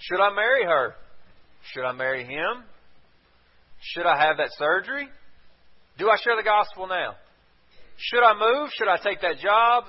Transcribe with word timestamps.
Should 0.00 0.20
I 0.20 0.34
marry 0.34 0.64
her? 0.64 0.94
Should 1.72 1.84
I 1.84 1.92
marry 1.92 2.24
him? 2.24 2.64
Should 3.80 4.06
I 4.06 4.18
have 4.26 4.38
that 4.38 4.50
surgery? 4.58 5.08
Do 5.98 6.08
I 6.08 6.16
share 6.22 6.36
the 6.36 6.42
gospel 6.42 6.86
now? 6.86 7.14
Should 7.96 8.22
I 8.22 8.32
move? 8.32 8.70
Should 8.76 8.88
I 8.88 8.96
take 8.96 9.20
that 9.20 9.38
job? 9.38 9.84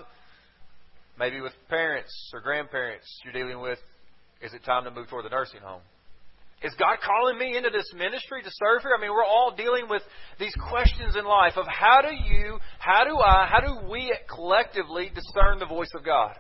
Maybe 1.17 1.39
with 1.39 1.53
parents 1.69 2.11
or 2.33 2.41
grandparents 2.41 3.05
you're 3.23 3.33
dealing 3.33 3.61
with, 3.61 3.79
is 4.41 4.53
it 4.53 4.63
time 4.63 4.83
to 4.85 4.91
move 4.91 5.07
toward 5.07 5.25
the 5.25 5.29
nursing 5.29 5.61
home? 5.61 5.81
Is 6.63 6.73
God 6.77 6.97
calling 7.01 7.39
me 7.39 7.57
into 7.57 7.69
this 7.69 7.91
ministry 7.95 8.43
to 8.43 8.49
serve 8.51 8.83
here? 8.83 8.91
I 8.95 9.01
mean, 9.01 9.11
we're 9.11 9.25
all 9.25 9.53
dealing 9.55 9.89
with 9.89 10.03
these 10.39 10.53
questions 10.69 11.15
in 11.15 11.25
life 11.25 11.53
of 11.57 11.65
how 11.67 12.01
do 12.01 12.13
you, 12.13 12.59
how 12.77 13.03
do 13.03 13.17
I, 13.17 13.47
how 13.49 13.61
do 13.61 13.89
we 13.89 14.13
collectively 14.33 15.09
discern 15.13 15.57
the 15.59 15.65
voice 15.65 15.89
of 15.95 16.05
God? 16.05 16.35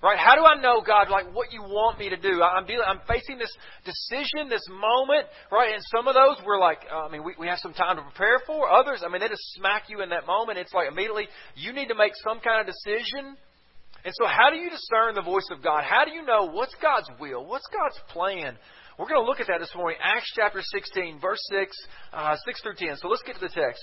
Right? 0.00 0.18
How 0.18 0.36
do 0.36 0.46
I 0.46 0.54
know, 0.62 0.80
God, 0.80 1.10
like 1.10 1.34
what 1.34 1.52
you 1.52 1.60
want 1.60 1.98
me 1.98 2.08
to 2.08 2.16
do? 2.16 2.40
I'm 2.40 2.66
dealing, 2.66 2.86
I'm 2.86 3.00
facing 3.08 3.36
this 3.36 3.50
decision, 3.82 4.48
this 4.48 4.62
moment, 4.70 5.26
right? 5.50 5.74
And 5.74 5.82
some 5.90 6.06
of 6.06 6.14
those 6.14 6.38
we're 6.46 6.60
like, 6.60 6.78
uh, 6.86 7.06
I 7.06 7.10
mean, 7.10 7.24
we, 7.24 7.34
we 7.36 7.48
have 7.48 7.58
some 7.58 7.74
time 7.74 7.96
to 7.96 8.02
prepare 8.02 8.38
for. 8.46 8.70
Others, 8.70 9.02
I 9.04 9.10
mean, 9.10 9.20
they 9.20 9.28
just 9.28 9.42
smack 9.58 9.90
you 9.90 10.00
in 10.02 10.10
that 10.10 10.24
moment. 10.24 10.56
It's 10.58 10.72
like 10.72 10.86
immediately 10.86 11.26
you 11.56 11.72
need 11.72 11.88
to 11.88 11.96
make 11.96 12.12
some 12.22 12.38
kind 12.38 12.62
of 12.62 12.72
decision. 12.72 13.34
And 14.04 14.14
so, 14.14 14.24
how 14.30 14.50
do 14.50 14.56
you 14.56 14.70
discern 14.70 15.16
the 15.16 15.26
voice 15.26 15.50
of 15.50 15.64
God? 15.64 15.82
How 15.82 16.04
do 16.04 16.12
you 16.12 16.24
know 16.24 16.46
what's 16.46 16.74
God's 16.80 17.10
will? 17.18 17.44
What's 17.44 17.66
God's 17.66 17.98
plan? 18.14 18.56
We're 18.98 19.08
going 19.08 19.22
to 19.22 19.26
look 19.26 19.40
at 19.40 19.48
that 19.48 19.58
this 19.58 19.74
morning. 19.74 19.98
Acts 20.02 20.30
chapter 20.34 20.62
16, 20.62 21.18
verse 21.20 21.42
6, 21.50 21.76
uh, 22.12 22.36
6 22.46 22.62
through 22.62 22.74
10. 22.78 22.96
So 22.98 23.08
let's 23.08 23.22
get 23.22 23.34
to 23.34 23.40
the 23.40 23.48
text. 23.48 23.82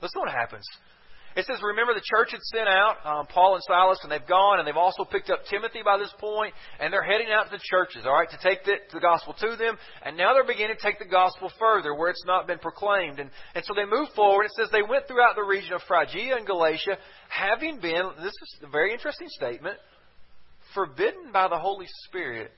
Let's 0.00 0.14
see 0.14 0.20
what 0.20 0.32
happens. 0.32 0.64
It 1.36 1.46
says, 1.46 1.62
remember 1.62 1.94
the 1.94 2.04
church 2.04 2.32
had 2.32 2.42
sent 2.42 2.68
out 2.68 2.96
um, 3.04 3.26
Paul 3.26 3.54
and 3.54 3.62
Silas, 3.64 3.98
and 4.02 4.12
they've 4.12 4.26
gone, 4.26 4.58
and 4.58 4.68
they've 4.68 4.76
also 4.76 5.04
picked 5.04 5.30
up 5.30 5.40
Timothy 5.48 5.80
by 5.84 5.96
this 5.96 6.12
point, 6.18 6.52
and 6.78 6.92
they're 6.92 7.02
heading 7.02 7.28
out 7.32 7.44
to 7.44 7.50
the 7.50 7.62
churches, 7.62 8.02
all 8.04 8.12
right, 8.12 8.28
to 8.30 8.38
take 8.42 8.64
the, 8.64 8.76
the 8.92 9.00
gospel 9.00 9.34
to 9.40 9.56
them. 9.56 9.76
And 10.04 10.16
now 10.16 10.34
they're 10.34 10.46
beginning 10.46 10.76
to 10.76 10.82
take 10.82 10.98
the 10.98 11.08
gospel 11.08 11.50
further, 11.58 11.94
where 11.94 12.10
it's 12.10 12.24
not 12.26 12.46
been 12.46 12.58
proclaimed. 12.58 13.18
And, 13.18 13.30
and 13.54 13.64
so 13.64 13.72
they 13.74 13.86
move 13.86 14.08
forward. 14.14 14.44
It 14.44 14.52
says 14.56 14.68
they 14.72 14.82
went 14.82 15.08
throughout 15.08 15.36
the 15.36 15.42
region 15.42 15.72
of 15.72 15.82
Phrygia 15.88 16.36
and 16.36 16.46
Galatia, 16.46 16.98
having 17.28 17.80
been, 17.80 18.10
this 18.18 18.34
is 18.34 18.56
a 18.64 18.68
very 18.68 18.92
interesting 18.92 19.28
statement, 19.30 19.76
forbidden 20.74 21.32
by 21.32 21.48
the 21.48 21.58
Holy 21.58 21.86
Spirit 22.04 22.52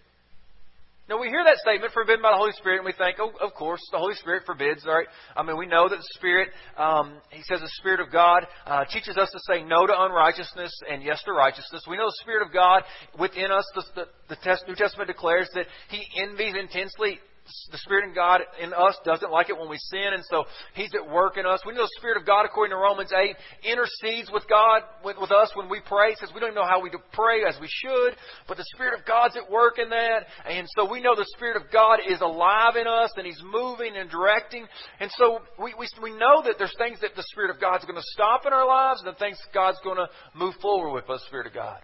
now 1.06 1.20
we 1.20 1.28
hear 1.28 1.44
that 1.44 1.58
statement, 1.58 1.92
forbidden 1.92 2.22
by 2.22 2.33
the 2.33 2.38
Holy 2.38 2.52
Spirit, 2.52 2.78
and 2.78 2.86
we 2.86 2.92
think, 2.92 3.19
oh, 3.20 3.33
of 3.44 3.52
course, 3.52 3.80
the 3.92 3.98
Holy 3.98 4.14
Spirit 4.14 4.44
forbids, 4.47 4.86
right? 4.86 5.06
I 5.36 5.42
mean, 5.42 5.58
we 5.58 5.66
know 5.66 5.86
that 5.86 5.96
the 5.96 6.11
Spirit, 6.14 6.48
um, 6.78 7.20
he 7.28 7.42
says 7.42 7.61
the 7.61 7.69
Spirit 7.77 8.00
of 8.00 8.11
God 8.11 8.46
uh, 8.66 8.84
teaches 8.91 9.19
us 9.19 9.30
to 9.30 9.38
say 9.46 9.62
no 9.62 9.86
to 9.86 9.92
unrighteousness 9.94 10.72
and 10.91 11.02
yes 11.02 11.22
to 11.24 11.33
righteousness. 11.33 11.84
We 11.86 11.98
know 11.98 12.06
the 12.06 12.20
Spirit 12.22 12.46
of 12.46 12.55
God 12.55 12.84
within 13.19 13.52
us, 13.52 13.64
the, 13.74 13.84
the, 13.94 14.36
the 14.36 14.58
New 14.66 14.74
Testament 14.77 15.08
declares 15.08 15.50
that 15.55 15.66
he 15.91 16.00
envies 16.22 16.55
intensely 16.58 17.20
the 17.70 17.78
Spirit 17.78 18.08
of 18.08 18.14
God 18.14 18.40
in 18.62 18.72
us 18.72 18.96
doesn't 19.04 19.30
like 19.30 19.50
it 19.50 19.58
when 19.58 19.68
we 19.68 19.76
sin, 19.76 20.16
and 20.16 20.24
so 20.30 20.44
He's 20.72 20.94
at 20.94 21.10
work 21.10 21.36
in 21.36 21.44
us. 21.44 21.60
We 21.66 21.74
know 21.74 21.82
the 21.84 21.98
Spirit 21.98 22.16
of 22.16 22.26
God, 22.26 22.46
according 22.46 22.72
to 22.72 22.80
Romans 22.80 23.12
8, 23.12 23.36
intercedes 23.68 24.30
with 24.32 24.48
God, 24.48 24.80
with, 25.04 25.16
with 25.20 25.30
us 25.30 25.52
when 25.54 25.68
we 25.68 25.80
pray. 25.84 26.14
Says 26.16 26.30
we 26.32 26.40
don't 26.40 26.50
even 26.50 26.60
know 26.62 26.68
how 26.68 26.80
we 26.80 26.90
pray 27.12 27.44
as 27.46 27.56
we 27.60 27.68
should, 27.68 28.16
but 28.48 28.56
the 28.56 28.64
Spirit 28.74 28.98
of 28.98 29.04
God's 29.04 29.36
at 29.36 29.50
work 29.50 29.78
in 29.78 29.90
that. 29.90 30.24
And 30.48 30.66
so 30.74 30.90
we 30.90 31.02
know 31.02 31.14
the 31.14 31.28
Spirit 31.36 31.60
of 31.60 31.70
God 31.70 32.00
is 32.08 32.20
alive 32.22 32.76
in 32.80 32.86
us, 32.86 33.12
and 33.16 33.26
He's 33.26 33.42
moving 33.44 33.92
and 33.96 34.08
directing. 34.08 34.64
And 35.00 35.10
so 35.18 35.40
we, 35.62 35.74
we, 35.78 35.86
we 36.02 36.16
know 36.16 36.40
that 36.44 36.56
there's 36.56 36.74
things 36.78 37.00
that 37.02 37.14
the 37.14 37.26
Spirit 37.28 37.50
of 37.50 37.60
God's 37.60 37.84
going 37.84 38.00
to 38.00 38.08
stop 38.16 38.46
in 38.46 38.54
our 38.54 38.66
lives, 38.66 39.02
and 39.04 39.16
things 39.18 39.38
God's 39.52 39.78
going 39.84 39.98
to 39.98 40.08
move 40.34 40.54
forward 40.62 40.92
with 40.92 41.06
by 41.06 41.14
the 41.14 41.26
Spirit 41.28 41.46
of 41.46 41.52
God. 41.52 41.80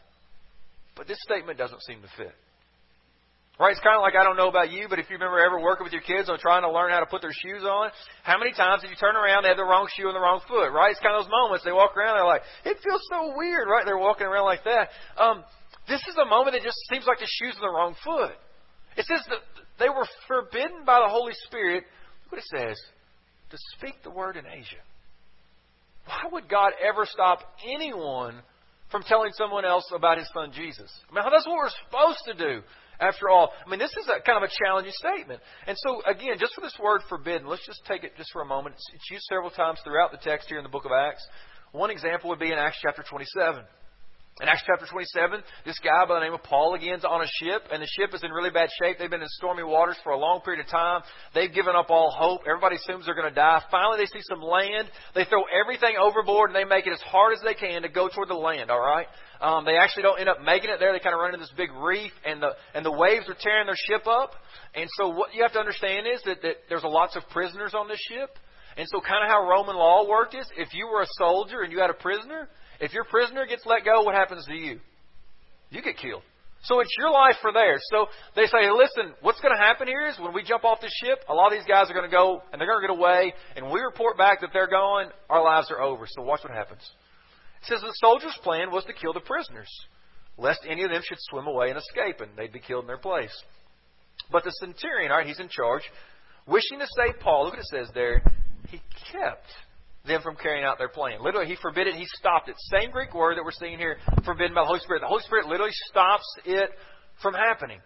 But 0.97 1.07
this 1.07 1.19
statement 1.21 1.59
doesn't 1.59 1.83
seem 1.83 2.01
to 2.01 2.09
fit. 2.17 2.35
Right? 3.61 3.77
It's 3.77 3.85
kind 3.85 3.93
of 3.93 4.01
like 4.01 4.17
I 4.17 4.25
don't 4.25 4.41
know 4.41 4.49
about 4.49 4.73
you, 4.73 4.89
but 4.89 4.97
if 4.97 5.13
you 5.13 5.21
remember 5.21 5.37
ever 5.37 5.61
working 5.61 5.85
with 5.85 5.93
your 5.93 6.01
kids 6.01 6.33
on 6.33 6.41
trying 6.41 6.65
to 6.65 6.73
learn 6.73 6.89
how 6.89 7.05
to 7.05 7.11
put 7.13 7.21
their 7.21 7.37
shoes 7.45 7.61
on, 7.61 7.93
how 8.25 8.41
many 8.41 8.57
times 8.57 8.81
did 8.81 8.89
you 8.89 8.97
turn 8.97 9.21
around, 9.21 9.45
they 9.45 9.53
have 9.53 9.61
the 9.61 9.69
wrong 9.69 9.85
shoe 9.93 10.09
on 10.09 10.17
the 10.17 10.25
wrong 10.25 10.41
foot, 10.49 10.73
right? 10.73 10.89
It's 10.89 10.99
kind 11.05 11.13
of 11.13 11.29
those 11.29 11.31
moments 11.31 11.61
they 11.61 11.77
walk 11.77 11.93
around, 11.93 12.17
they're 12.17 12.25
like, 12.25 12.41
it 12.65 12.81
feels 12.81 13.05
so 13.13 13.37
weird, 13.37 13.69
right? 13.69 13.85
They're 13.85 14.01
walking 14.01 14.25
around 14.25 14.49
like 14.49 14.65
that. 14.65 14.89
Um, 15.21 15.45
this 15.85 16.01
is 16.09 16.17
a 16.17 16.25
moment 16.25 16.57
that 16.57 16.65
just 16.65 16.81
seems 16.89 17.05
like 17.05 17.21
the 17.21 17.29
shoe's 17.29 17.53
on 17.61 17.69
the 17.69 17.69
wrong 17.69 17.93
foot. 18.01 18.33
It 18.97 19.05
says 19.05 19.21
that 19.29 19.45
they 19.77 19.93
were 19.93 20.09
forbidden 20.25 20.89
by 20.89 21.05
the 21.05 21.13
Holy 21.13 21.37
Spirit. 21.45 21.85
What 22.33 22.41
it 22.41 22.49
says 22.49 22.81
to 23.51 23.59
speak 23.77 24.01
the 24.03 24.11
word 24.11 24.41
in 24.41 24.47
Asia. 24.47 24.81
Why 26.09 26.33
would 26.33 26.49
God 26.49 26.73
ever 26.81 27.05
stop 27.05 27.41
anyone 27.61 28.41
from 28.91 29.03
telling 29.03 29.33
someone 29.37 29.67
else 29.67 29.85
about 29.95 30.17
his 30.17 30.31
son 30.33 30.53
Jesus? 30.53 30.91
I 31.11 31.15
mean, 31.15 31.25
that's 31.31 31.47
what 31.47 31.57
we're 31.57 31.77
supposed 31.85 32.25
to 32.25 32.35
do. 32.35 32.63
After 33.01 33.31
all, 33.31 33.53
I 33.67 33.71
mean, 33.71 33.79
this 33.79 33.91
is 33.91 34.09
a 34.09 34.21
kind 34.21 34.43
of 34.43 34.49
a 34.49 34.53
challenging 34.65 34.93
statement. 34.95 35.41
And 35.67 35.77
so, 35.79 36.03
again, 36.07 36.37
just 36.39 36.55
for 36.55 36.61
this 36.61 36.77
word 36.79 37.01
forbidden, 37.09 37.49
let's 37.49 37.65
just 37.65 37.85
take 37.87 38.05
it 38.05 38.13
just 38.17 38.31
for 38.33 38.43
a 38.43 38.47
moment. 38.47 38.75
It's, 38.75 38.87
it's 38.95 39.11
used 39.11 39.25
several 39.25 39.51
times 39.51 39.81
throughout 39.83 40.13
the 40.13 40.19
text 40.19 40.49
here 40.49 40.59
in 40.59 40.65
the 40.65 40.71
book 40.71 40.85
of 40.85 40.93
Acts. 40.93 41.27
One 41.73 41.91
example 41.91 42.31
would 42.31 42.39
be 42.39 42.53
in 42.53 42.59
Acts 42.59 42.79
chapter 42.83 43.03
27. 43.09 43.65
In 44.39 44.49
Acts 44.49 44.63
chapter 44.65 44.87
27, 44.87 45.43
this 45.67 45.79
guy 45.85 46.07
by 46.09 46.15
the 46.15 46.25
name 46.25 46.33
of 46.33 46.43
Paul 46.43 46.73
again 46.73 46.97
is 46.97 47.05
on 47.05 47.21
a 47.21 47.29
ship, 47.43 47.69
and 47.71 47.83
the 47.83 47.91
ship 47.99 48.15
is 48.15 48.25
in 48.25 48.31
really 48.33 48.49
bad 48.49 48.71
shape. 48.81 48.97
They've 48.97 49.11
been 49.11 49.21
in 49.21 49.29
stormy 49.37 49.65
waters 49.65 49.97
for 50.03 50.13
a 50.13 50.19
long 50.19 50.41
period 50.41 50.65
of 50.65 50.71
time. 50.71 51.03
They've 51.35 51.53
given 51.53 51.77
up 51.77 51.91
all 51.91 52.09
hope. 52.09 52.49
Everybody 52.49 52.77
assumes 52.77 53.05
they're 53.05 53.15
going 53.15 53.29
to 53.29 53.35
die. 53.35 53.61
Finally, 53.71 53.99
they 54.01 54.07
see 54.07 54.25
some 54.25 54.41
land. 54.41 54.89
They 55.15 55.27
throw 55.27 55.45
everything 55.53 56.01
overboard, 56.01 56.49
and 56.49 56.57
they 56.57 56.65
make 56.65 56.87
it 56.87 56.93
as 56.95 57.03
hard 57.05 57.37
as 57.37 57.45
they 57.45 57.53
can 57.53 57.83
to 57.83 57.91
go 57.91 58.09
toward 58.09 58.29
the 58.29 58.41
land, 58.41 58.71
all 58.71 58.81
right? 58.81 59.05
Um, 59.43 59.67
they 59.67 59.77
actually 59.77 60.05
don't 60.09 60.19
end 60.19 60.31
up 60.31 60.41
making 60.41 60.71
it 60.71 60.81
there. 60.81 60.93
They 60.95 61.05
kind 61.05 61.13
of 61.13 61.21
run 61.21 61.35
into 61.35 61.45
this 61.45 61.53
big 61.55 61.73
reef, 61.77 62.13
and 62.25 62.41
the 62.41 62.57
and 62.73 62.81
the 62.81 62.93
waves 62.93 63.29
are 63.29 63.37
tearing 63.37 63.67
their 63.67 63.77
ship 63.77 64.07
up. 64.07 64.33
And 64.75 64.89
so 64.97 65.09
what 65.09 65.35
you 65.35 65.43
have 65.43 65.53
to 65.53 65.61
understand 65.61 66.07
is 66.09 66.23
that, 66.25 66.41
that 66.41 66.65
there's 66.71 66.85
lots 66.85 67.15
of 67.15 67.29
prisoners 67.29 67.75
on 67.77 67.89
this 67.89 68.01
ship. 68.09 68.39
And 68.77 68.89
so 68.89 69.01
kind 69.01 69.21
of 69.25 69.29
how 69.29 69.45
Roman 69.45 69.77
law 69.77 70.09
worked 70.09 70.35
is, 70.35 70.47
if 70.57 70.73
you 70.73 70.89
were 70.89 71.03
a 71.03 71.13
soldier 71.19 71.61
and 71.61 71.73
you 71.73 71.81
had 71.81 71.91
a 71.91 71.99
prisoner, 72.01 72.49
if 72.81 72.93
your 72.93 73.05
prisoner 73.05 73.47
gets 73.47 73.65
let 73.67 73.85
go, 73.85 74.03
what 74.03 74.15
happens 74.15 74.45
to 74.47 74.55
you? 74.55 74.81
You 75.71 75.83
get 75.83 75.99
killed. 75.99 76.23
So 76.63 76.81
it's 76.81 76.91
your 76.99 77.11
life 77.11 77.37
for 77.41 77.53
theirs. 77.53 77.81
So 77.91 78.07
they 78.37 78.45
say, 78.45 78.69
listen, 78.71 79.15
what's 79.23 79.41
going 79.41 79.55
to 79.57 79.63
happen 79.63 79.89
here 79.89 80.07
is 80.09 80.19
when 80.19 80.35
we 80.35 80.43
jump 80.43 80.65
off 80.65 80.81
the 80.81 80.91
ship, 81.03 81.21
a 81.29 81.35
lot 81.35 81.53
of 81.53 81.59
these 81.59 81.67
guys 81.67 81.91
are 81.91 81.95
going 81.95 82.09
to 82.09 82.15
go 82.15 82.43
and 82.53 82.61
they're 82.61 82.69
going 82.69 82.83
to 82.83 82.89
get 82.89 82.97
away, 82.97 83.33
and 83.57 83.71
we 83.71 83.81
report 83.81 84.19
back 84.19 84.41
that 84.43 84.51
they're 84.53 84.69
gone, 84.69 85.07
our 85.31 85.43
lives 85.43 85.71
are 85.71 85.81
over. 85.81 86.07
So 86.07 86.23
watch 86.23 86.41
what 86.43 86.53
happens. 86.53 86.83
It 87.63 87.69
says 87.69 87.81
the 87.81 87.93
soldiers' 87.97 88.39
plan 88.43 88.71
was 88.71 88.85
to 88.85 88.93
kill 88.93 89.13
the 89.13 89.21
prisoners, 89.21 89.71
lest 90.37 90.61
any 90.69 90.83
of 90.83 90.91
them 90.91 91.03
should 91.07 91.19
swim 91.31 91.47
away 91.47 91.71
and 91.71 91.79
escape, 91.79 92.21
and 92.21 92.31
they'd 92.37 92.53
be 92.53 92.61
killed 92.61 92.85
in 92.85 92.89
their 92.89 92.99
place. 92.99 93.33
But 94.31 94.45
the 94.45 94.53
centurion, 94.61 95.11
all 95.11 95.19
right, 95.19 95.27
he's 95.27 95.41
in 95.41 95.49
charge, 95.49 95.83
wishing 96.47 96.79
to 96.79 96.87
save 96.97 97.21
Paul, 97.21 97.45
look 97.45 97.55
what 97.55 97.61
it 97.61 97.67
says 97.67 97.89
there, 97.95 98.23
he 98.69 98.81
kept 99.13 99.47
them 100.07 100.23
from 100.23 100.37
carrying 100.37 100.65
out 100.65 100.79
their 100.79 100.89
plan. 100.89 101.23
Literally, 101.23 101.47
he 101.47 101.57
forbid 101.61 101.87
it, 101.87 101.95
he 101.95 102.07
stopped 102.19 102.49
it. 102.49 102.55
Same 102.81 102.91
Greek 102.91 103.15
word 103.15 103.37
that 103.37 103.45
we're 103.45 103.53
seeing 103.53 103.79
here, 103.79 103.99
forbidden 104.25 104.55
by 104.55 104.63
the 104.63 104.67
Holy 104.67 104.81
Spirit. 104.81 105.01
The 105.01 105.09
Holy 105.09 105.23
Spirit 105.23 105.47
literally 105.47 105.73
stops 105.89 106.25
it 106.45 106.71
from 107.23 107.35
happening. 107.35 107.81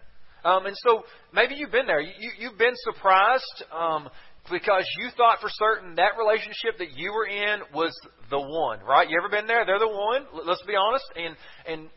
Um, 0.45 0.65
and 0.65 0.75
so 0.77 1.03
maybe 1.33 1.55
you've 1.55 1.71
been 1.71 1.87
there. 1.87 1.99
You, 1.99 2.31
you've 2.37 2.57
been 2.57 2.75
surprised 2.93 3.63
um, 3.73 4.07
because 4.49 4.85
you 4.99 5.09
thought 5.17 5.39
for 5.41 5.49
certain 5.51 5.95
that 5.95 6.17
relationship 6.17 6.77
that 6.77 6.95
you 6.95 7.11
were 7.11 7.25
in 7.25 7.61
was 7.73 7.91
the 8.29 8.39
one, 8.39 8.79
right? 8.81 9.09
You 9.09 9.17
ever 9.19 9.29
been 9.29 9.47
there? 9.47 9.65
They're 9.65 9.79
the 9.79 9.87
one. 9.87 10.25
Let's 10.45 10.63
be 10.63 10.75
honest. 10.75 11.05
And 11.15 11.35
and 11.67 11.89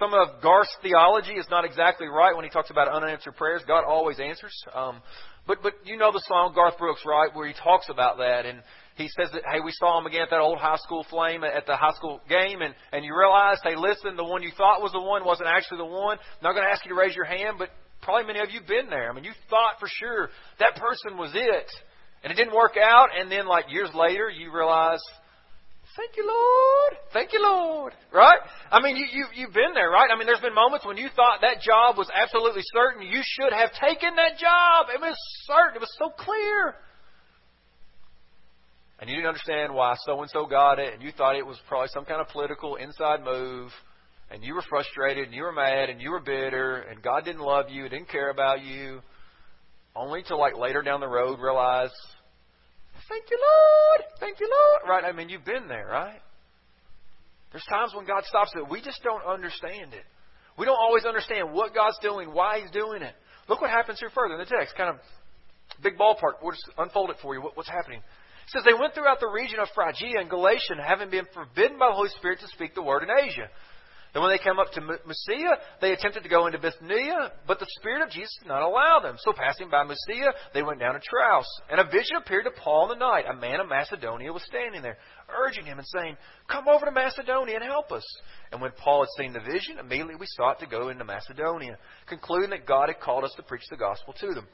some 0.00 0.14
of 0.14 0.42
Garth's 0.42 0.74
theology 0.82 1.34
is 1.34 1.46
not 1.50 1.64
exactly 1.64 2.08
right 2.08 2.34
when 2.34 2.44
he 2.44 2.50
talks 2.50 2.70
about 2.70 2.88
unanswered 2.88 3.36
prayers. 3.36 3.62
God 3.68 3.84
always 3.86 4.18
answers. 4.18 4.54
Um, 4.74 5.02
but 5.46 5.58
but 5.62 5.74
you 5.84 5.96
know 5.96 6.12
the 6.12 6.22
song 6.26 6.52
Garth 6.54 6.78
Brooks, 6.78 7.02
right, 7.06 7.28
where 7.34 7.46
he 7.46 7.54
talks 7.54 7.88
about 7.90 8.16
that 8.18 8.46
and 8.46 8.62
he 8.96 9.08
says 9.08 9.30
that 9.32 9.42
hey 9.50 9.60
we 9.64 9.72
saw 9.72 9.98
him 9.98 10.06
again 10.06 10.22
at 10.22 10.30
that 10.30 10.40
old 10.40 10.58
high 10.58 10.76
school 10.76 11.06
flame 11.08 11.44
at 11.44 11.66
the 11.66 11.76
high 11.76 11.94
school 11.94 12.20
game 12.28 12.60
and 12.62 12.74
and 12.92 13.04
you 13.04 13.16
realized 13.16 13.60
hey 13.62 13.76
listen 13.76 14.16
the 14.16 14.24
one 14.24 14.42
you 14.42 14.50
thought 14.56 14.82
was 14.82 14.92
the 14.92 15.00
one 15.00 15.24
wasn't 15.24 15.48
actually 15.48 15.78
the 15.78 15.84
one. 15.84 16.18
I'm 16.18 16.42
not 16.42 16.52
going 16.52 16.64
to 16.64 16.72
ask 16.72 16.84
you 16.84 16.90
to 16.90 16.98
raise 16.98 17.14
your 17.14 17.24
hand, 17.24 17.56
but 17.58 17.70
probably 18.02 18.26
many 18.26 18.40
of 18.40 18.50
you 18.50 18.60
have 18.60 18.68
been 18.68 18.88
there. 18.88 19.10
I 19.10 19.14
mean, 19.14 19.24
you 19.24 19.32
thought 19.48 19.78
for 19.78 19.88
sure 19.88 20.30
that 20.58 20.76
person 20.76 21.18
was 21.18 21.32
it, 21.34 21.68
and 22.22 22.32
it 22.32 22.36
didn't 22.36 22.54
work 22.54 22.76
out, 22.80 23.08
and 23.18 23.30
then 23.30 23.46
like 23.46 23.70
years 23.70 23.90
later, 23.94 24.28
you 24.30 24.52
realize, 24.52 25.00
thank 25.96 26.16
you, 26.16 26.26
Lord, 26.26 26.92
thank 27.12 27.32
you, 27.32 27.42
Lord, 27.42 27.92
right? 28.12 28.38
I 28.70 28.80
mean, 28.82 28.96
you, 28.96 29.06
you 29.10 29.24
you've 29.34 29.54
been 29.54 29.74
there, 29.74 29.90
right? 29.90 30.08
I 30.12 30.18
mean, 30.18 30.26
there's 30.26 30.40
been 30.40 30.54
moments 30.54 30.86
when 30.86 30.96
you 30.96 31.08
thought 31.14 31.40
that 31.42 31.60
job 31.60 31.96
was 31.96 32.08
absolutely 32.14 32.62
certain. 32.72 33.02
You 33.02 33.20
should 33.22 33.52
have 33.52 33.70
taken 33.80 34.16
that 34.16 34.38
job. 34.38 34.86
It 34.94 35.00
was 35.00 35.16
certain. 35.44 35.76
It 35.76 35.80
was 35.80 35.94
so 35.98 36.10
clear. 36.10 36.74
And 38.98 39.10
you 39.10 39.16
didn't 39.16 39.28
understand 39.28 39.74
why 39.74 39.94
so 40.06 40.20
and 40.22 40.30
so 40.30 40.46
got 40.46 40.78
it, 40.78 40.94
and 40.94 41.02
you 41.02 41.12
thought 41.12 41.36
it 41.36 41.46
was 41.46 41.58
probably 41.68 41.88
some 41.92 42.04
kind 42.04 42.20
of 42.20 42.28
political 42.28 42.76
inside 42.76 43.22
move 43.22 43.70
and 44.30 44.42
you 44.42 44.54
were 44.54 44.62
frustrated 44.68 45.26
and 45.26 45.34
you 45.34 45.42
were 45.42 45.52
mad 45.52 45.88
and 45.88 46.00
you 46.00 46.10
were 46.10 46.20
bitter 46.20 46.78
and 46.90 47.02
God 47.02 47.24
didn't 47.24 47.42
love 47.42 47.66
you, 47.70 47.88
didn't 47.88 48.08
care 48.08 48.30
about 48.30 48.62
you, 48.62 49.00
only 49.94 50.22
to 50.24 50.36
like 50.36 50.56
later 50.56 50.82
down 50.82 51.00
the 51.00 51.08
road 51.08 51.38
realize, 51.40 51.90
thank 53.08 53.24
you, 53.30 53.38
Lord, 53.38 54.10
thank 54.20 54.40
you, 54.40 54.50
Lord. 54.50 54.90
Right? 54.90 55.08
I 55.08 55.16
mean, 55.16 55.28
you've 55.28 55.44
been 55.44 55.68
there, 55.68 55.86
right? 55.86 56.20
There's 57.52 57.64
times 57.70 57.92
when 57.94 58.06
God 58.06 58.24
stops 58.24 58.50
it. 58.54 58.68
We 58.68 58.82
just 58.82 59.02
don't 59.02 59.24
understand 59.24 59.94
it. 59.94 60.04
We 60.58 60.66
don't 60.66 60.78
always 60.78 61.04
understand 61.04 61.52
what 61.52 61.74
God's 61.74 61.98
doing, 62.02 62.32
why 62.32 62.60
He's 62.60 62.70
doing 62.70 63.02
it. 63.02 63.14
Look 63.48 63.60
what 63.60 63.70
happens 63.70 64.00
here 64.00 64.10
further 64.14 64.34
in 64.34 64.40
the 64.40 64.46
text. 64.46 64.74
Kind 64.76 64.90
of 64.90 64.96
big 65.82 65.96
ballpark. 65.96 66.42
We'll 66.42 66.52
just 66.52 66.68
unfold 66.76 67.10
it 67.10 67.16
for 67.22 67.34
you. 67.34 67.40
What, 67.40 67.56
what's 67.56 67.68
happening? 67.68 68.00
Says 68.48 68.62
they 68.64 68.78
went 68.78 68.94
throughout 68.94 69.18
the 69.20 69.28
region 69.28 69.58
of 69.58 69.68
Phrygia 69.74 70.20
and 70.20 70.30
Galatia, 70.30 70.74
having 70.84 71.10
been 71.10 71.26
forbidden 71.34 71.78
by 71.78 71.88
the 71.88 71.94
Holy 71.94 72.10
Spirit 72.10 72.40
to 72.40 72.48
speak 72.48 72.74
the 72.74 72.82
word 72.82 73.02
in 73.02 73.10
Asia. 73.10 73.48
Then 74.16 74.22
when 74.22 74.32
they 74.32 74.42
came 74.42 74.58
up 74.58 74.72
to 74.72 74.80
Mysia, 74.80 75.58
they 75.82 75.92
attempted 75.92 76.22
to 76.22 76.30
go 76.30 76.46
into 76.46 76.58
Bithynia, 76.58 77.32
but 77.46 77.58
the 77.58 77.66
Spirit 77.78 78.00
of 78.00 78.08
Jesus 78.08 78.34
did 78.40 78.48
not 78.48 78.62
allow 78.62 78.98
them. 78.98 79.16
So 79.18 79.34
passing 79.36 79.68
by 79.68 79.84
Mysia, 79.84 80.32
they 80.54 80.62
went 80.62 80.80
down 80.80 80.94
to 80.94 81.00
Troas. 81.00 81.44
And 81.68 81.78
a 81.78 81.84
vision 81.84 82.16
appeared 82.16 82.46
to 82.46 82.50
Paul 82.62 82.90
in 82.90 82.98
the 82.98 83.04
night. 83.04 83.26
A 83.30 83.36
man 83.36 83.60
of 83.60 83.68
Macedonia 83.68 84.32
was 84.32 84.42
standing 84.44 84.80
there, 84.80 84.96
urging 85.28 85.66
him 85.66 85.76
and 85.76 85.86
saying, 85.88 86.16
Come 86.48 86.66
over 86.66 86.86
to 86.86 86.92
Macedonia 86.92 87.56
and 87.56 87.64
help 87.64 87.92
us. 87.92 88.04
And 88.52 88.62
when 88.62 88.70
Paul 88.82 89.02
had 89.02 89.22
seen 89.22 89.34
the 89.34 89.40
vision, 89.40 89.78
immediately 89.78 90.14
we 90.14 90.26
sought 90.28 90.60
to 90.60 90.66
go 90.66 90.88
into 90.88 91.04
Macedonia, 91.04 91.76
concluding 92.08 92.50
that 92.50 92.64
God 92.64 92.88
had 92.88 93.00
called 93.00 93.24
us 93.24 93.34
to 93.36 93.42
preach 93.42 93.68
the 93.68 93.76
gospel 93.76 94.14
to 94.20 94.28
them. 94.28 94.46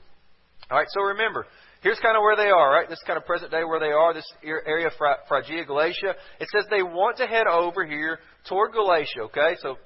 All 0.73 0.79
right, 0.79 0.89
so 0.91 1.03
remember, 1.03 1.47
here's 1.82 1.99
kind 2.00 2.17
of 2.17 2.23
where 2.23 2.37
they 2.37 2.50
are, 2.50 2.70
right? 2.73 2.88
This 2.88 3.02
kind 3.06 3.17
of 3.17 3.26
present 3.26 3.50
day 3.50 3.64
where 3.64 3.81
they 3.81 3.93
are, 3.93 4.14
this 4.14 4.26
er, 4.46 4.62
area 4.67 4.87
of 4.87 4.93
Phrygia, 5.29 5.64
Galatia. 5.64 6.14
It 6.40 6.49
says 6.55 6.64
they 6.70 6.82
want 6.82 7.19
to 7.19 7.26
head 7.26 7.46
over 7.46 7.84
here 7.84 8.19
toward 8.49 8.73
Galatia, 8.73 9.23
okay? 9.23 9.56
So 9.61 9.76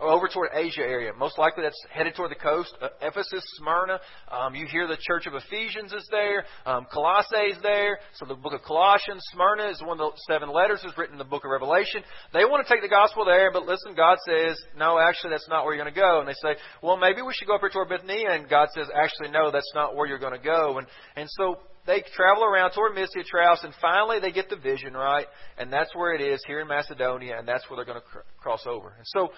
over 0.00 0.28
toward 0.28 0.50
Asia 0.54 0.82
area. 0.82 1.12
Most 1.12 1.38
likely 1.38 1.64
that's 1.64 1.80
headed 1.90 2.14
toward 2.14 2.30
the 2.30 2.36
coast. 2.36 2.74
Uh, 2.80 2.88
Ephesus, 3.02 3.42
Smyrna. 3.56 4.00
Um, 4.30 4.54
you 4.54 4.66
hear 4.66 4.86
the 4.86 4.96
church 5.00 5.26
of 5.26 5.34
Ephesians 5.34 5.92
is 5.92 6.06
there. 6.10 6.44
Um, 6.66 6.86
Colossae 6.92 7.52
is 7.52 7.58
there. 7.62 7.98
So 8.14 8.26
the 8.26 8.34
book 8.34 8.52
of 8.52 8.62
Colossians, 8.62 9.22
Smyrna 9.32 9.70
is 9.70 9.80
one 9.82 10.00
of 10.00 10.12
the 10.12 10.20
seven 10.28 10.52
letters 10.52 10.80
is 10.84 10.96
written 10.96 11.14
in 11.14 11.18
the 11.18 11.24
book 11.24 11.44
of 11.44 11.50
Revelation. 11.50 12.02
They 12.32 12.44
want 12.44 12.66
to 12.66 12.72
take 12.72 12.82
the 12.82 12.88
gospel 12.88 13.24
there, 13.24 13.50
but 13.52 13.66
listen, 13.66 13.94
God 13.94 14.18
says, 14.26 14.56
no, 14.76 14.98
actually 14.98 15.30
that's 15.30 15.48
not 15.48 15.64
where 15.64 15.74
you're 15.74 15.82
going 15.82 15.94
to 15.94 16.00
go. 16.00 16.20
And 16.20 16.28
they 16.28 16.34
say, 16.34 16.60
well, 16.82 16.96
maybe 16.96 17.22
we 17.22 17.32
should 17.34 17.48
go 17.48 17.56
up 17.56 17.60
here 17.60 17.70
toward 17.70 17.88
Bithynia. 17.88 18.30
And 18.30 18.48
God 18.48 18.68
says, 18.74 18.88
actually, 18.94 19.30
no, 19.30 19.50
that's 19.50 19.72
not 19.74 19.96
where 19.96 20.06
you're 20.06 20.18
going 20.18 20.38
to 20.38 20.44
go. 20.44 20.78
And, 20.78 20.86
and 21.16 21.28
so 21.30 21.56
they 21.86 22.04
travel 22.14 22.44
around 22.44 22.72
toward 22.72 22.94
Mysia, 22.94 23.24
Troas, 23.24 23.60
and 23.64 23.72
finally 23.80 24.20
they 24.20 24.30
get 24.30 24.50
the 24.50 24.56
vision, 24.56 24.92
right? 24.92 25.26
And 25.56 25.72
that's 25.72 25.94
where 25.96 26.14
it 26.14 26.20
is, 26.20 26.38
here 26.46 26.60
in 26.60 26.68
Macedonia, 26.68 27.38
and 27.38 27.48
that's 27.48 27.68
where 27.68 27.76
they're 27.76 27.86
going 27.86 28.00
to 28.00 28.06
cr- 28.06 28.28
cross 28.38 28.66
over. 28.66 28.94
And 28.96 29.06
so 29.06 29.30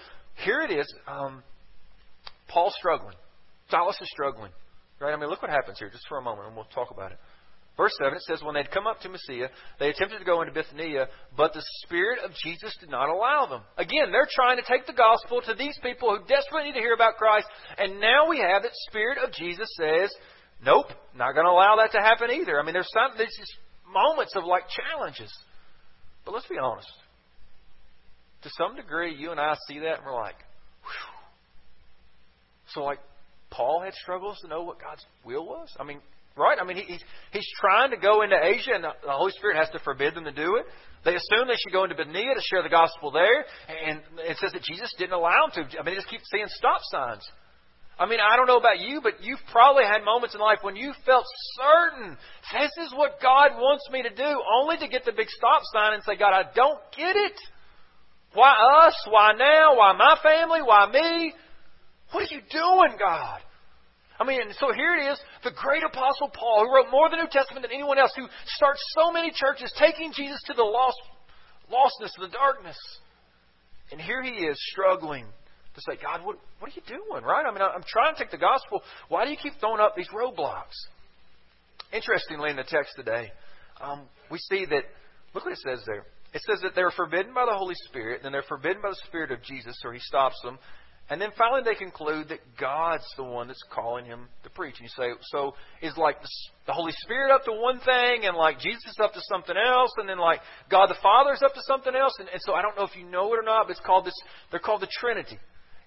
here 0.45 0.63
it 0.63 0.71
is. 0.71 0.93
Um, 1.07 1.43
Paul's 2.49 2.75
struggling. 2.79 3.15
Silas 3.71 3.97
is 4.01 4.09
struggling. 4.11 4.53
Right? 5.01 5.13
I 5.13 5.17
mean, 5.17 5.31
look 5.31 5.43
what 5.43 5.51
happens 5.51 5.79
here, 5.79 5.89
just 5.89 6.07
for 6.09 6.19
a 6.19 6.23
moment, 6.23 6.49
and 6.49 6.57
we'll 6.57 6.67
talk 6.67 6.91
about 6.91 7.13
it. 7.13 7.19
Verse 7.77 7.97
7, 8.03 8.13
it 8.13 8.23
says, 8.29 8.43
When 8.43 8.55
they'd 8.55 8.71
come 8.71 8.87
up 8.87 9.01
to 9.01 9.09
Mysia, 9.09 9.49
they 9.79 9.89
attempted 9.89 10.19
to 10.19 10.25
go 10.25 10.43
into 10.43 10.53
Bithynia, 10.53 11.09
but 11.37 11.55
the 11.55 11.65
Spirit 11.85 12.19
of 12.23 12.33
Jesus 12.45 12.77
did 12.81 12.91
not 12.91 13.09
allow 13.09 13.47
them. 13.47 13.63
Again, 13.79 14.13
they're 14.13 14.29
trying 14.29 14.59
to 14.59 14.67
take 14.69 14.87
the 14.87 14.93
gospel 14.93 15.41
to 15.47 15.55
these 15.55 15.79
people 15.83 16.11
who 16.11 16.27
desperately 16.27 16.69
need 16.69 16.77
to 16.77 16.85
hear 16.85 16.93
about 16.93 17.17
Christ, 17.17 17.47
and 17.79 17.99
now 17.99 18.29
we 18.29 18.39
have 18.39 18.63
that 18.63 18.77
Spirit 18.89 19.17
of 19.25 19.33
Jesus 19.33 19.69
says, 19.81 20.13
Nope, 20.63 20.93
not 21.17 21.33
going 21.33 21.47
to 21.47 21.53
allow 21.53 21.77
that 21.77 21.93
to 21.93 22.05
happen 22.05 22.31
either. 22.31 22.61
I 22.61 22.65
mean, 22.65 22.75
there's 22.75 22.93
some 22.93 23.17
there's 23.17 23.33
just 23.39 23.57
moments 23.89 24.37
of 24.37 24.45
like 24.45 24.65
challenges. 24.69 25.33
But 26.27 26.35
let's 26.35 26.49
be 26.49 26.59
honest 26.61 26.91
to 28.43 28.51
some 28.57 28.77
degree, 28.77 29.15
you 29.15 29.31
and 29.31 29.41
I 29.41 29.57
see 29.69 29.81
that 29.81 29.99
and 29.99 30.07
we're 30.07 30.15
like, 30.15 30.37
Whew. 30.83 31.15
so 32.75 32.85
like 32.85 32.99
Paul 33.51 33.83
had 33.85 33.95
struggles 33.95 34.39
to 34.41 34.49
know 34.49 34.63
what 34.63 34.81
God's 34.81 35.05
will 35.25 35.45
was. 35.45 35.69
I 35.79 35.85
mean, 35.85 36.01
right? 36.37 36.59
I 36.61 36.65
mean, 36.65 36.77
he, 36.77 36.85
he's 36.85 37.05
he's 37.33 37.49
trying 37.61 37.91
to 37.91 37.97
go 37.97 38.23
into 38.23 38.37
Asia, 38.41 38.73
and 38.75 38.85
the, 38.85 38.93
Holy 39.11 39.33
Spirit 39.33 39.57
has 39.57 39.69
to 39.71 39.79
forbid 39.81 40.15
them 40.15 40.25
to 40.25 40.33
do 40.33 40.57
it. 40.57 40.67
They 41.05 41.15
assume 41.17 41.49
they 41.49 41.59
should 41.59 41.73
go 41.73 41.85
into 41.85 41.97
Bithynia 41.97 42.35
to 42.35 42.43
share 42.43 42.63
the 42.63 42.69
gospel 42.69 43.11
there, 43.11 43.45
and 43.69 44.01
it 44.19 44.37
says 44.39 44.53
that 44.53 44.63
Jesus 44.63 44.93
didn't 44.99 45.15
allow 45.15 45.49
them 45.49 45.65
to. 45.65 45.79
I 45.79 45.83
mean, 45.83 45.95
they 45.95 46.01
just 46.01 46.09
keep 46.09 46.21
seeing 46.31 46.47
stop 46.49 46.81
signs. 46.91 47.27
I 47.99 48.07
mean, 48.07 48.19
I 48.19 48.37
don't 48.37 48.47
know 48.47 48.57
about 48.57 48.81
you, 48.81 49.01
but 49.03 49.23
you've 49.23 49.45
probably 49.53 49.85
had 49.85 50.03
moments 50.03 50.35
in 50.35 50.41
life 50.41 50.61
when 50.63 50.75
you 50.75 50.95
felt 51.05 51.27
certain 51.61 52.17
this 52.51 52.71
is 52.87 52.95
what 52.97 53.21
God 53.21 53.53
wants 53.61 53.85
me 53.93 54.03
to 54.03 54.09
do, 54.09 54.41
only 54.57 54.79
to 54.79 54.89
get 54.89 55.05
the 55.05 55.13
big 55.13 55.29
stop 55.29 55.61
sign 55.75 55.93
and 55.93 56.03
say, 56.05 56.17
God, 56.17 56.33
I 56.33 56.45
don't 56.55 56.81
get 56.97 57.15
it. 57.15 57.37
Why 58.35 58.55
us? 58.87 58.95
Why 59.09 59.33
now? 59.37 59.77
Why 59.77 59.93
my 59.93 60.17
family? 60.23 60.61
Why 60.63 60.91
me? 60.91 61.33
What 62.13 62.31
are 62.31 62.35
you 62.35 62.43
doing, 62.51 62.99
God? 62.99 63.41
I 64.21 64.25
mean, 64.25 64.41
so 64.59 64.73
here 64.75 64.97
it 64.97 65.11
is, 65.13 65.19
the 65.45 65.51
great 65.51 65.83
apostle 65.83 66.29
Paul, 66.29 66.67
who 66.67 66.75
wrote 66.75 66.91
more 66.91 67.07
of 67.07 67.11
the 67.11 67.17
New 67.17 67.31
Testament 67.31 67.63
than 67.63 67.73
anyone 67.73 67.99
else, 67.99 68.13
who 68.15 68.27
starts 68.45 68.83
so 68.99 69.11
many 69.11 69.33
churches, 69.35 69.73
taking 69.79 70.13
Jesus 70.13 70.41
to 70.47 70.53
the 70.53 70.63
lost, 70.63 71.01
lostness, 71.73 72.13
the 72.21 72.29
darkness. 72.29 72.77
And 73.91 74.01
here 74.01 74.23
he 74.23 74.45
is 74.45 74.61
struggling 74.71 75.25
to 75.75 75.81
say, 75.89 75.99
God, 76.03 76.25
what, 76.25 76.37
what 76.59 76.71
are 76.71 76.75
you 76.75 76.83
doing, 76.87 77.25
right? 77.25 77.47
I 77.47 77.51
mean, 77.51 77.63
I'm 77.63 77.85
trying 77.87 78.15
to 78.15 78.23
take 78.23 78.31
the 78.31 78.37
gospel. 78.37 78.83
Why 79.09 79.25
do 79.25 79.31
you 79.31 79.39
keep 79.43 79.55
throwing 79.59 79.81
up 79.81 79.97
these 79.97 80.09
roadblocks? 80.09 80.77
Interestingly, 81.93 82.51
in 82.51 82.57
the 82.57 82.65
text 82.65 82.93
today, 82.97 83.33
um, 83.81 84.03
we 84.31 84.39
see 84.39 84.67
that, 84.67 84.85
look 85.35 85.45
what 85.45 85.53
it 85.53 85.59
says 85.59 85.83
there. 85.87 86.05
It 86.33 86.43
says 86.43 86.61
that 86.63 86.75
they're 86.75 86.93
forbidden 86.93 87.35
by 87.35 87.45
the 87.45 87.57
Holy 87.57 87.75
Spirit, 87.89 88.23
then 88.23 88.33
they're 88.33 88.43
forbidden 88.43 88.83
by 88.83 88.91
the 88.91 89.01
Spirit 89.07 89.33
of 89.33 89.43
Jesus, 89.43 89.77
or 89.85 89.93
He 89.93 90.01
stops 90.01 90.41
them. 90.43 90.59
And 91.11 91.21
then 91.21 91.31
finally 91.37 91.63
they 91.65 91.75
conclude 91.75 92.29
that 92.29 92.39
God's 92.57 93.05
the 93.17 93.25
one 93.25 93.49
that's 93.49 93.65
calling 93.75 94.05
him 94.05 94.29
to 94.45 94.51
preach. 94.51 94.77
And 94.79 94.85
you 94.85 94.95
say, 94.97 95.11
so 95.33 95.55
is 95.83 95.97
like 95.97 96.17
the 96.69 96.73
Holy 96.73 96.93
Spirit 96.99 97.35
up 97.35 97.45
to 97.47 97.53
one 97.53 97.81
thing, 97.81 98.27
and 98.27 98.37
like 98.37 98.61
Jesus 98.61 98.95
up 99.03 99.13
to 99.15 99.21
something 99.29 99.57
else, 99.57 99.91
and 99.97 100.09
then 100.09 100.19
like 100.19 100.39
God 100.71 100.87
the 100.87 100.95
Father 101.03 101.35
is 101.35 101.43
up 101.43 101.53
to 101.55 101.61
something 101.67 101.97
else? 101.97 102.15
And, 102.21 102.29
and 102.29 102.41
so 102.43 102.55
I 102.55 102.63
don't 102.63 102.77
know 102.77 102.85
if 102.85 102.97
you 102.97 103.05
know 103.05 103.35
it 103.35 103.39
or 103.39 103.43
not, 103.43 103.67
but 103.67 103.73
it's 103.73 103.85
called 103.85 104.05
this, 104.05 104.15
they're 104.53 104.61
called 104.61 104.83
the 104.83 104.89
Trinity. 105.01 105.37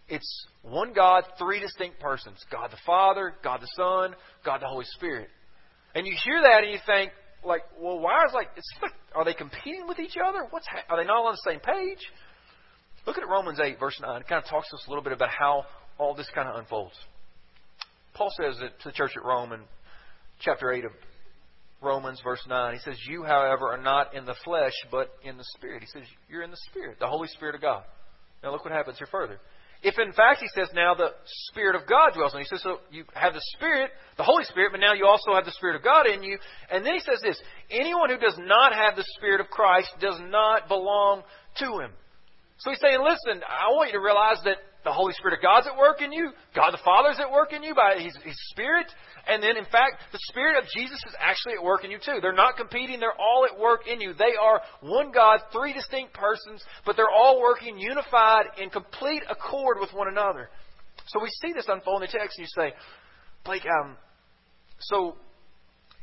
It's 0.10 0.46
one 0.62 0.92
God, 0.92 1.24
three 1.39 1.62
distinct 1.62 2.01
persons 2.01 2.44
God 2.51 2.72
the 2.72 2.78
Father, 2.86 3.34
God 3.42 3.62
the 3.62 3.69
Son, 3.78 4.16
God 4.44 4.60
the 4.60 4.68
Holy 4.68 4.86
Spirit. 4.96 5.30
And 5.96 6.06
you 6.06 6.13
hear 6.25 6.42
that 6.42 6.63
and 6.63 6.72
you 6.74 6.80
think, 6.86 7.13
like, 7.45 7.63
well, 7.80 8.00
why 8.00 8.25
is 8.25 8.34
like, 8.34 8.50
it's 8.56 8.68
like, 8.81 8.94
are 9.16 9.25
they 9.25 9.34
competing 9.34 9.88
with 9.88 10.00
each 10.00 10.16
other? 10.18 10.48
What's 10.50 10.68
ha- 10.68 10.86
are 10.90 10.98
they 10.98 11.07
not 11.07 11.25
on 11.25 11.34
the 11.34 11.51
same 11.51 11.60
page? 11.60 12.00
Look 13.06 13.18
at 13.18 13.28
Romans 13.28 13.60
eight 13.62 13.80
verse 13.80 14.00
nine. 14.01 14.22
It 14.22 14.28
kind 14.28 14.42
of 14.44 14.50
talks 14.50 14.69
to 14.69 14.75
us 14.75 14.84
a 14.88 14.90
little 14.90 15.04
bit 15.04 15.13
about 15.13 15.30
how 15.30 15.66
all 15.98 16.16
this 16.16 16.30
kind 16.34 16.48
of 16.48 16.56
unfolds. 16.56 16.95
Paul 18.13 18.30
says 18.40 18.56
it 18.62 18.80
to 18.81 18.90
the 18.90 18.94
church 18.94 19.12
at 19.18 19.24
Rome 19.24 19.51
in 19.51 19.62
chapter 20.40 20.72
eight 20.72 20.86
of 20.86 20.92
Romans 21.81 22.22
verse 22.24 22.42
nine. 22.48 22.74
He 22.74 22.80
says, 22.80 22.98
"You, 23.10 23.24
however, 23.24 23.69
are 23.74 23.81
not 23.81 24.16
in 24.16 24.25
the 24.25 24.36
flesh, 24.46 24.74
but 24.89 25.12
in 25.24 25.38
the 25.38 25.44
spirit." 25.57 25.81
He 25.81 25.88
says, 25.88 26.04
"You're 26.30 26.44
in 26.44 26.51
the 26.51 26.62
spirit, 26.69 26.98
the 27.00 27.07
Holy 27.07 27.28
Spirit 27.28 27.56
of 27.56 27.62
God." 27.62 27.84
Now 28.42 28.51
look 28.51 28.63
what 28.63 28.74
happens 28.74 28.98
here 28.98 29.07
further. 29.12 29.39
If 29.83 30.00
in 30.00 30.13
fact, 30.13 30.39
he 30.39 30.47
says, 30.56 30.69
now 30.74 30.95
the 30.95 31.12
Spirit 31.51 31.75
of 31.75 31.88
God 31.88 32.15
dwells 32.15 32.33
in 32.33 32.39
you. 32.39 32.45
He 32.50 32.56
says, 32.56 32.63
so 32.63 32.80
you 32.89 33.03
have 33.13 33.33
the 33.33 33.44
Spirit, 33.57 33.91
the 34.15 34.24
Holy 34.24 34.46
Spirit, 34.46 34.72
but 34.72 34.79
now 34.79 34.93
you 34.93 35.05
also 35.05 35.36
have 35.36 35.43
the 35.43 35.51
Spirit 35.51 35.75
of 35.75 35.84
God 35.84 36.08
in 36.08 36.24
you. 36.24 36.38
And 36.72 36.86
then 36.86 36.93
he 36.93 37.01
says 37.01 37.19
this 37.22 37.39
anyone 37.69 38.10
who 38.10 38.17
does 38.17 38.38
not 38.39 38.74
have 38.74 38.96
the 38.96 39.05
Spirit 39.17 39.41
of 39.41 39.48
Christ 39.48 39.91
does 40.00 40.19
not 40.29 40.69
belong 40.69 41.24
to 41.60 41.65
him. 41.79 41.91
So 42.60 42.72
he's 42.72 42.79
saying, 42.79 43.00
listen, 43.03 43.43
I 43.43 43.75
want 43.75 43.91
you 43.91 44.00
to 44.00 44.03
realize 44.03 44.39
that 44.46 44.58
the 44.84 44.91
Holy 44.91 45.13
Spirit 45.13 45.36
of 45.36 45.41
God's 45.41 45.67
at 45.67 45.77
work 45.77 46.01
in 46.01 46.12
you. 46.12 46.31
God 46.55 46.72
the 46.72 46.84
Father's 46.84 47.19
at 47.19 47.31
work 47.31 47.53
in 47.53 47.63
you 47.63 47.74
by 47.75 48.00
His, 48.00 48.15
His 48.24 48.36
Spirit. 48.51 48.88
And 49.25 49.42
then, 49.42 49.56
in 49.56 49.63
fact, 49.65 50.03
the 50.12 50.20
Spirit 50.30 50.62
of 50.62 50.70
Jesus 50.70 51.00
is 51.08 51.15
actually 51.18 51.53
at 51.53 51.63
work 51.63 51.86
in 51.86 51.92
you 51.92 51.98
too. 51.98 52.20
They're 52.22 52.34
not 52.34 52.58
competing. 52.58 53.00
They're 53.00 53.18
all 53.18 53.48
at 53.50 53.58
work 53.58 53.88
in 53.88 54.01
you. 54.01 54.13
They 54.13 54.36
are 54.39 54.62
one 54.82 55.12
God, 55.12 55.39
three 55.53 55.72
distinct 55.72 56.13
persons, 56.13 56.62
but 56.86 56.98
they're 56.98 57.10
all 57.10 57.39
working 57.39 57.77
unified 57.77 58.46
in 58.62 58.70
complete 58.70 59.24
accord 59.30 59.77
with 59.80 59.94
one 59.94 60.10
another. 60.10 60.50
So 61.08 61.22
we 61.22 61.30
see 61.42 61.53
this 61.53 61.65
unfold 61.70 62.03
in 62.03 62.10
the 62.12 62.18
text 62.18 62.38
and 62.38 62.48
you 62.48 62.63
say, 62.63 62.75
Blake, 63.46 63.63
um, 63.82 63.96
so 64.80 65.15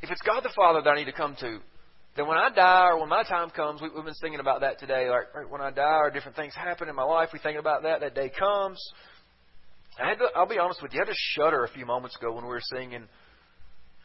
if 0.02 0.10
it's 0.10 0.22
God 0.22 0.42
the 0.42 0.52
Father 0.56 0.80
that 0.82 0.90
I 0.90 0.96
need 0.96 1.06
to 1.06 1.12
come 1.12 1.36
to, 1.40 1.58
then 2.16 2.26
when 2.26 2.38
I 2.38 2.50
die 2.50 2.88
or 2.88 3.00
when 3.00 3.08
my 3.08 3.22
time 3.22 3.50
comes, 3.50 3.80
we, 3.80 3.88
have 3.94 4.04
been 4.04 4.14
singing 4.14 4.40
about 4.40 4.62
that 4.62 4.78
today. 4.78 5.08
Like 5.08 5.34
right, 5.34 5.48
when 5.48 5.60
I 5.60 5.70
die 5.70 5.98
or 6.00 6.10
different 6.10 6.36
things 6.36 6.54
happen 6.54 6.88
in 6.88 6.94
my 6.94 7.04
life, 7.04 7.30
we 7.32 7.38
think 7.38 7.58
about 7.58 7.82
that. 7.82 8.00
That 8.00 8.14
day 8.14 8.30
comes. 8.36 8.78
I 10.00 10.08
had 10.08 10.18
to, 10.18 10.28
I'll 10.34 10.48
be 10.48 10.58
honest 10.58 10.82
with 10.82 10.92
you. 10.92 11.00
I 11.00 11.06
had 11.06 11.12
to 11.12 11.18
shudder 11.36 11.64
a 11.64 11.68
few 11.68 11.84
moments 11.84 12.16
ago 12.16 12.32
when 12.32 12.44
we 12.44 12.50
were 12.50 12.62
singing 12.62 13.04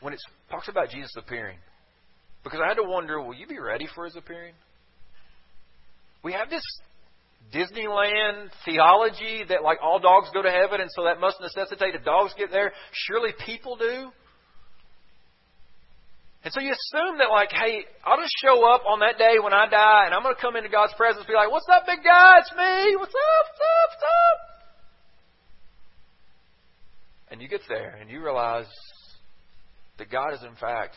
when 0.01 0.13
it 0.13 0.19
talks 0.51 0.67
about 0.67 0.89
Jesus 0.89 1.11
appearing, 1.17 1.57
because 2.43 2.59
I 2.63 2.67
had 2.67 2.75
to 2.75 2.83
wonder, 2.83 3.21
will 3.21 3.33
you 3.33 3.47
be 3.47 3.59
ready 3.59 3.87
for 3.95 4.05
His 4.05 4.15
appearing? 4.15 4.53
We 6.23 6.33
have 6.33 6.49
this 6.49 6.63
Disneyland 7.53 8.49
theology 8.65 9.45
that 9.47 9.63
like 9.63 9.77
all 9.81 9.99
dogs 9.99 10.29
go 10.33 10.41
to 10.41 10.51
heaven, 10.51 10.81
and 10.81 10.89
so 10.91 11.05
that 11.05 11.19
must 11.19 11.39
necessitate 11.39 11.95
if 11.95 12.03
dogs 12.03 12.33
get 12.37 12.51
there, 12.51 12.73
surely 12.91 13.31
people 13.45 13.77
do. 13.77 14.11
And 16.43 16.53
so 16.53 16.61
you 16.61 16.69
assume 16.69 17.17
that, 17.17 17.33
like, 17.33 17.49
hey, 17.49 17.85
I'll 18.05 18.21
just 18.21 18.35
show 18.43 18.69
up 18.69 18.83
on 18.87 18.99
that 18.99 19.17
day 19.17 19.41
when 19.41 19.53
I 19.53 19.65
die, 19.65 20.05
and 20.05 20.13
I'm 20.13 20.21
going 20.21 20.35
to 20.35 20.41
come 20.41 20.55
into 20.55 20.69
God's 20.69 20.93
presence 20.93 21.25
and 21.25 21.27
be 21.27 21.33
like, 21.33 21.49
what's 21.49 21.65
up, 21.73 21.87
big 21.87 22.03
guy? 22.05 22.37
It's 22.37 22.53
me. 22.53 22.95
What's 22.97 23.15
up? 23.15 23.45
What's 23.49 23.61
up? 23.65 23.89
What's 23.89 24.03
up? 24.05 24.54
And 27.31 27.41
you 27.41 27.47
get 27.47 27.61
there, 27.67 27.97
and 27.99 28.09
you 28.09 28.23
realize 28.23 28.67
that 29.97 30.11
God 30.11 30.33
is, 30.33 30.43
in 30.43 30.55
fact, 30.55 30.95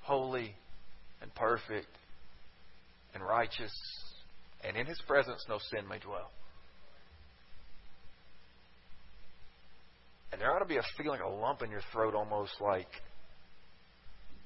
holy 0.00 0.54
and 1.20 1.34
perfect 1.34 1.88
and 3.14 3.22
righteous, 3.22 3.72
and 4.64 4.76
in 4.76 4.86
His 4.86 5.00
presence 5.06 5.44
no 5.48 5.58
sin 5.70 5.86
may 5.88 5.98
dwell. 5.98 6.30
And 10.32 10.40
there 10.40 10.54
ought 10.54 10.60
to 10.60 10.66
be 10.66 10.76
a 10.76 10.82
feeling, 10.96 11.20
a 11.20 11.28
lump 11.28 11.62
in 11.62 11.70
your 11.70 11.80
throat, 11.92 12.14
almost 12.14 12.52
like 12.60 12.88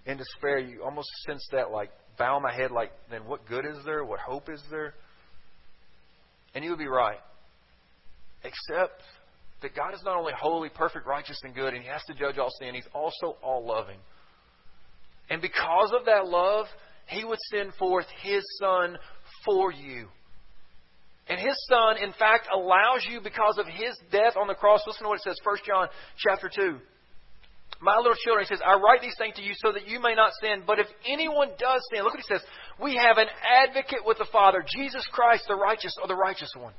in 0.07 0.17
despair. 0.17 0.59
You 0.59 0.83
almost 0.83 1.09
sense 1.27 1.47
that, 1.53 1.71
like, 1.71 1.91
bow 2.19 2.39
my 2.41 2.53
head, 2.53 2.71
like, 2.71 2.93
then 3.11 3.27
what 3.27 3.47
good 3.47 3.65
is 3.65 3.85
there? 3.85 4.05
What 4.05 4.21
hope 4.21 4.49
is 4.49 4.63
there? 4.71 4.95
And 6.55 6.65
you 6.65 6.71
would 6.71 6.79
be 6.79 6.89
right. 6.89 7.19
Except 8.45 9.03
that 9.63 9.75
God 9.75 9.95
is 9.95 10.03
not 10.05 10.17
only 10.17 10.33
holy, 10.39 10.69
perfect, 10.69 11.07
righteous, 11.07 11.39
and 11.43 11.55
good, 11.55 11.75
and 11.75 11.83
He 11.83 11.89
has 11.89 12.03
to 12.09 12.15
judge 12.15 12.39
all 12.39 12.51
sin, 12.61 12.75
He's 12.75 12.89
also 12.95 13.37
all 13.43 13.67
loving. 13.67 13.99
And 15.31 15.41
because 15.41 15.93
of 15.99 16.07
that 16.07 16.27
love, 16.27 16.67
He 17.07 17.25
would 17.25 17.39
send 17.51 17.75
forth 17.75 18.07
His 18.23 18.43
Son 18.61 18.99
for 19.45 19.73
you. 19.73 20.09
And 21.29 21.39
His 21.41 21.57
Son, 21.69 21.97
in 22.03 22.13
fact, 22.13 22.49
allows 22.53 23.07
you 23.09 23.21
because 23.23 23.59
of 23.59 23.67
His 23.67 23.97
death 24.11 24.35
on 24.37 24.49
the 24.49 24.55
cross. 24.55 24.81
Listen 24.87 25.05
to 25.05 25.09
what 25.09 25.21
it 25.21 25.23
says, 25.23 25.39
1 25.45 25.57
John 25.67 25.89
chapter 26.19 26.51
2. 26.55 26.79
My 27.81 27.97
little 27.97 28.15
children, 28.23 28.47
he 28.47 28.55
says, 28.55 28.63
I 28.65 28.75
write 28.75 29.03
these 29.03 29.17
things 29.19 29.35
to 29.37 29.43
you 29.43 29.55
so 29.57 29.73
that 29.73 29.89
you 29.89 29.99
may 29.99 30.15
not 30.15 30.31
sin. 30.41 30.63
But 30.65 30.79
if 30.79 30.87
anyone 31.05 31.49
does 31.59 31.81
sin, 31.91 32.05
look 32.05 32.15
what 32.15 32.23
he 32.23 32.33
says. 32.33 32.45
We 32.81 32.95
have 32.95 33.19
an 33.19 33.27
advocate 33.43 34.07
with 34.07 34.19
the 34.19 34.29
Father, 34.31 34.65
Jesus 34.65 35.05
Christ, 35.11 35.45
the 35.49 35.57
righteous 35.57 35.93
or 36.01 36.07
the 36.07 36.15
righteous 36.15 36.53
one. 36.57 36.75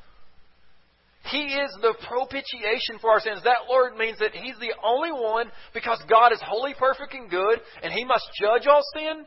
He 1.32 1.56
is 1.56 1.72
the 1.82 1.96
propitiation 2.08 3.00
for 3.00 3.12
our 3.12 3.22
sins. 3.22 3.42
That 3.44 3.72
word 3.72 3.96
means 3.96 4.20
that 4.20 4.36
He's 4.36 4.60
the 4.60 4.74
only 4.84 5.12
one, 5.12 5.52
because 5.74 6.02
God 6.10 6.34
is 6.34 6.42
holy, 6.44 6.74
perfect, 6.78 7.14
and 7.14 7.30
good, 7.30 7.62
and 7.82 7.94
He 7.94 8.04
must 8.04 8.26
judge 8.40 8.68
all 8.68 8.84
sin, 8.94 9.26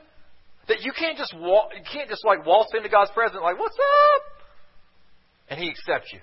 that 0.69 0.83
you 0.83 0.93
can't 0.93 1.17
just 1.17 1.35
walk, 1.39 1.71
you 1.75 1.83
can't 1.91 2.09
just 2.09 2.25
like 2.25 2.45
waltz 2.45 2.73
into 2.77 2.89
God's 2.89 3.13
presence 3.13 3.41
like, 3.43 3.59
what's 3.59 3.77
up? 3.77 4.23
And 5.49 5.61
He 5.61 5.71
accepts 5.71 6.13
you. 6.13 6.21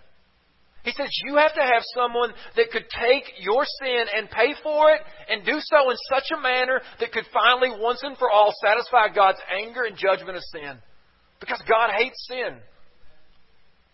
He 0.84 0.92
says 0.92 1.08
you 1.24 1.38
have 1.38 1.56
to 1.56 1.62
have 1.62 1.82
someone 1.96 2.34
that 2.58 2.70
could 2.72 2.86
take 2.90 3.24
your 3.40 3.66
sin 3.82 4.06
and 4.16 4.30
pay 4.30 4.54
for 4.62 4.92
it 4.92 5.00
and 5.30 5.46
do 5.46 5.58
so 5.60 5.90
in 5.90 5.98
such 6.12 6.30
a 6.38 6.42
manner 6.42 6.82
that 7.00 7.14
could 7.14 7.24
finally, 7.34 7.70
once 7.80 8.02
and 8.04 8.18
for 8.18 8.30
all, 8.30 8.54
satisfy 8.64 9.08
God's 9.08 9.40
anger 9.50 9.84
and 9.84 9.96
judgment 9.98 10.36
of 10.36 10.44
sin. 10.52 10.78
Because 11.40 11.64
God 11.68 11.90
hates 11.98 12.28
sin. 12.30 12.58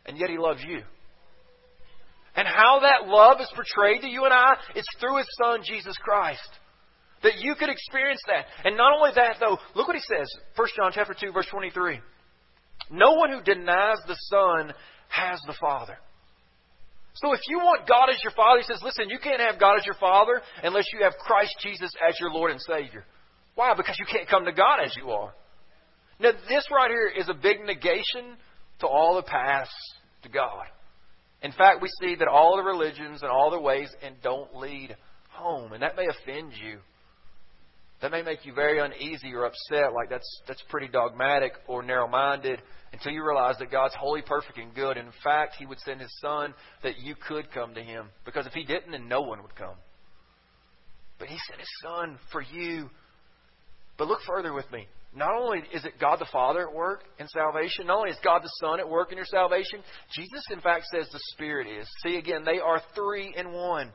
And 0.08 0.18
yet 0.18 0.32
He 0.32 0.40
loves 0.40 0.62
you. 0.68 0.82
And 2.36 2.48
how 2.48 2.80
that 2.82 3.08
love 3.08 3.42
is 3.42 3.52
portrayed 3.56 4.02
to 4.02 4.08
you 4.08 4.26
and 4.26 4.34
I 4.34 4.54
is 4.76 4.86
through 5.00 5.18
His 5.18 5.28
Son, 5.42 5.62
Jesus 5.64 5.98
Christ. 5.98 6.50
That 7.24 7.40
you 7.40 7.56
could 7.56 7.70
experience 7.70 8.22
that. 8.28 8.46
And 8.64 8.78
not 8.78 8.94
only 8.96 9.12
that, 9.16 9.38
though, 9.40 9.58
look 9.76 9.88
what 9.88 9.98
He 9.98 10.02
says. 10.02 10.30
1 10.56 10.68
John 10.78 10.92
chapter 10.94 11.16
2, 11.20 11.32
verse 11.32 11.48
23. 11.52 12.00
No 12.92 13.14
one 13.14 13.32
who 13.32 13.42
denies 13.42 13.98
the 14.08 14.18
Son 14.30 14.74
has 15.10 15.40
the 15.46 15.56
Father. 15.60 15.98
So 17.16 17.34
if 17.34 17.42
you 17.50 17.58
want 17.58 17.88
God 17.88 18.10
as 18.10 18.24
your 18.24 18.32
Father, 18.32 18.60
he 18.60 18.64
says, 18.64 18.82
listen, 18.84 19.10
you 19.10 19.20
can't 19.20 19.42
have 19.42 19.60
God 19.60 19.78
as 19.78 19.86
your 19.86 19.96
Father 19.96 20.42
unless 20.64 20.86
you 20.94 21.04
have 21.04 21.14
Christ 21.18 21.54
Jesus 21.62 21.92
as 22.08 22.18
your 22.20 22.32
Lord 22.32 22.52
and 22.52 22.62
Savior. 22.62 23.04
Why? 23.56 23.74
Because 23.76 23.98
you 24.00 24.06
can't 24.06 24.30
come 24.30 24.46
to 24.46 24.54
God 24.54 24.80
as 24.84 24.96
you 24.96 25.12
are. 25.12 25.34
Now, 26.20 26.32
this 26.48 26.66
right 26.72 26.90
here 26.90 27.12
is 27.18 27.28
a 27.28 27.34
big 27.34 27.62
negation 27.66 28.38
to 28.80 28.88
all 28.88 29.16
the 29.16 29.24
paths 29.24 29.70
to 30.24 30.30
God. 30.30 30.66
In 31.42 31.52
fact, 31.52 31.82
we 31.82 31.90
see 32.02 32.16
that 32.16 32.28
all 32.28 32.58
the 32.58 32.64
religions 32.64 33.22
and 33.22 33.32
all 33.32 33.50
the 33.50 33.60
ways 33.60 33.90
and 34.04 34.16
don't 34.22 34.56
lead 34.56 34.96
home, 35.32 35.72
and 35.74 35.82
that 35.84 35.96
may 35.96 36.06
offend 36.08 36.54
you. 36.62 36.80
That 38.02 38.12
may 38.12 38.22
make 38.22 38.46
you 38.46 38.54
very 38.54 38.80
uneasy 38.80 39.34
or 39.34 39.46
upset, 39.46 39.94
like 39.94 40.10
that's 40.10 40.42
that's 40.48 40.64
pretty 40.70 40.88
dogmatic 40.88 41.52
or 41.68 41.84
narrow-minded 41.84 42.62
until 42.94 43.12
you 43.12 43.26
realize 43.26 43.58
that 43.60 43.72
God's 43.72 43.94
holy, 43.96 44.22
perfect, 44.22 44.58
and 44.58 44.74
good. 44.74 44.98
In 44.98 45.12
fact, 45.24 45.56
He 45.60 45.66
would 45.66 45.80
send 45.80 46.00
His 46.00 46.14
Son 46.22 46.54
that 46.84 46.98
you 47.00 47.16
could 47.28 47.52
come 47.52 47.74
to 47.74 47.84
Him. 47.84 48.08
Because 48.26 48.48
if 48.48 48.54
He 48.54 48.64
didn't, 48.64 48.92
then 48.92 49.08
no 49.08 49.22
one 49.22 49.42
would 49.42 49.56
come. 49.56 49.76
But 51.20 51.28
He 51.28 51.38
sent 51.50 51.60
His 51.60 51.70
Son 51.84 52.18
for 52.32 52.42
you. 52.42 52.90
But 53.98 54.08
look 54.08 54.22
further 54.26 54.54
with 54.54 54.70
me. 54.72 54.88
Not 55.14 55.34
only 55.34 55.64
is 55.74 55.86
it 55.86 55.94
God 56.00 56.20
the 56.20 56.28
Father 56.32 56.68
at 56.68 56.74
work 56.74 57.04
in 57.20 57.28
salvation, 57.28 57.88
not 57.88 57.98
only 57.98 58.12
is 58.12 58.18
God 58.24 58.44
the 58.44 58.52
Son 58.62 58.80
at 58.80 58.88
work 58.88 59.12
in 59.12 59.18
your 59.18 59.26
salvation, 59.26 59.82
Jesus, 60.14 60.44
in 60.52 60.62
fact, 60.62 60.86
says 60.94 61.10
the 61.12 61.20
Spirit 61.34 61.68
is. 61.68 61.88
See, 62.04 62.18
again, 62.18 62.44
they 62.46 62.60
are 62.60 62.82
three 62.94 63.34
in 63.36 63.52
one. 63.52 63.92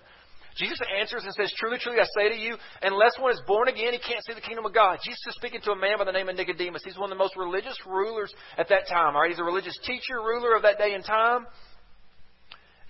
Jesus 0.56 0.78
answers 1.00 1.24
and 1.24 1.34
says, 1.34 1.52
Truly, 1.56 1.78
truly, 1.78 1.98
I 1.98 2.06
say 2.16 2.28
to 2.28 2.36
you, 2.36 2.56
unless 2.82 3.18
one 3.18 3.32
is 3.32 3.40
born 3.46 3.68
again, 3.68 3.92
he 3.92 3.98
can't 3.98 4.24
see 4.24 4.34
the 4.34 4.40
kingdom 4.40 4.66
of 4.66 4.74
God. 4.74 4.98
Jesus 5.04 5.18
is 5.28 5.34
speaking 5.34 5.60
to 5.62 5.72
a 5.72 5.76
man 5.76 5.98
by 5.98 6.04
the 6.04 6.12
name 6.12 6.28
of 6.28 6.36
Nicodemus. 6.36 6.82
He's 6.84 6.96
one 6.96 7.10
of 7.10 7.16
the 7.16 7.22
most 7.22 7.36
religious 7.36 7.76
rulers 7.86 8.32
at 8.56 8.68
that 8.68 8.88
time. 8.88 9.16
All 9.16 9.22
right? 9.22 9.30
He's 9.30 9.40
a 9.40 9.44
religious 9.44 9.76
teacher, 9.84 10.18
ruler 10.18 10.54
of 10.54 10.62
that 10.62 10.78
day 10.78 10.94
and 10.94 11.04
time. 11.04 11.46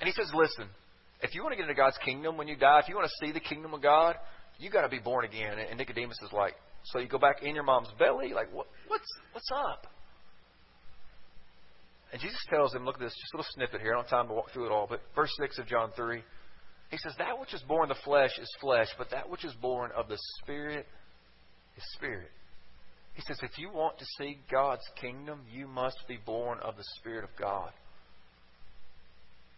And 0.01 0.07
he 0.07 0.13
says, 0.13 0.31
Listen, 0.35 0.69
if 1.23 1.35
you 1.35 1.43
want 1.43 1.53
to 1.53 1.57
get 1.57 1.63
into 1.63 1.75
God's 1.75 1.99
kingdom 2.05 2.37
when 2.37 2.49
you 2.49 2.57
die, 2.57 2.81
if 2.81 2.89
you 2.89 2.97
want 2.97 3.09
to 3.09 3.27
see 3.27 3.33
the 3.33 3.41
kingdom 3.41 3.73
of 3.73 3.81
God, 3.81 4.17
you 4.59 4.71
got 4.71 4.83
to 4.83 4.91
be 4.91 4.99
born 4.99 5.25
again. 5.25 5.57
And 5.59 5.79
Nicodemus 5.79 6.19
is 6.23 6.33
like, 6.33 6.55
So 6.85 6.99
you 6.99 7.09
go 7.09 7.19
back 7.19 7.43
in 7.43 7.55
your 7.55 7.65
mom's 7.65 7.89
belly? 7.99 8.33
Like, 8.35 8.53
what, 8.53 8.67
what's, 8.89 9.09
what's 9.33 9.49
up? 9.53 9.87
And 12.13 12.21
Jesus 12.21 12.39
tells 12.49 12.75
him, 12.75 12.85
look 12.85 12.97
at 12.97 13.01
this, 13.01 13.13
just 13.13 13.35
a 13.35 13.37
little 13.39 13.51
snippet 13.55 13.81
here. 13.81 13.93
I 13.93 13.95
don't 13.97 14.09
have 14.09 14.11
time 14.11 14.29
to 14.29 14.35
walk 14.35 14.53
through 14.53 14.67
it 14.67 14.73
all, 14.73 14.87
but 14.89 15.01
verse 15.17 15.33
6 15.41 15.59
of 15.59 15.67
John 15.67 15.91
3. 15.97 16.23
He 16.91 16.99
says, 16.99 17.15
That 17.19 17.41
which 17.41 17.53
is 17.55 17.63
born 17.63 17.91
of 17.91 17.97
the 17.97 18.03
flesh 18.05 18.39
is 18.41 18.49
flesh, 18.61 18.87
but 18.97 19.11
that 19.11 19.29
which 19.29 19.45
is 19.45 19.53
born 19.55 19.91
of 19.97 20.09
the 20.09 20.19
Spirit 20.41 20.87
is 21.77 21.83
spirit. 21.95 22.31
He 23.15 23.23
says, 23.27 23.39
If 23.43 23.59
you 23.59 23.71
want 23.71 23.99
to 23.99 24.05
see 24.19 24.39
God's 24.51 24.85
kingdom, 25.01 25.41
you 25.51 25.67
must 25.67 25.99
be 26.07 26.19
born 26.25 26.59
of 26.61 26.77
the 26.77 26.85
Spirit 27.01 27.25
of 27.25 27.31
God. 27.37 27.71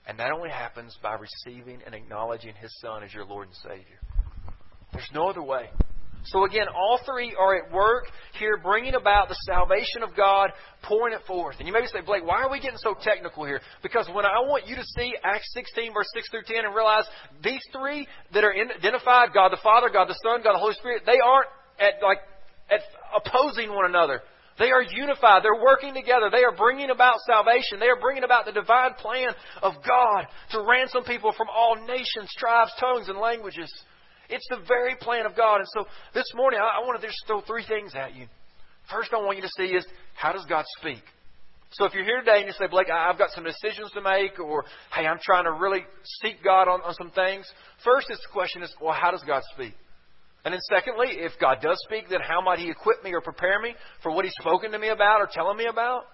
And 0.06 0.18
that 0.18 0.30
only 0.30 0.50
happens 0.50 0.96
by 1.02 1.16
receiving 1.16 1.80
and 1.84 1.94
acknowledging 1.94 2.54
His 2.54 2.74
Son 2.80 3.02
as 3.02 3.12
your 3.12 3.24
Lord 3.24 3.48
and 3.48 3.56
Savior. 3.56 3.98
There's 4.92 5.10
no 5.12 5.28
other 5.28 5.42
way. 5.42 5.68
So 6.26 6.44
again, 6.44 6.66
all 6.74 6.98
three 7.04 7.34
are 7.38 7.56
at 7.56 7.72
work 7.72 8.06
here 8.38 8.58
bringing 8.62 8.94
about 8.94 9.28
the 9.28 9.36
salvation 9.46 10.02
of 10.02 10.16
God, 10.16 10.50
pouring 10.82 11.14
it 11.14 11.20
forth. 11.26 11.56
And 11.58 11.66
you 11.66 11.72
may 11.72 11.86
say, 11.86 12.00
Blake, 12.04 12.24
why 12.24 12.42
are 12.42 12.50
we 12.50 12.60
getting 12.60 12.78
so 12.78 12.94
technical 13.00 13.44
here? 13.44 13.60
Because 13.82 14.08
when 14.12 14.24
I 14.24 14.40
want 14.40 14.66
you 14.66 14.76
to 14.76 14.84
see 14.96 15.14
Acts 15.24 15.48
16, 15.54 15.92
verse 15.94 16.08
6 16.14 16.30
through 16.30 16.42
10, 16.46 16.64
and 16.64 16.74
realize 16.74 17.04
these 17.42 17.62
three 17.72 18.06
that 18.34 18.44
are 18.44 18.52
identified, 18.52 19.30
God 19.32 19.52
the 19.52 19.60
Father, 19.62 19.88
God 19.92 20.08
the 20.08 20.18
Son, 20.22 20.42
God 20.42 20.54
the 20.54 20.58
Holy 20.58 20.74
Spirit, 20.74 21.02
they 21.06 21.20
aren't 21.22 21.48
at 21.78 22.02
like 22.02 22.18
at 22.70 22.80
opposing 23.14 23.70
one 23.70 23.86
another. 23.86 24.22
They 24.58 24.70
are 24.70 24.82
unified. 24.82 25.42
They're 25.44 25.62
working 25.62 25.92
together. 25.92 26.30
They 26.32 26.42
are 26.42 26.56
bringing 26.56 26.90
about 26.90 27.18
salvation. 27.26 27.78
They 27.78 27.88
are 27.88 28.00
bringing 28.00 28.24
about 28.24 28.46
the 28.46 28.52
divine 28.52 28.94
plan 28.94 29.28
of 29.62 29.74
God 29.86 30.26
to 30.52 30.64
ransom 30.66 31.04
people 31.04 31.32
from 31.36 31.48
all 31.54 31.76
nations, 31.86 32.32
tribes, 32.38 32.72
tongues, 32.80 33.08
and 33.08 33.18
languages. 33.18 33.70
It's 34.28 34.46
the 34.48 34.58
very 34.66 34.96
plan 34.96 35.26
of 35.26 35.36
God. 35.36 35.56
And 35.58 35.68
so 35.74 35.86
this 36.14 36.26
morning, 36.34 36.60
I, 36.60 36.80
I 36.82 36.86
want 36.86 37.00
to 37.00 37.06
just 37.06 37.18
throw 37.26 37.40
three 37.40 37.64
things 37.66 37.92
at 37.94 38.14
you. 38.14 38.26
First, 38.90 39.10
I 39.12 39.16
want 39.16 39.36
you 39.36 39.42
to 39.42 39.50
see 39.56 39.74
is 39.74 39.86
how 40.14 40.32
does 40.32 40.44
God 40.48 40.64
speak? 40.80 41.02
So 41.72 41.84
if 41.84 41.94
you're 41.94 42.04
here 42.04 42.20
today 42.20 42.38
and 42.38 42.46
you 42.46 42.52
say, 42.52 42.68
Blake, 42.70 42.86
I've 42.90 43.18
got 43.18 43.30
some 43.30 43.44
decisions 43.44 43.90
to 43.92 44.00
make, 44.00 44.38
or 44.38 44.64
hey, 44.94 45.06
I'm 45.06 45.18
trying 45.20 45.44
to 45.44 45.52
really 45.52 45.80
seek 46.22 46.42
God 46.42 46.68
on, 46.68 46.80
on 46.82 46.94
some 46.94 47.10
things. 47.10 47.44
First, 47.84 48.06
this 48.08 48.20
question 48.32 48.62
is, 48.62 48.72
well, 48.80 48.94
how 48.94 49.10
does 49.10 49.22
God 49.26 49.42
speak? 49.54 49.74
And 50.44 50.54
then 50.54 50.60
secondly, 50.70 51.08
if 51.10 51.32
God 51.40 51.58
does 51.60 51.76
speak, 51.88 52.08
then 52.08 52.20
how 52.26 52.40
might 52.40 52.60
He 52.60 52.70
equip 52.70 53.02
me 53.02 53.12
or 53.12 53.20
prepare 53.20 53.60
me 53.60 53.74
for 54.02 54.12
what 54.12 54.24
He's 54.24 54.34
spoken 54.40 54.70
to 54.70 54.78
me 54.78 54.88
about 54.88 55.20
or 55.20 55.28
telling 55.30 55.56
me 55.56 55.66
about? 55.66 56.04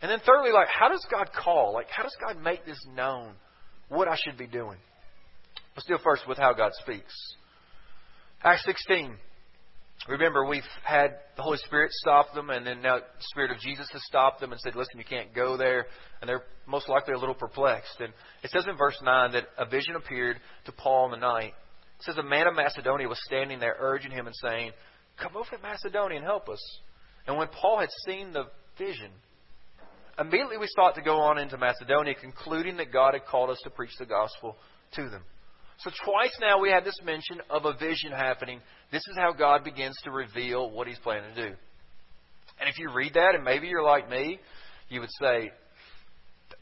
And 0.00 0.10
then 0.10 0.20
thirdly, 0.24 0.52
like, 0.52 0.68
how 0.68 0.88
does 0.88 1.04
God 1.10 1.30
call? 1.32 1.74
Like, 1.74 1.88
how 1.90 2.04
does 2.04 2.16
God 2.24 2.40
make 2.40 2.64
this 2.64 2.78
known? 2.94 3.32
What 3.88 4.06
I 4.06 4.16
should 4.24 4.38
be 4.38 4.46
doing? 4.46 4.78
But 5.74 5.84
still, 5.84 5.98
first 6.04 6.28
with 6.28 6.38
how 6.38 6.52
God 6.52 6.70
speaks. 6.74 7.12
Acts 8.44 8.64
16. 8.66 9.16
Remember, 10.06 10.44
we've 10.44 10.62
had 10.82 11.16
the 11.34 11.42
Holy 11.42 11.56
Spirit 11.64 11.90
stop 11.92 12.34
them, 12.34 12.50
and 12.50 12.66
then 12.66 12.82
now 12.82 12.98
the 12.98 13.04
Spirit 13.20 13.50
of 13.50 13.58
Jesus 13.58 13.88
has 13.90 14.02
stopped 14.04 14.40
them 14.40 14.52
and 14.52 14.60
said, 14.60 14.76
listen, 14.76 14.98
you 14.98 15.04
can't 15.04 15.34
go 15.34 15.56
there. 15.56 15.86
And 16.20 16.28
they're 16.28 16.42
most 16.66 16.86
likely 16.86 17.14
a 17.14 17.18
little 17.18 17.34
perplexed. 17.34 18.00
And 18.00 18.12
it 18.42 18.50
says 18.50 18.66
in 18.68 18.76
verse 18.76 18.98
9 19.02 19.32
that 19.32 19.44
a 19.56 19.64
vision 19.64 19.96
appeared 19.96 20.36
to 20.66 20.72
Paul 20.72 21.06
in 21.06 21.12
the 21.12 21.26
night. 21.26 21.54
It 22.00 22.04
says 22.04 22.18
a 22.18 22.22
man 22.22 22.46
of 22.46 22.54
Macedonia 22.54 23.08
was 23.08 23.18
standing 23.24 23.60
there 23.60 23.76
urging 23.78 24.10
him 24.10 24.26
and 24.26 24.36
saying, 24.44 24.72
Come 25.16 25.36
over 25.36 25.48
to 25.56 25.62
Macedonia 25.62 26.18
and 26.18 26.26
help 26.26 26.50
us. 26.50 26.60
And 27.26 27.38
when 27.38 27.48
Paul 27.48 27.78
had 27.80 27.88
seen 28.06 28.34
the 28.34 28.44
vision, 28.76 29.10
immediately 30.18 30.58
we 30.58 30.68
sought 30.76 30.96
to 30.96 31.02
go 31.02 31.20
on 31.20 31.38
into 31.38 31.56
Macedonia, 31.56 32.14
concluding 32.14 32.76
that 32.76 32.92
God 32.92 33.14
had 33.14 33.24
called 33.24 33.48
us 33.48 33.60
to 33.64 33.70
preach 33.70 33.96
the 33.98 34.06
gospel 34.06 34.56
to 34.96 35.08
them. 35.08 35.22
So 35.78 35.90
twice 36.04 36.36
now 36.40 36.60
we 36.60 36.70
have 36.70 36.84
this 36.84 36.98
mention 37.04 37.40
of 37.50 37.64
a 37.64 37.74
vision 37.74 38.12
happening. 38.12 38.60
This 38.92 39.02
is 39.10 39.16
how 39.16 39.32
God 39.32 39.64
begins 39.64 39.96
to 40.04 40.10
reveal 40.10 40.70
what 40.70 40.86
He's 40.86 40.98
planning 40.98 41.34
to 41.34 41.48
do. 41.48 41.56
And 42.60 42.68
if 42.68 42.78
you 42.78 42.92
read 42.94 43.14
that, 43.14 43.34
and 43.34 43.44
maybe 43.44 43.66
you're 43.66 43.82
like 43.82 44.08
me, 44.08 44.38
you 44.88 45.00
would 45.00 45.10
say, 45.20 45.50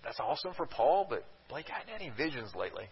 "That's 0.02 0.19
awesome 0.19 0.54
for 0.54 0.66
Paul, 0.66 1.07
but 1.09 1.25
Blake, 1.49 1.66
I 1.71 1.78
hadn't 1.78 1.92
had 1.92 2.00
any 2.00 2.11
visions 2.16 2.54
lately. 2.54 2.88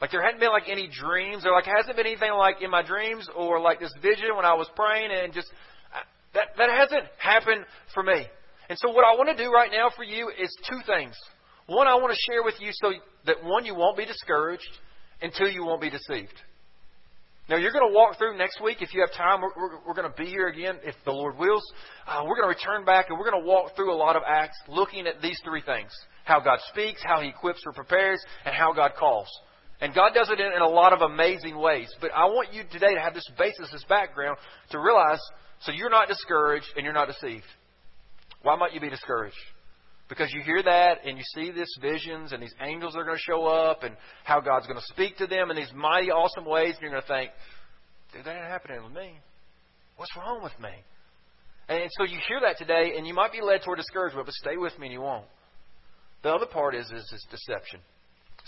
Like 0.00 0.10
there 0.10 0.22
hadn't 0.22 0.40
been 0.40 0.50
like 0.50 0.68
any 0.68 0.88
dreams, 0.88 1.46
or 1.46 1.52
like 1.52 1.64
hasn't 1.64 1.96
been 1.96 2.06
anything 2.06 2.32
like 2.32 2.60
in 2.60 2.70
my 2.70 2.82
dreams, 2.82 3.28
or 3.34 3.60
like 3.60 3.80
this 3.80 3.92
vision 4.02 4.34
when 4.36 4.44
I 4.44 4.54
was 4.54 4.68
praying, 4.74 5.10
and 5.12 5.32
just 5.32 5.48
uh, 5.94 6.00
that 6.34 6.48
that 6.58 6.70
hasn't 6.70 7.04
happened 7.18 7.64
for 7.94 8.02
me. 8.02 8.26
And 8.68 8.78
so 8.78 8.90
what 8.90 9.04
I 9.04 9.14
want 9.16 9.36
to 9.36 9.42
do 9.42 9.50
right 9.50 9.70
now 9.70 9.90
for 9.94 10.02
you 10.02 10.30
is 10.36 10.54
two 10.68 10.80
things. 10.86 11.14
One, 11.66 11.86
I 11.86 11.94
want 11.94 12.12
to 12.12 12.32
share 12.32 12.42
with 12.42 12.54
you 12.60 12.70
so 12.72 12.92
that 13.26 13.42
one, 13.42 13.64
you 13.64 13.74
won't 13.74 13.96
be 13.96 14.04
discouraged, 14.04 14.68
until 15.22 15.48
you 15.48 15.64
won't 15.64 15.80
be 15.80 15.90
deceived. 15.90 16.34
Now, 17.48 17.56
you're 17.56 17.70
going 17.70 17.88
to 17.88 17.94
walk 17.94 18.18
through 18.18 18.36
next 18.36 18.60
week 18.60 18.78
if 18.80 18.92
you 18.92 19.00
have 19.00 19.12
time. 19.12 19.40
We're, 19.40 19.54
we're, 19.56 19.78
we're 19.86 19.94
going 19.94 20.10
to 20.10 20.16
be 20.16 20.26
here 20.26 20.48
again 20.48 20.78
if 20.82 20.96
the 21.04 21.12
Lord 21.12 21.38
wills. 21.38 21.62
Uh, 22.06 22.22
we're 22.26 22.34
going 22.34 22.52
to 22.52 22.58
return 22.58 22.84
back 22.84 23.06
and 23.08 23.18
we're 23.18 23.30
going 23.30 23.40
to 23.40 23.48
walk 23.48 23.76
through 23.76 23.92
a 23.92 23.94
lot 23.94 24.16
of 24.16 24.22
Acts 24.26 24.56
looking 24.68 25.06
at 25.06 25.22
these 25.22 25.40
three 25.44 25.62
things 25.62 25.92
how 26.24 26.40
God 26.40 26.58
speaks, 26.70 27.00
how 27.04 27.20
He 27.20 27.28
equips 27.28 27.62
or 27.64 27.72
prepares, 27.72 28.20
and 28.44 28.52
how 28.52 28.72
God 28.72 28.92
calls. 28.98 29.28
And 29.80 29.94
God 29.94 30.10
does 30.12 30.28
it 30.28 30.40
in, 30.40 30.52
in 30.52 30.60
a 30.60 30.68
lot 30.68 30.92
of 30.92 31.02
amazing 31.02 31.56
ways. 31.56 31.88
But 32.00 32.10
I 32.14 32.24
want 32.24 32.52
you 32.52 32.64
today 32.72 32.94
to 32.94 33.00
have 33.00 33.14
this 33.14 33.28
basis, 33.38 33.70
this 33.70 33.84
background, 33.88 34.36
to 34.70 34.80
realize 34.80 35.20
so 35.60 35.70
you're 35.70 35.90
not 35.90 36.08
discouraged 36.08 36.66
and 36.76 36.84
you're 36.84 36.94
not 36.94 37.06
deceived. 37.06 37.44
Why 38.42 38.56
might 38.56 38.74
you 38.74 38.80
be 38.80 38.90
discouraged? 38.90 39.36
Because 40.08 40.32
you 40.32 40.40
hear 40.42 40.62
that 40.62 41.04
and 41.04 41.18
you 41.18 41.24
see 41.34 41.50
these 41.50 41.74
visions 41.80 42.32
and 42.32 42.40
these 42.40 42.54
angels 42.60 42.94
are 42.94 43.04
going 43.04 43.16
to 43.16 43.22
show 43.22 43.46
up 43.46 43.82
and 43.82 43.96
how 44.24 44.40
God's 44.40 44.66
going 44.66 44.78
to 44.78 44.86
speak 44.92 45.16
to 45.18 45.26
them 45.26 45.50
in 45.50 45.56
these 45.56 45.72
mighty, 45.74 46.10
awesome 46.10 46.44
ways, 46.44 46.74
and 46.74 46.82
you're 46.82 46.90
going 46.90 47.02
to 47.02 47.08
think, 47.08 47.30
dude, 48.12 48.24
that 48.24 48.36
ain't 48.36 48.44
happening 48.44 48.82
with 48.84 48.92
me. 48.92 49.18
What's 49.96 50.14
wrong 50.16 50.42
with 50.42 50.52
me? 50.60 50.70
And 51.68 51.90
so 51.98 52.04
you 52.04 52.18
hear 52.28 52.40
that 52.42 52.58
today, 52.58 52.94
and 52.96 53.06
you 53.06 53.14
might 53.14 53.32
be 53.32 53.40
led 53.40 53.62
toward 53.62 53.78
discouragement, 53.78 54.26
but 54.26 54.34
stay 54.34 54.56
with 54.56 54.78
me 54.78 54.86
and 54.86 54.92
you 54.92 55.00
won't. 55.00 55.26
The 56.22 56.30
other 56.30 56.46
part 56.46 56.74
is, 56.76 56.86
is, 56.86 57.12
is 57.12 57.26
deception. 57.30 57.80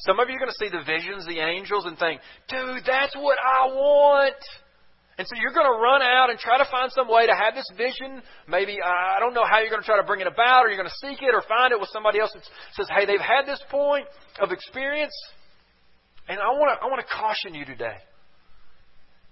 Some 0.07 0.21
of 0.21 0.29
you 0.29 0.37
are 0.37 0.39
going 0.39 0.51
to 0.51 0.65
see 0.65 0.71
the 0.71 0.85
visions, 0.87 1.27
the 1.27 1.41
angels, 1.41 1.85
and 1.87 1.99
think, 1.99 2.21
dude, 2.49 2.83
that's 2.87 3.17
what 3.17 3.39
I 3.43 3.67
want. 3.67 4.37
And 5.19 5.27
so 5.27 5.35
you're 5.35 5.53
going 5.53 5.67
to 5.67 5.83
run 5.83 6.01
out 6.01 6.31
and 6.31 6.39
try 6.39 6.59
to 6.59 6.69
find 6.71 6.93
some 6.93 7.11
way 7.11 7.27
to 7.27 7.35
have 7.35 7.55
this 7.59 7.67
vision. 7.77 8.23
Maybe, 8.47 8.79
uh, 8.79 8.87
I 8.87 9.19
don't 9.19 9.35
know 9.35 9.43
how 9.43 9.59
you're 9.59 9.69
going 9.69 9.83
to 9.83 9.87
try 9.87 9.99
to 9.99 10.07
bring 10.07 10.21
it 10.21 10.29
about, 10.31 10.63
or 10.63 10.69
you're 10.71 10.79
going 10.79 10.89
to 10.89 11.03
seek 11.03 11.21
it 11.21 11.35
or 11.35 11.43
find 11.43 11.73
it 11.73 11.81
with 11.81 11.91
somebody 11.93 12.21
else 12.21 12.31
that 12.33 12.47
says, 12.79 12.87
hey, 12.87 13.05
they've 13.05 13.19
had 13.19 13.43
this 13.45 13.61
point 13.69 14.07
of 14.41 14.53
experience. 14.53 15.13
And 16.29 16.39
I 16.39 16.55
want 16.55 16.71
to, 16.71 16.85
I 16.85 16.87
want 16.87 17.03
to 17.03 17.11
caution 17.11 17.53
you 17.53 17.65
today. 17.65 17.99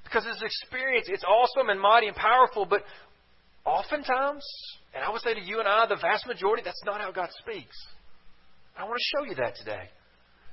Because 0.02 0.24
this 0.24 0.42
experience, 0.42 1.06
it's 1.08 1.22
awesome 1.22 1.70
and 1.70 1.80
mighty 1.80 2.08
and 2.08 2.16
powerful, 2.16 2.66
but 2.66 2.82
oftentimes, 3.64 4.42
and 4.92 5.04
I 5.04 5.10
would 5.10 5.22
say 5.22 5.34
to 5.34 5.40
you 5.40 5.60
and 5.60 5.68
I, 5.68 5.86
the 5.86 6.02
vast 6.02 6.26
majority, 6.26 6.62
that's 6.64 6.82
not 6.84 7.00
how 7.00 7.12
God 7.12 7.28
speaks. 7.38 7.76
I 8.76 8.84
want 8.84 8.98
to 8.98 9.06
show 9.14 9.24
you 9.30 9.36
that 9.36 9.54
today. 9.54 9.86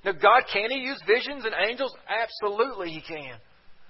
Now, 0.06 0.12
God, 0.12 0.44
can 0.52 0.70
He 0.70 0.78
use 0.78 1.02
visions 1.08 1.44
and 1.46 1.54
angels? 1.68 1.94
Absolutely, 2.06 2.90
He 2.90 3.02
can. 3.02 3.38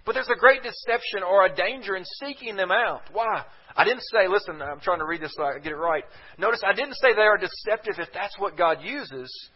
But 0.05 0.13
there's 0.13 0.29
a 0.29 0.39
great 0.39 0.63
deception 0.63 1.23
or 1.23 1.45
a 1.45 1.55
danger 1.55 1.95
in 1.95 2.03
seeking 2.21 2.55
them 2.55 2.71
out. 2.71 3.03
Why? 3.11 3.43
I 3.75 3.83
didn't 3.85 4.03
say, 4.11 4.27
listen, 4.27 4.61
I'm 4.61 4.79
trying 4.81 4.99
to 4.99 5.05
read 5.05 5.21
this 5.21 5.33
so 5.35 5.43
I 5.43 5.59
get 5.59 5.71
it 5.71 5.77
right. 5.77 6.03
Notice 6.37 6.61
I 6.65 6.73
didn't 6.73 6.95
say 6.95 7.13
they 7.13 7.21
are 7.21 7.37
deceptive 7.37 7.95
if 7.97 8.09
that's 8.13 8.37
what 8.37 8.57
God 8.57 8.79
uses, 8.83 9.49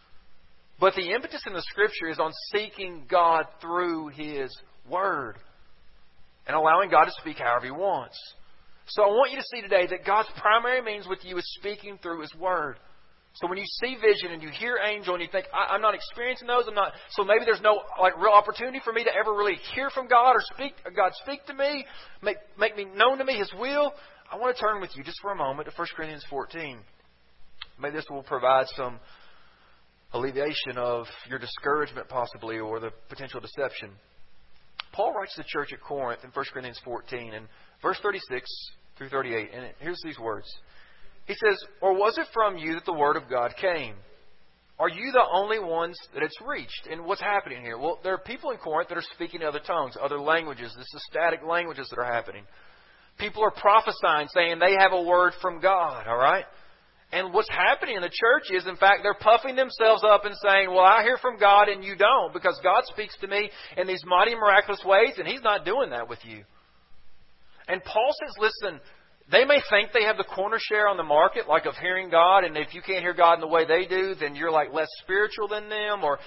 but 0.79 0.95
the 0.95 1.11
impetus 1.11 1.43
in 1.45 1.53
the 1.53 1.61
Scripture 1.63 2.09
is 2.09 2.19
on 2.19 2.31
seeking 2.53 3.05
God 3.09 3.45
through 3.61 4.09
His 4.09 4.55
Word 4.89 5.35
and 6.47 6.55
allowing 6.55 6.89
God 6.89 7.05
to 7.05 7.11
speak 7.19 7.37
however 7.37 7.65
He 7.65 7.71
wants. 7.71 8.17
So 8.87 9.03
I 9.03 9.07
want 9.07 9.31
you 9.31 9.37
to 9.37 9.43
see 9.51 9.61
today 9.61 9.85
that 9.87 10.05
God's 10.05 10.29
primary 10.37 10.81
means 10.81 11.07
with 11.07 11.19
you 11.23 11.37
is 11.37 11.57
speaking 11.59 11.99
through 12.01 12.21
His 12.21 12.33
Word. 12.35 12.77
So 13.39 13.47
when 13.47 13.59
you 13.59 13.65
see 13.65 13.95
vision 14.01 14.31
and 14.31 14.41
you 14.41 14.49
hear 14.49 14.79
angel 14.83 15.13
and 15.13 15.21
you 15.21 15.29
think, 15.31 15.45
I, 15.53 15.75
am 15.75 15.81
not 15.81 15.93
experiencing 15.93 16.47
those, 16.47 16.63
I'm 16.67 16.73
not, 16.73 16.93
so 17.11 17.23
maybe 17.23 17.45
there's 17.45 17.61
no 17.61 17.81
like 18.01 18.17
real 18.17 18.33
opportunity 18.33 18.81
for 18.83 18.91
me 18.91 19.03
to 19.03 19.11
ever 19.13 19.31
really 19.31 19.57
hear 19.75 19.91
from 19.91 20.07
God 20.07 20.31
or 20.31 20.41
speak, 20.55 20.73
God 20.95 21.11
speak 21.23 21.45
to 21.45 21.53
me, 21.53 21.85
make, 22.23 22.37
make 22.57 22.75
me 22.75 22.85
known 22.85 23.19
to 23.19 23.25
me 23.25 23.37
His 23.37 23.51
will. 23.59 23.93
I 24.31 24.37
want 24.37 24.55
to 24.55 24.61
turn 24.61 24.81
with 24.81 24.89
you 24.95 25.03
just 25.03 25.21
for 25.21 25.31
a 25.31 25.35
moment 25.35 25.69
to 25.69 25.75
1 25.75 25.87
Corinthians 25.95 26.25
14. 26.29 26.79
Maybe 27.79 27.95
this 27.95 28.05
will 28.09 28.23
provide 28.23 28.65
some 28.75 28.99
alleviation 30.13 30.77
of 30.77 31.05
your 31.29 31.37
discouragement 31.37 32.09
possibly 32.09 32.57
or 32.57 32.79
the 32.79 32.91
potential 33.07 33.39
deception. 33.39 33.91
Paul 34.93 35.13
writes 35.13 35.35
to 35.35 35.41
the 35.41 35.47
church 35.47 35.73
at 35.73 35.81
Corinth 35.81 36.21
in 36.23 36.31
1 36.31 36.45
Corinthians 36.51 36.79
14 36.83 37.35
and 37.35 37.47
verse 37.83 37.99
36 38.01 38.49
through 38.97 39.09
38, 39.09 39.49
and 39.53 39.73
here's 39.79 40.01
these 40.03 40.17
words. 40.17 40.47
He 41.27 41.33
says, 41.33 41.61
Or 41.81 41.93
was 41.93 42.17
it 42.17 42.27
from 42.33 42.57
you 42.57 42.73
that 42.73 42.85
the 42.85 42.93
Word 42.93 43.17
of 43.17 43.29
God 43.29 43.53
came? 43.59 43.95
Are 44.79 44.89
you 44.89 45.11
the 45.11 45.25
only 45.33 45.59
ones 45.59 45.97
that 46.13 46.23
it's 46.23 46.39
reached? 46.45 46.87
And 46.89 47.03
what's 47.03 47.21
happening 47.21 47.61
here? 47.61 47.77
Well, 47.77 47.99
there 48.03 48.13
are 48.13 48.19
people 48.19 48.51
in 48.51 48.57
Corinth 48.57 48.89
that 48.89 48.97
are 48.97 49.13
speaking 49.15 49.41
other 49.41 49.59
tongues, 49.59 49.97
other 49.99 50.19
languages. 50.19 50.73
This 50.77 50.85
is 50.93 51.03
static 51.09 51.39
languages 51.47 51.87
that 51.89 51.99
are 51.99 52.11
happening. 52.11 52.43
People 53.17 53.43
are 53.43 53.51
prophesying, 53.51 54.27
saying 54.33 54.59
they 54.59 54.75
have 54.79 54.93
a 54.93 55.01
word 55.01 55.33
from 55.41 55.59
God, 55.59 56.05
all 56.07 56.17
right? 56.17 56.45
And 57.11 57.33
what's 57.33 57.49
happening 57.49 57.95
in 57.95 58.01
the 58.01 58.11
church 58.11 58.51
is, 58.51 58.67
in 58.67 58.75
fact, 58.75 58.99
they're 59.01 59.15
puffing 59.15 59.55
themselves 59.55 60.03
up 60.03 60.25
and 60.25 60.35
saying, 60.45 60.69
Well, 60.69 60.85
I 60.85 61.01
hear 61.03 61.17
from 61.17 61.39
God 61.39 61.69
and 61.69 61.83
you 61.83 61.95
don't, 61.95 62.33
because 62.33 62.59
God 62.61 62.83
speaks 62.85 63.17
to 63.21 63.27
me 63.27 63.49
in 63.77 63.87
these 63.87 64.03
mighty, 64.05 64.35
miraculous 64.35 64.83
ways, 64.85 65.13
and 65.17 65.27
He's 65.27 65.41
not 65.41 65.65
doing 65.65 65.89
that 65.91 66.07
with 66.07 66.19
you. 66.23 66.43
And 67.67 67.83
Paul 67.83 68.11
says, 68.21 68.35
Listen, 68.37 68.79
they 69.29 69.43
may 69.43 69.59
think 69.69 69.91
they 69.91 70.03
have 70.03 70.17
the 70.17 70.23
corner 70.23 70.57
share 70.57 70.87
on 70.87 70.95
the 70.95 71.03
market, 71.03 71.49
like 71.49 71.65
of 71.65 71.75
hearing 71.75 72.09
God, 72.09 72.45
and 72.45 72.55
if 72.55 72.73
you 72.73 72.81
can't 72.81 73.01
hear 73.01 73.13
God 73.13 73.33
in 73.33 73.41
the 73.41 73.47
way 73.47 73.65
they 73.65 73.85
do, 73.85 74.15
then 74.15 74.35
you're 74.35 74.51
like 74.51 74.73
less 74.73 74.87
spiritual 75.03 75.49
than 75.49 75.67
them, 75.67 76.03
or 76.03 76.17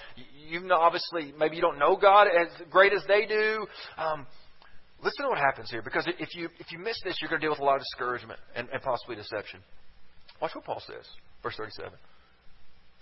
you 0.49 0.61
know, 0.61 0.77
obviously 0.77 1.33
maybe 1.39 1.57
you 1.57 1.63
don't 1.63 1.79
know 1.79 1.97
God 1.97 2.27
as 2.27 2.49
great 2.71 2.93
as 2.93 3.03
they 3.09 3.25
do. 3.25 3.67
Um, 3.97 4.27
listen 5.03 5.25
to 5.25 5.31
what 5.31 5.39
happens 5.39 5.71
here, 5.71 5.81
because 5.81 6.07
if 6.19 6.35
you 6.35 6.51
if 6.59 6.71
you 6.73 6.79
miss 6.79 6.97
this, 7.03 7.17
you're 7.21 7.31
going 7.31 7.41
to 7.41 7.47
deal 7.47 7.53
with 7.53 7.61
a 7.61 7.65
lot 7.65 7.77
of 7.77 7.81
discouragement 7.81 8.39
and, 8.55 8.69
and 8.71 8.83
possibly 8.83 9.17
deception. 9.17 9.61
Watch 10.43 10.55
what 10.55 10.65
Paul 10.65 10.83
says, 10.87 11.07
verse 11.43 11.55
37. 11.57 11.93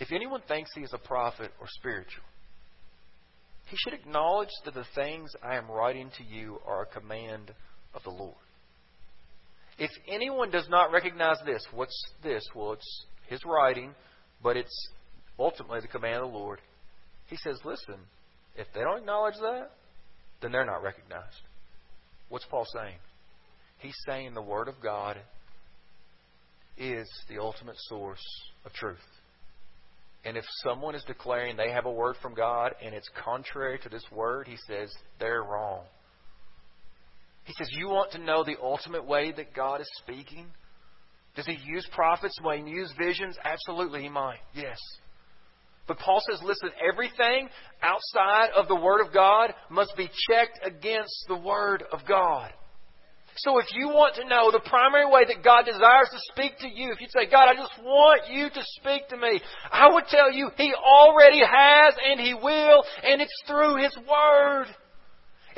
If 0.00 0.12
anyone 0.12 0.42
thinks 0.46 0.70
he 0.74 0.82
is 0.82 0.92
a 0.92 0.98
prophet 0.98 1.50
or 1.60 1.66
spiritual, 1.80 2.24
he 3.66 3.76
should 3.76 3.94
acknowledge 3.94 4.48
that 4.64 4.74
the 4.74 4.86
things 4.94 5.32
I 5.42 5.56
am 5.56 5.68
writing 5.68 6.10
to 6.18 6.24
you 6.24 6.60
are 6.64 6.82
a 6.82 6.86
command 6.86 7.52
of 7.94 8.04
the 8.04 8.10
Lord. 8.10 8.36
If 9.78 9.90
anyone 10.08 10.50
does 10.50 10.68
not 10.68 10.90
recognize 10.90 11.36
this, 11.46 11.64
what's 11.72 11.96
this? 12.22 12.44
Well, 12.54 12.72
it's 12.72 13.06
his 13.28 13.40
writing, 13.44 13.94
but 14.42 14.56
it's 14.56 14.88
ultimately 15.38 15.80
the 15.80 15.88
command 15.88 16.16
of 16.16 16.32
the 16.32 16.38
Lord. 16.38 16.60
He 17.26 17.36
says, 17.36 17.58
listen, 17.64 17.96
if 18.56 18.66
they 18.74 18.80
don't 18.80 18.98
acknowledge 18.98 19.36
that, 19.40 19.70
then 20.42 20.52
they're 20.52 20.66
not 20.66 20.82
recognized. 20.82 21.42
What's 22.28 22.44
Paul 22.46 22.66
saying? 22.74 22.96
He's 23.78 23.96
saying 24.06 24.34
the 24.34 24.42
Word 24.42 24.68
of 24.68 24.74
God 24.82 25.16
is 26.76 27.08
the 27.28 27.38
ultimate 27.38 27.76
source 27.88 28.24
of 28.64 28.72
truth. 28.72 28.98
And 30.24 30.36
if 30.36 30.44
someone 30.64 30.94
is 30.94 31.04
declaring 31.04 31.56
they 31.56 31.70
have 31.70 31.86
a 31.86 31.92
word 31.92 32.16
from 32.20 32.34
God 32.34 32.74
and 32.84 32.94
it's 32.94 33.08
contrary 33.24 33.78
to 33.82 33.88
this 33.88 34.04
word, 34.12 34.48
he 34.48 34.56
says 34.66 34.92
they're 35.18 35.42
wrong. 35.42 35.84
He 37.48 37.54
says, 37.54 37.70
You 37.72 37.88
want 37.88 38.12
to 38.12 38.18
know 38.18 38.44
the 38.44 38.56
ultimate 38.62 39.06
way 39.06 39.32
that 39.32 39.54
God 39.54 39.80
is 39.80 39.90
speaking? 40.02 40.46
Does 41.34 41.46
he 41.46 41.56
use 41.64 41.88
prophets? 41.92 42.38
Will 42.44 42.62
he 42.62 42.70
use 42.70 42.92
visions? 42.98 43.38
Absolutely, 43.42 44.02
he 44.02 44.10
might. 44.10 44.40
Yes. 44.54 44.76
But 45.86 45.98
Paul 45.98 46.20
says, 46.28 46.42
listen, 46.44 46.68
everything 46.86 47.48
outside 47.82 48.50
of 48.54 48.68
the 48.68 48.76
Word 48.76 49.00
of 49.00 49.14
God 49.14 49.54
must 49.70 49.96
be 49.96 50.10
checked 50.28 50.60
against 50.62 51.14
the 51.28 51.38
Word 51.38 51.84
of 51.90 52.00
God. 52.06 52.52
So 53.36 53.58
if 53.58 53.66
you 53.72 53.88
want 53.88 54.16
to 54.16 54.28
know 54.28 54.50
the 54.50 54.68
primary 54.68 55.06
way 55.10 55.24
that 55.26 55.44
God 55.44 55.64
desires 55.64 56.10
to 56.10 56.18
speak 56.32 56.58
to 56.58 56.68
you, 56.68 56.92
if 56.92 57.00
you'd 57.00 57.12
say, 57.12 57.30
God, 57.30 57.48
I 57.48 57.54
just 57.54 57.80
want 57.82 58.22
you 58.28 58.50
to 58.50 58.62
speak 58.80 59.08
to 59.08 59.16
me, 59.16 59.40
I 59.70 59.94
would 59.94 60.04
tell 60.10 60.30
you 60.30 60.50
He 60.56 60.74
already 60.74 61.40
has 61.40 61.94
and 62.04 62.20
He 62.20 62.34
will, 62.34 62.84
and 63.04 63.22
it's 63.22 63.42
through 63.46 63.76
His 63.76 63.96
Word. 63.96 64.66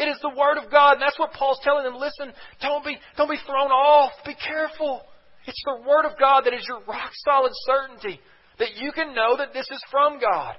It 0.00 0.08
is 0.08 0.16
the 0.22 0.30
Word 0.30 0.56
of 0.56 0.70
God. 0.70 0.94
And 0.94 1.02
that's 1.02 1.18
what 1.18 1.34
Paul's 1.34 1.60
telling 1.62 1.84
them. 1.84 1.94
Listen, 1.94 2.32
don't 2.62 2.82
be, 2.82 2.96
don't 3.18 3.28
be 3.28 3.36
thrown 3.44 3.70
off. 3.70 4.12
Be 4.24 4.34
careful. 4.34 5.02
It's 5.46 5.62
the 5.66 5.82
Word 5.86 6.06
of 6.06 6.18
God 6.18 6.44
that 6.46 6.54
is 6.54 6.64
your 6.66 6.80
rock 6.88 7.10
solid 7.24 7.52
certainty 7.66 8.18
that 8.58 8.76
you 8.76 8.92
can 8.92 9.14
know 9.14 9.36
that 9.36 9.52
this 9.52 9.66
is 9.70 9.82
from 9.90 10.18
God. 10.18 10.56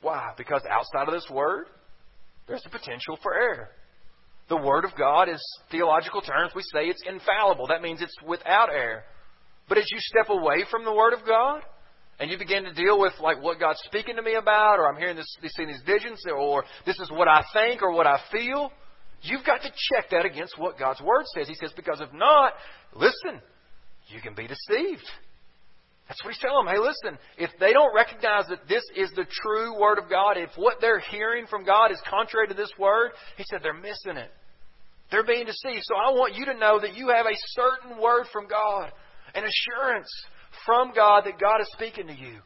Why? 0.00 0.32
Because 0.36 0.62
outside 0.68 1.06
of 1.06 1.14
this 1.14 1.30
Word, 1.30 1.66
there's 2.48 2.62
the 2.64 2.70
potential 2.70 3.16
for 3.22 3.32
error. 3.32 3.68
The 4.48 4.56
Word 4.56 4.84
of 4.84 4.90
God 4.98 5.28
is 5.28 5.40
theological 5.70 6.20
terms. 6.20 6.52
We 6.56 6.62
say 6.62 6.86
it's 6.86 7.02
infallible. 7.06 7.68
That 7.68 7.80
means 7.80 8.02
it's 8.02 8.16
without 8.26 8.70
error. 8.70 9.04
But 9.68 9.78
as 9.78 9.86
you 9.88 9.98
step 10.00 10.30
away 10.30 10.64
from 10.68 10.84
the 10.84 10.92
Word 10.92 11.12
of 11.12 11.24
God, 11.24 11.62
and 12.22 12.30
you 12.30 12.38
begin 12.38 12.62
to 12.62 12.72
deal 12.72 13.00
with 13.00 13.14
like 13.20 13.42
what 13.42 13.58
God's 13.58 13.80
speaking 13.84 14.14
to 14.14 14.22
me 14.22 14.34
about, 14.34 14.78
or 14.78 14.88
I'm 14.88 14.96
hearing 14.96 15.16
this, 15.16 15.26
seeing 15.56 15.66
these 15.66 15.82
visions, 15.84 16.22
or 16.32 16.62
this 16.86 17.00
is 17.00 17.10
what 17.10 17.26
I 17.26 17.42
think 17.52 17.82
or 17.82 17.90
what 17.90 18.06
I 18.06 18.20
feel, 18.30 18.70
you've 19.22 19.44
got 19.44 19.60
to 19.62 19.68
check 19.68 20.10
that 20.12 20.24
against 20.24 20.56
what 20.56 20.78
God's 20.78 21.00
Word 21.00 21.24
says. 21.34 21.48
He 21.48 21.56
says, 21.56 21.72
because 21.74 22.00
if 22.00 22.12
not, 22.12 22.52
listen, 22.94 23.42
you 24.06 24.20
can 24.20 24.36
be 24.36 24.46
deceived. 24.46 25.02
That's 26.06 26.22
what 26.22 26.32
he's 26.32 26.40
telling 26.40 26.64
them. 26.64 26.72
Hey, 26.72 26.80
listen, 26.80 27.18
if 27.38 27.50
they 27.58 27.72
don't 27.72 27.92
recognize 27.92 28.46
that 28.50 28.68
this 28.68 28.84
is 28.94 29.10
the 29.16 29.26
true 29.42 29.80
Word 29.80 29.98
of 29.98 30.08
God, 30.08 30.36
if 30.36 30.50
what 30.54 30.76
they're 30.80 31.00
hearing 31.00 31.46
from 31.48 31.64
God 31.64 31.90
is 31.90 32.00
contrary 32.08 32.46
to 32.46 32.54
this 32.54 32.70
Word, 32.78 33.10
he 33.36 33.42
said 33.50 33.62
they're 33.64 33.74
missing 33.74 34.16
it. 34.16 34.30
They're 35.10 35.26
being 35.26 35.46
deceived. 35.46 35.82
So 35.82 35.96
I 35.96 36.12
want 36.12 36.36
you 36.36 36.44
to 36.44 36.54
know 36.54 36.78
that 36.78 36.94
you 36.94 37.08
have 37.08 37.26
a 37.26 37.34
certain 37.48 38.00
Word 38.00 38.26
from 38.32 38.46
God, 38.46 38.92
an 39.34 39.42
assurance 39.42 40.08
from 40.66 40.92
God 40.94 41.24
that 41.24 41.38
God 41.40 41.60
is 41.60 41.68
speaking 41.72 42.06
to 42.06 42.14
you. 42.14 42.38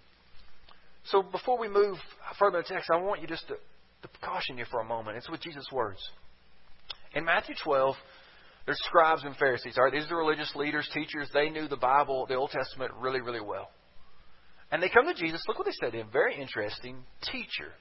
So 1.04 1.22
before 1.22 1.58
we 1.58 1.68
move 1.68 1.96
further 2.38 2.58
in 2.58 2.64
the 2.68 2.74
text, 2.74 2.90
I 2.90 2.96
want 2.96 3.20
you 3.20 3.28
just 3.28 3.46
to, 3.48 3.54
to 3.54 4.08
caution 4.22 4.58
you 4.58 4.64
for 4.70 4.80
a 4.80 4.84
moment. 4.84 5.16
It's 5.16 5.30
with 5.30 5.40
Jesus' 5.40 5.66
words. 5.72 6.00
In 7.14 7.24
Matthew 7.24 7.54
12, 7.62 7.94
there's 8.66 8.78
scribes 8.84 9.22
and 9.24 9.36
Pharisees. 9.36 9.74
All 9.78 9.84
right, 9.84 9.92
these 9.92 10.10
are 10.10 10.16
religious 10.16 10.52
leaders, 10.56 10.88
teachers. 10.92 11.28
They 11.32 11.48
knew 11.50 11.68
the 11.68 11.76
Bible, 11.76 12.26
the 12.28 12.34
Old 12.34 12.50
Testament, 12.50 12.92
really, 12.98 13.20
really 13.20 13.40
well. 13.40 13.70
And 14.72 14.82
they 14.82 14.88
come 14.88 15.06
to 15.06 15.14
Jesus. 15.14 15.42
Look 15.46 15.58
what 15.58 15.66
they 15.66 15.74
said 15.80 15.92
to 15.92 15.98
him. 15.98 16.08
Very 16.12 16.36
interesting. 16.40 16.98
Teacher, 17.30 17.72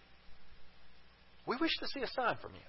we 1.48 1.58
wish 1.58 1.72
to 1.80 1.88
see 1.88 2.02
a 2.02 2.08
sign 2.08 2.38
from 2.42 2.54
you. 2.54 2.62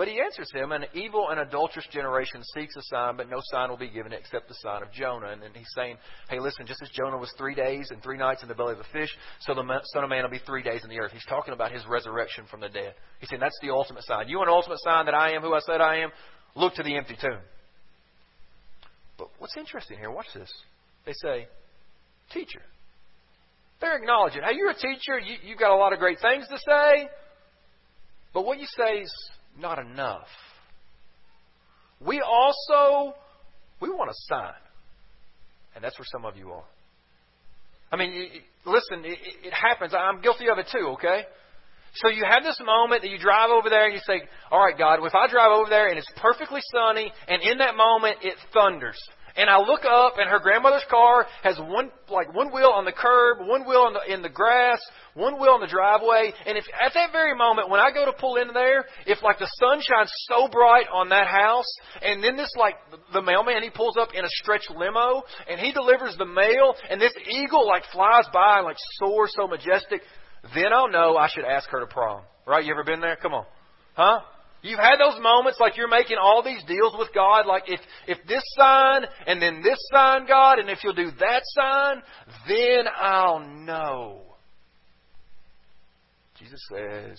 But 0.00 0.08
he 0.08 0.18
answers 0.18 0.50
him, 0.50 0.72
An 0.72 0.86
evil 0.94 1.28
and 1.28 1.38
adulterous 1.40 1.86
generation 1.92 2.42
seeks 2.54 2.74
a 2.74 2.80
sign, 2.84 3.18
but 3.18 3.28
no 3.28 3.36
sign 3.52 3.68
will 3.68 3.76
be 3.76 3.90
given 3.90 4.14
except 4.14 4.48
the 4.48 4.54
sign 4.54 4.80
of 4.80 4.90
Jonah. 4.92 5.26
And 5.26 5.42
then 5.42 5.50
he's 5.52 5.68
saying, 5.76 5.98
Hey, 6.30 6.40
listen, 6.40 6.64
just 6.64 6.80
as 6.80 6.88
Jonah 6.88 7.18
was 7.18 7.30
three 7.36 7.54
days 7.54 7.90
and 7.90 8.02
three 8.02 8.16
nights 8.16 8.40
in 8.40 8.48
the 8.48 8.54
belly 8.54 8.72
of 8.72 8.78
a 8.78 8.92
fish, 8.94 9.10
so 9.40 9.52
the 9.52 9.62
Son 9.92 10.02
of 10.02 10.08
Man 10.08 10.22
will 10.22 10.30
be 10.30 10.40
three 10.46 10.62
days 10.62 10.84
in 10.84 10.88
the 10.88 10.98
earth. 10.98 11.12
He's 11.12 11.26
talking 11.28 11.52
about 11.52 11.70
his 11.70 11.84
resurrection 11.86 12.46
from 12.50 12.60
the 12.62 12.70
dead. 12.70 12.94
He's 13.18 13.28
saying 13.28 13.40
that's 13.40 13.58
the 13.60 13.68
ultimate 13.68 14.02
sign. 14.04 14.26
You 14.26 14.38
want 14.38 14.48
an 14.48 14.54
ultimate 14.54 14.78
sign 14.80 15.04
that 15.04 15.12
I 15.12 15.32
am 15.32 15.42
who 15.42 15.52
I 15.52 15.60
said 15.60 15.82
I 15.82 15.98
am? 15.98 16.08
Look 16.56 16.76
to 16.76 16.82
the 16.82 16.96
empty 16.96 17.18
tomb. 17.20 17.40
But 19.18 19.28
what's 19.38 19.58
interesting 19.58 19.98
here, 19.98 20.10
watch 20.10 20.32
this. 20.34 20.50
They 21.04 21.12
say, 21.12 21.46
Teacher. 22.32 22.62
They're 23.82 23.98
acknowledging, 23.98 24.40
hey, 24.48 24.56
you're 24.56 24.70
a 24.70 24.74
teacher, 24.74 25.18
you, 25.18 25.36
you've 25.44 25.58
got 25.58 25.74
a 25.74 25.76
lot 25.76 25.92
of 25.92 25.98
great 25.98 26.20
things 26.22 26.46
to 26.48 26.56
say, 26.56 27.10
but 28.32 28.46
what 28.46 28.58
you 28.58 28.66
say 28.78 29.00
is 29.00 29.30
not 29.60 29.78
enough. 29.78 30.26
We 32.04 32.20
also 32.20 33.14
we 33.80 33.90
want 33.90 34.10
a 34.10 34.14
sign, 34.28 34.52
and 35.74 35.84
that's 35.84 35.98
where 35.98 36.06
some 36.10 36.24
of 36.24 36.36
you 36.36 36.50
are. 36.50 36.64
I 37.92 37.96
mean, 37.96 38.28
listen, 38.64 39.04
it, 39.04 39.18
it 39.44 39.52
happens. 39.52 39.92
I'm 39.94 40.20
guilty 40.20 40.48
of 40.48 40.58
it 40.58 40.68
too. 40.72 40.94
Okay. 40.94 41.24
So 41.94 42.08
you 42.08 42.24
have 42.24 42.44
this 42.44 42.60
moment 42.64 43.02
that 43.02 43.10
you 43.10 43.18
drive 43.18 43.50
over 43.50 43.68
there 43.68 43.86
and 43.86 43.94
you 43.94 44.00
say, 44.06 44.22
All 44.50 44.64
right, 44.64 44.78
God, 44.78 45.04
if 45.04 45.14
I 45.14 45.26
drive 45.28 45.50
over 45.50 45.68
there 45.68 45.88
and 45.88 45.98
it's 45.98 46.10
perfectly 46.16 46.60
sunny 46.72 47.12
and 47.26 47.42
in 47.42 47.58
that 47.58 47.74
moment 47.74 48.18
it 48.22 48.34
thunders, 48.54 48.98
and 49.36 49.48
I 49.48 49.58
look 49.58 49.84
up, 49.84 50.14
and 50.18 50.28
her 50.28 50.38
grandmother's 50.38 50.84
car 50.90 51.26
has 51.42 51.58
one 51.58 51.90
like 52.08 52.34
one 52.34 52.52
wheel 52.52 52.72
on 52.74 52.84
the 52.84 52.92
curb, 52.92 53.38
one 53.46 53.66
wheel 53.66 53.86
in 53.88 53.94
the 53.94 54.12
in 54.12 54.22
the 54.22 54.28
grass, 54.28 54.80
one 55.14 55.40
wheel 55.40 55.54
in 55.54 55.60
the 55.60 55.66
driveway. 55.66 56.32
And 56.46 56.56
if 56.56 56.64
at 56.80 56.94
that 56.94 57.12
very 57.12 57.34
moment 57.34 57.70
when 57.70 57.80
I 57.80 57.90
go 57.92 58.04
to 58.04 58.12
pull 58.12 58.36
in 58.36 58.48
there, 58.52 58.84
if 59.06 59.22
like 59.22 59.38
the 59.38 59.50
sun 59.60 59.80
shines 59.80 60.12
so 60.28 60.48
bright 60.48 60.86
on 60.92 61.08
that 61.10 61.26
house, 61.26 61.70
and 62.02 62.22
then 62.22 62.36
this 62.36 62.52
like 62.56 62.76
the 63.12 63.22
mailman 63.22 63.62
he 63.62 63.70
pulls 63.70 63.96
up 63.96 64.10
in 64.14 64.24
a 64.24 64.28
stretch 64.42 64.68
limo, 64.70 65.22
and 65.48 65.60
he 65.60 65.72
delivers 65.72 66.16
the 66.16 66.26
mail, 66.26 66.74
and 66.88 67.00
this 67.00 67.12
eagle 67.28 67.66
like 67.66 67.84
flies 67.92 68.26
by 68.32 68.58
and 68.58 68.64
like 68.64 68.76
soars 68.98 69.32
so 69.36 69.46
majestic, 69.46 70.02
then 70.54 70.72
I'll 70.72 70.90
know 70.90 71.16
I 71.16 71.28
should 71.28 71.44
ask 71.44 71.68
her 71.70 71.80
to 71.80 71.86
prom. 71.86 72.22
Right? 72.46 72.64
You 72.64 72.72
ever 72.72 72.84
been 72.84 73.00
there? 73.00 73.16
Come 73.16 73.34
on, 73.34 73.44
huh? 73.94 74.20
You've 74.62 74.78
had 74.78 74.96
those 74.98 75.20
moments 75.22 75.58
like 75.58 75.76
you're 75.76 75.88
making 75.88 76.18
all 76.20 76.42
these 76.42 76.62
deals 76.64 76.94
with 76.98 77.08
God, 77.14 77.46
like 77.46 77.64
if, 77.66 77.80
if 78.06 78.18
this 78.26 78.42
sign 78.58 79.02
and 79.26 79.40
then 79.40 79.62
this 79.62 79.78
sign, 79.92 80.26
God, 80.26 80.58
and 80.58 80.68
if 80.68 80.84
you'll 80.84 80.92
do 80.92 81.10
that 81.18 81.42
sign, 81.44 82.02
then 82.46 82.84
I'll 82.94 83.40
know. 83.40 84.20
Jesus 86.38 86.60
says, 86.70 87.18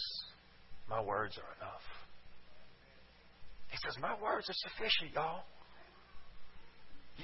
My 0.87 1.01
words 1.01 1.37
are 1.37 1.55
enough. 1.57 1.81
He 3.69 3.77
says, 3.83 3.95
My 3.99 4.15
words 4.21 4.47
are 4.49 4.69
sufficient, 4.69 5.13
y'all. 5.15 5.43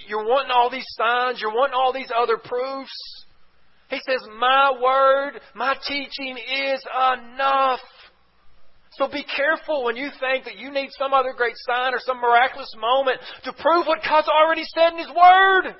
You're 0.07 0.25
wanting 0.25 0.51
all 0.51 0.69
these 0.69 0.85
signs, 0.97 1.41
you're 1.41 1.53
wanting 1.53 1.75
all 1.75 1.93
these 1.93 2.11
other 2.15 2.37
proofs. 2.37 3.25
He 3.89 3.99
says, 4.05 4.19
My 4.39 4.73
word, 4.81 5.39
my 5.55 5.75
teaching 5.87 6.37
is 6.37 6.83
enough. 7.13 7.79
So 8.97 9.07
be 9.07 9.23
careful 9.23 9.83
when 9.83 9.95
you 9.95 10.09
think 10.19 10.45
that 10.45 10.57
you 10.57 10.71
need 10.71 10.89
some 10.97 11.13
other 11.13 11.33
great 11.35 11.55
sign 11.69 11.93
or 11.93 11.99
some 11.99 12.17
miraculous 12.17 12.73
moment 12.79 13.19
to 13.43 13.53
prove 13.53 13.85
what 13.85 13.99
God's 14.03 14.27
already 14.27 14.63
said 14.73 14.93
in 14.93 14.99
His 14.99 15.09
Word. 15.09 15.75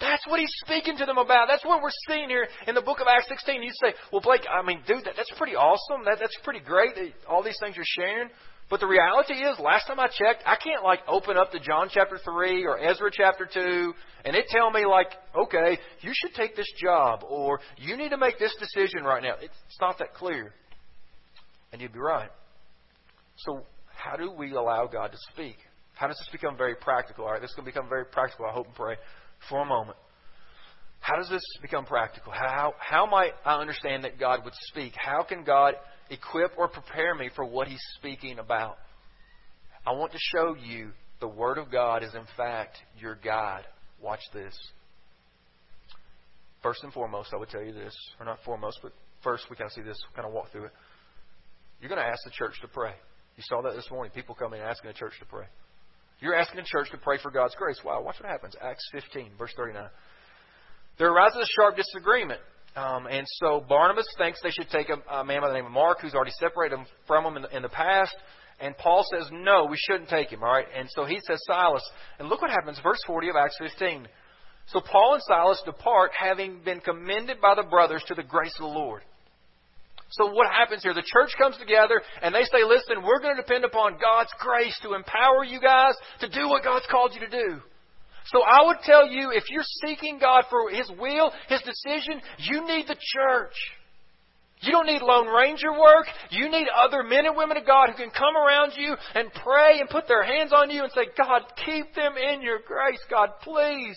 That's 0.00 0.26
what 0.26 0.40
he's 0.40 0.52
speaking 0.66 0.98
to 0.98 1.06
them 1.06 1.18
about. 1.18 1.46
That's 1.48 1.64
what 1.64 1.80
we're 1.80 1.94
seeing 2.08 2.28
here 2.28 2.46
in 2.66 2.74
the 2.74 2.82
book 2.82 3.00
of 3.00 3.06
Acts 3.08 3.28
16. 3.28 3.62
You 3.62 3.70
say, 3.82 3.94
well, 4.12 4.20
Blake, 4.20 4.42
I 4.50 4.66
mean, 4.66 4.80
dude, 4.86 5.04
that, 5.04 5.14
that's 5.16 5.32
pretty 5.38 5.54
awesome. 5.54 6.04
That, 6.04 6.18
that's 6.18 6.36
pretty 6.42 6.60
great, 6.60 6.96
that 6.96 7.12
all 7.28 7.42
these 7.42 7.56
things 7.60 7.76
you're 7.76 7.86
sharing. 7.86 8.28
But 8.68 8.80
the 8.80 8.86
reality 8.86 9.34
is, 9.34 9.58
last 9.58 9.86
time 9.86 10.00
I 10.00 10.08
checked, 10.08 10.42
I 10.46 10.56
can't 10.56 10.82
like 10.82 11.00
open 11.06 11.36
up 11.36 11.52
to 11.52 11.60
John 11.60 11.88
chapter 11.90 12.18
3 12.18 12.66
or 12.66 12.78
Ezra 12.78 13.10
chapter 13.12 13.48
2 13.52 13.94
and 14.24 14.34
it 14.34 14.46
tell 14.48 14.70
me 14.70 14.86
like, 14.86 15.12
okay, 15.36 15.78
you 16.00 16.12
should 16.14 16.34
take 16.34 16.56
this 16.56 16.70
job 16.82 17.22
or 17.28 17.60
you 17.76 17.96
need 17.96 18.08
to 18.08 18.16
make 18.16 18.38
this 18.38 18.54
decision 18.58 19.04
right 19.04 19.22
now. 19.22 19.34
It's 19.40 19.54
not 19.80 19.98
that 19.98 20.14
clear. 20.14 20.54
And 21.74 21.82
you'd 21.82 21.92
be 21.92 21.98
right. 21.98 22.30
So, 23.38 23.62
how 23.96 24.16
do 24.16 24.30
we 24.30 24.52
allow 24.52 24.86
God 24.86 25.10
to 25.10 25.18
speak? 25.32 25.56
How 25.94 26.06
does 26.06 26.16
this 26.18 26.28
become 26.30 26.56
very 26.56 26.76
practical? 26.76 27.24
All 27.24 27.32
right, 27.32 27.40
this 27.40 27.50
is 27.50 27.56
going 27.56 27.66
to 27.66 27.72
become 27.72 27.88
very 27.88 28.04
practical, 28.04 28.46
I 28.46 28.52
hope 28.52 28.66
and 28.66 28.74
pray, 28.76 28.94
for 29.48 29.60
a 29.60 29.64
moment. 29.64 29.96
How 31.00 31.16
does 31.16 31.28
this 31.28 31.42
become 31.60 31.84
practical? 31.84 32.32
How, 32.32 32.74
how 32.78 33.06
might 33.06 33.32
I 33.44 33.60
understand 33.60 34.04
that 34.04 34.20
God 34.20 34.44
would 34.44 34.52
speak? 34.68 34.92
How 34.96 35.24
can 35.24 35.42
God 35.42 35.74
equip 36.10 36.56
or 36.56 36.68
prepare 36.68 37.12
me 37.16 37.28
for 37.34 37.44
what 37.44 37.66
He's 37.66 37.82
speaking 37.96 38.38
about? 38.38 38.76
I 39.84 39.94
want 39.94 40.12
to 40.12 40.18
show 40.32 40.54
you 40.54 40.92
the 41.18 41.26
Word 41.26 41.58
of 41.58 41.72
God 41.72 42.04
is, 42.04 42.14
in 42.14 42.26
fact, 42.36 42.76
your 43.00 43.16
guide. 43.16 43.64
Watch 44.00 44.22
this. 44.32 44.56
First 46.62 46.84
and 46.84 46.92
foremost, 46.92 47.30
I 47.34 47.36
would 47.36 47.48
tell 47.48 47.64
you 47.64 47.72
this, 47.72 47.96
or 48.20 48.26
not 48.26 48.38
foremost, 48.44 48.78
but 48.80 48.92
first 49.24 49.46
we 49.50 49.56
kind 49.56 49.66
of 49.66 49.72
see 49.72 49.82
this, 49.82 49.98
kind 50.14 50.28
of 50.28 50.32
walk 50.32 50.52
through 50.52 50.66
it. 50.66 50.72
You're 51.84 51.94
going 51.94 52.00
to 52.00 52.10
ask 52.10 52.24
the 52.24 52.30
church 52.30 52.54
to 52.62 52.68
pray. 52.68 52.94
You 53.36 53.42
saw 53.46 53.60
that 53.60 53.74
this 53.76 53.90
morning. 53.90 54.10
People 54.14 54.34
coming 54.34 54.58
and 54.58 54.66
asking 54.66 54.88
the 54.88 54.94
church 54.94 55.12
to 55.18 55.26
pray. 55.26 55.44
You're 56.18 56.34
asking 56.34 56.56
the 56.56 56.66
church 56.66 56.90
to 56.92 56.96
pray 56.96 57.18
for 57.22 57.30
God's 57.30 57.54
grace. 57.56 57.78
Wow, 57.84 58.00
watch 58.00 58.16
what 58.18 58.30
happens. 58.30 58.54
Acts 58.58 58.88
15, 58.90 59.32
verse 59.38 59.52
39. 59.54 59.84
There 60.98 61.12
arises 61.12 61.42
a 61.42 61.60
sharp 61.60 61.76
disagreement. 61.76 62.40
Um, 62.74 63.06
and 63.06 63.26
so 63.32 63.62
Barnabas 63.68 64.06
thinks 64.16 64.40
they 64.42 64.48
should 64.48 64.70
take 64.70 64.88
a, 64.88 64.96
a, 65.14 65.26
man 65.26 65.42
by 65.42 65.48
the 65.48 65.52
name 65.52 65.66
of 65.66 65.72
Mark, 65.72 66.00
who's 66.00 66.14
already 66.14 66.32
separated 66.40 66.78
from 67.06 67.24
them 67.24 67.36
in 67.36 67.42
the, 67.42 67.54
in 67.54 67.60
the 67.60 67.68
past. 67.68 68.16
And 68.60 68.74
Paul 68.78 69.04
says, 69.12 69.28
no, 69.30 69.66
we 69.66 69.76
shouldn't 69.76 70.08
take 70.08 70.30
him, 70.30 70.42
all 70.42 70.50
right? 70.50 70.66
And 70.74 70.88
so 70.88 71.04
he 71.04 71.20
says, 71.28 71.38
Silas. 71.46 71.86
And 72.18 72.30
look 72.30 72.40
what 72.40 72.50
happens, 72.50 72.80
verse 72.82 73.00
40 73.06 73.28
of 73.28 73.36
Acts 73.36 73.58
15. 73.60 74.08
So 74.68 74.80
Paul 74.80 75.16
and 75.16 75.22
Silas 75.28 75.60
depart, 75.66 76.12
having 76.18 76.62
been 76.64 76.80
commended 76.80 77.42
by 77.42 77.54
the 77.54 77.68
brothers 77.68 78.02
to 78.06 78.14
the 78.14 78.22
grace 78.22 78.54
of 78.58 78.72
the 78.72 78.78
Lord. 78.78 79.02
So 80.10 80.30
what 80.30 80.50
happens 80.50 80.82
here? 80.82 80.94
The 80.94 81.02
church 81.02 81.30
comes 81.38 81.56
together 81.56 82.00
and 82.22 82.34
they 82.34 82.44
say, 82.44 82.62
listen, 82.64 83.02
we're 83.04 83.20
going 83.20 83.34
to 83.34 83.42
depend 83.42 83.64
upon 83.64 83.98
God's 84.00 84.30
grace 84.38 84.78
to 84.82 84.94
empower 84.94 85.44
you 85.44 85.60
guys 85.60 85.94
to 86.20 86.28
do 86.28 86.48
what 86.48 86.62
God's 86.62 86.86
called 86.90 87.12
you 87.14 87.20
to 87.20 87.30
do. 87.30 87.60
So 88.26 88.40
I 88.42 88.66
would 88.66 88.78
tell 88.84 89.06
you, 89.06 89.30
if 89.32 89.44
you're 89.50 89.66
seeking 89.84 90.18
God 90.18 90.44
for 90.48 90.70
His 90.70 90.90
will, 90.98 91.30
His 91.48 91.60
decision, 91.60 92.22
you 92.38 92.66
need 92.66 92.86
the 92.88 92.96
church. 92.96 93.54
You 94.60 94.72
don't 94.72 94.86
need 94.86 95.02
Lone 95.02 95.26
Ranger 95.26 95.72
work. 95.72 96.06
You 96.30 96.48
need 96.48 96.66
other 96.72 97.02
men 97.02 97.26
and 97.26 97.36
women 97.36 97.58
of 97.58 97.66
God 97.66 97.90
who 97.90 97.96
can 97.96 98.10
come 98.10 98.34
around 98.34 98.72
you 98.76 98.96
and 99.14 99.28
pray 99.44 99.80
and 99.80 99.90
put 99.90 100.08
their 100.08 100.22
hands 100.22 100.52
on 100.54 100.70
you 100.70 100.82
and 100.84 100.92
say, 100.92 101.06
God, 101.18 101.42
keep 101.66 101.94
them 101.94 102.14
in 102.16 102.40
your 102.40 102.60
grace. 102.66 103.00
God, 103.10 103.28
please. 103.42 103.96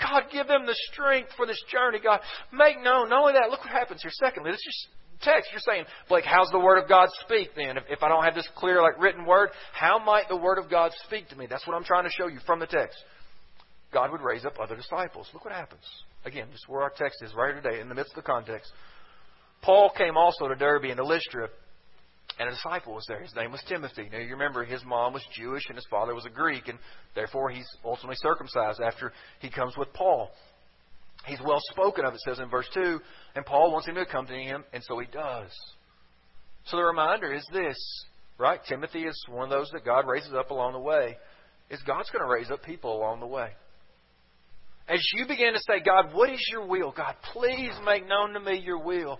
God, 0.00 0.24
give 0.32 0.48
them 0.48 0.64
the 0.64 0.76
strength 0.90 1.30
for 1.36 1.46
this 1.46 1.62
journey. 1.70 1.98
God, 2.02 2.20
make 2.50 2.82
known. 2.82 3.10
Not 3.10 3.20
only 3.20 3.32
that, 3.34 3.50
look 3.50 3.60
what 3.60 3.68
happens 3.68 4.00
here. 4.00 4.10
Secondly, 4.14 4.50
let's 4.50 4.64
just 4.64 4.88
text, 5.22 5.50
you're 5.52 5.60
saying, 5.60 5.84
Blake, 6.08 6.24
how's 6.24 6.50
the 6.50 6.58
Word 6.58 6.82
of 6.82 6.88
God 6.88 7.08
speak 7.20 7.50
then? 7.56 7.76
If, 7.76 7.84
if 7.88 8.02
I 8.02 8.08
don't 8.08 8.24
have 8.24 8.34
this 8.34 8.48
clear, 8.56 8.82
like 8.82 9.00
written 9.00 9.24
Word, 9.24 9.50
how 9.72 9.98
might 9.98 10.28
the 10.28 10.36
Word 10.36 10.58
of 10.58 10.70
God 10.70 10.92
speak 11.06 11.28
to 11.28 11.36
me? 11.36 11.46
That's 11.48 11.66
what 11.66 11.76
I'm 11.76 11.84
trying 11.84 12.04
to 12.04 12.10
show 12.10 12.28
you 12.28 12.38
from 12.46 12.60
the 12.60 12.66
text. 12.66 12.96
God 13.92 14.10
would 14.10 14.20
raise 14.20 14.44
up 14.44 14.54
other 14.60 14.76
disciples. 14.76 15.28
Look 15.32 15.44
what 15.44 15.54
happens. 15.54 15.84
Again, 16.24 16.48
just 16.50 16.68
where 16.68 16.82
our 16.82 16.90
text 16.90 17.22
is 17.22 17.32
right 17.34 17.54
today, 17.54 17.80
in 17.80 17.88
the 17.88 17.94
midst 17.94 18.12
of 18.12 18.16
the 18.16 18.22
context. 18.22 18.72
Paul 19.62 19.90
came 19.96 20.16
also 20.16 20.48
to 20.48 20.54
Derbe 20.56 20.84
and 20.84 20.96
to 20.96 21.04
Lystra, 21.04 21.48
and 22.38 22.48
a 22.48 22.52
disciple 22.52 22.94
was 22.94 23.04
there. 23.06 23.22
His 23.22 23.34
name 23.34 23.52
was 23.52 23.62
Timothy. 23.68 24.08
Now, 24.10 24.18
you 24.18 24.30
remember 24.30 24.64
his 24.64 24.84
mom 24.84 25.12
was 25.12 25.22
Jewish 25.38 25.62
and 25.68 25.76
his 25.76 25.86
father 25.88 26.14
was 26.14 26.26
a 26.26 26.30
Greek, 26.30 26.68
and 26.68 26.78
therefore 27.14 27.50
he's 27.50 27.68
ultimately 27.84 28.16
circumcised 28.16 28.80
after 28.80 29.12
he 29.40 29.50
comes 29.50 29.76
with 29.76 29.92
Paul. 29.92 30.30
He's 31.26 31.40
well 31.44 31.60
spoken 31.70 32.04
of, 32.04 32.14
it 32.14 32.20
says 32.20 32.38
in 32.38 32.48
verse 32.50 32.68
2, 32.74 33.00
and 33.34 33.46
Paul 33.46 33.72
wants 33.72 33.88
him 33.88 33.94
to 33.94 34.02
accompany 34.02 34.44
him, 34.44 34.64
and 34.72 34.82
so 34.84 34.98
he 34.98 35.06
does. 35.06 35.50
So 36.66 36.76
the 36.76 36.84
reminder 36.84 37.32
is 37.32 37.46
this, 37.52 37.76
right? 38.38 38.60
Timothy 38.68 39.04
is 39.04 39.24
one 39.28 39.44
of 39.44 39.50
those 39.50 39.70
that 39.72 39.84
God 39.84 40.06
raises 40.06 40.34
up 40.34 40.50
along 40.50 40.72
the 40.74 40.80
way. 40.80 41.16
Is 41.70 41.80
God's 41.86 42.10
going 42.10 42.24
to 42.24 42.30
raise 42.30 42.50
up 42.50 42.62
people 42.62 42.96
along 42.96 43.20
the 43.20 43.26
way. 43.26 43.48
As 44.86 45.00
you 45.14 45.26
begin 45.26 45.54
to 45.54 45.60
say, 45.60 45.80
God, 45.82 46.12
what 46.12 46.28
is 46.30 46.46
your 46.52 46.66
will? 46.66 46.92
God, 46.94 47.14
please 47.32 47.72
make 47.86 48.06
known 48.06 48.34
to 48.34 48.40
me 48.40 48.58
your 48.58 48.82
will. 48.82 49.18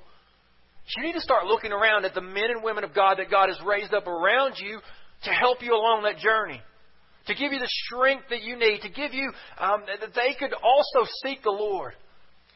You 0.97 1.03
need 1.03 1.15
to 1.15 1.21
start 1.21 1.47
looking 1.47 1.73
around 1.73 2.05
at 2.05 2.13
the 2.13 2.21
men 2.21 2.51
and 2.51 2.63
women 2.63 2.85
of 2.85 2.95
God 2.95 3.17
that 3.19 3.31
God 3.31 3.49
has 3.49 3.59
raised 3.65 3.95
up 3.95 4.07
around 4.07 4.57
you 4.59 4.79
to 5.25 5.31
help 5.31 5.63
you 5.63 5.73
along 5.73 6.03
that 6.03 6.19
journey 6.19 6.61
to 7.27 7.35
give 7.35 7.53
you 7.53 7.59
the 7.59 7.71
strength 7.87 8.25
that 8.31 8.43
you 8.43 8.57
need, 8.57 8.81
to 8.83 8.89
give 8.89 9.15
you 9.15 9.33
um, 9.59 9.83
that 9.87 10.15
they 10.15 10.35
could 10.39 10.53
also 10.53 11.09
seek 11.25 11.43
the 11.43 11.51
Lord. 11.51 11.95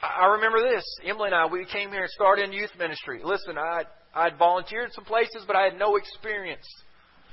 I, 0.03 0.25
I 0.25 0.27
remember 0.35 0.61
this. 0.61 0.85
Emily 1.05 1.29
and 1.29 1.35
I, 1.35 1.47
we 1.47 1.65
came 1.65 1.91
here 1.91 2.03
and 2.03 2.11
started 2.11 2.45
in 2.45 2.53
youth 2.53 2.71
ministry. 2.79 3.21
Listen, 3.25 3.57
I 3.59 3.83
I'd 4.15 4.39
volunteered 4.39 4.93
some 4.93 5.05
places, 5.05 5.45
but 5.47 5.57
I 5.57 5.65
had 5.65 5.79
no 5.79 5.97
experience. 5.97 6.67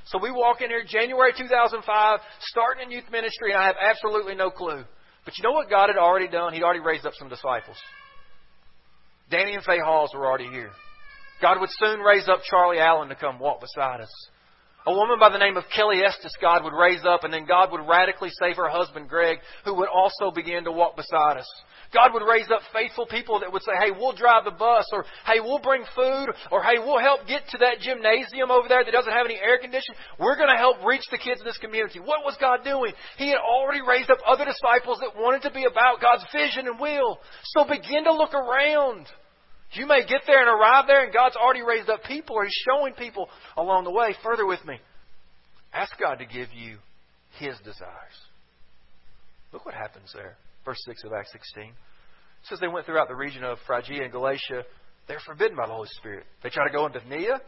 So 0.05 0.19
we 0.21 0.31
walk 0.31 0.61
in 0.61 0.69
here 0.69 0.83
January 0.87 1.33
2005, 1.35 2.19
starting 2.41 2.85
in 2.85 2.91
youth 2.91 3.09
ministry, 3.11 3.53
and 3.53 3.61
I 3.61 3.65
have 3.65 3.75
absolutely 3.81 4.35
no 4.35 4.51
clue. 4.51 4.83
But 5.25 5.37
you 5.37 5.43
know 5.43 5.51
what 5.51 5.69
God 5.69 5.89
had 5.89 5.97
already 5.97 6.27
done? 6.27 6.53
He'd 6.53 6.61
already 6.61 6.81
raised 6.81 7.07
up 7.07 7.13
some 7.17 7.27
disciples. 7.27 7.77
Danny 9.31 9.55
and 9.55 9.63
Faye 9.63 9.79
Halls 9.83 10.11
were 10.13 10.27
already 10.27 10.47
here. 10.47 10.69
God 11.41 11.59
would 11.59 11.71
soon 11.71 11.99
raise 11.99 12.29
up 12.29 12.41
Charlie 12.47 12.79
Allen 12.79 13.09
to 13.09 13.15
come 13.15 13.39
walk 13.39 13.61
beside 13.61 14.01
us. 14.01 14.29
A 14.87 14.93
woman 14.93 15.17
by 15.19 15.29
the 15.29 15.39
name 15.39 15.57
of 15.57 15.63
Kelly 15.75 16.03
Estes, 16.05 16.37
God 16.39 16.63
would 16.63 16.73
raise 16.73 17.03
up, 17.05 17.23
and 17.23 17.33
then 17.33 17.47
God 17.47 17.71
would 17.71 17.87
radically 17.87 18.29
save 18.29 18.57
her 18.57 18.69
husband, 18.69 19.09
Greg, 19.09 19.39
who 19.63 19.73
would 19.73 19.89
also 19.89 20.29
begin 20.29 20.63
to 20.65 20.71
walk 20.71 20.95
beside 20.95 21.37
us. 21.37 21.49
God 21.91 22.13
would 22.13 22.21
raise 22.21 22.45
up 22.53 22.61
faithful 22.71 23.07
people 23.07 23.39
that 23.39 23.51
would 23.51 23.63
say, 23.63 23.71
hey, 23.81 23.89
we'll 23.89 24.13
drive 24.13 24.45
the 24.45 24.51
bus, 24.51 24.85
or 24.93 25.05
hey, 25.25 25.39
we'll 25.39 25.57
bring 25.57 25.85
food, 25.95 26.27
or 26.51 26.61
hey, 26.61 26.77
we'll 26.77 26.99
help 26.99 27.25
get 27.25 27.47
to 27.49 27.57
that 27.59 27.79
gymnasium 27.79 28.51
over 28.51 28.67
there 28.69 28.83
that 28.85 28.91
doesn't 28.91 29.11
have 29.11 29.25
any 29.25 29.41
air 29.41 29.57
conditioning. 29.57 29.97
We're 30.19 30.37
going 30.37 30.53
to 30.53 30.57
help 30.57 30.85
reach 30.85 31.05
the 31.09 31.17
kids 31.17 31.41
in 31.41 31.45
this 31.45 31.57
community. 31.57 31.99
What 31.99 32.21
was 32.23 32.37
God 32.39 32.63
doing? 32.63 32.93
He 33.17 33.29
had 33.29 33.41
already 33.41 33.81
raised 33.81 34.11
up 34.11 34.19
other 34.27 34.45
disciples 34.45 34.99
that 35.01 35.17
wanted 35.17 35.41
to 35.49 35.51
be 35.51 35.65
about 35.65 36.01
God's 36.01 36.25
vision 36.29 36.67
and 36.67 36.79
will. 36.79 37.17
So 37.57 37.65
begin 37.65 38.03
to 38.05 38.13
look 38.13 38.35
around. 38.35 39.07
You 39.73 39.87
may 39.87 40.05
get 40.05 40.21
there 40.25 40.39
and 40.39 40.49
arrive 40.49 40.85
there, 40.87 41.03
and 41.03 41.13
God's 41.13 41.35
already 41.35 41.61
raised 41.61 41.89
up 41.89 42.03
people, 42.03 42.35
or 42.35 42.45
He's 42.45 42.63
showing 42.67 42.93
people 42.93 43.29
along 43.57 43.83
the 43.83 43.91
way. 43.91 44.15
Further 44.23 44.45
with 44.45 44.63
me. 44.65 44.75
Ask 45.73 45.99
God 45.99 46.15
to 46.19 46.25
give 46.25 46.47
you 46.53 46.77
His 47.39 47.57
desires. 47.59 48.15
Look 49.51 49.65
what 49.65 49.75
happens 49.75 50.11
there. 50.13 50.37
Verse 50.63 50.81
6 50.85 51.03
of 51.03 51.13
Acts 51.13 51.31
16. 51.31 51.63
It 51.63 51.73
says 52.43 52.59
they 52.59 52.67
went 52.67 52.85
throughout 52.85 53.07
the 53.07 53.15
region 53.15 53.43
of 53.43 53.57
Phrygia 53.67 54.03
and 54.03 54.11
Galatia. 54.11 54.63
They're 55.07 55.19
forbidden 55.25 55.57
by 55.57 55.67
the 55.67 55.73
Holy 55.73 55.89
Spirit. 55.99 56.25
They 56.43 56.49
try 56.49 56.67
to 56.67 56.73
go 56.73 56.85
into 56.85 56.99
Bithynia, 56.99 57.39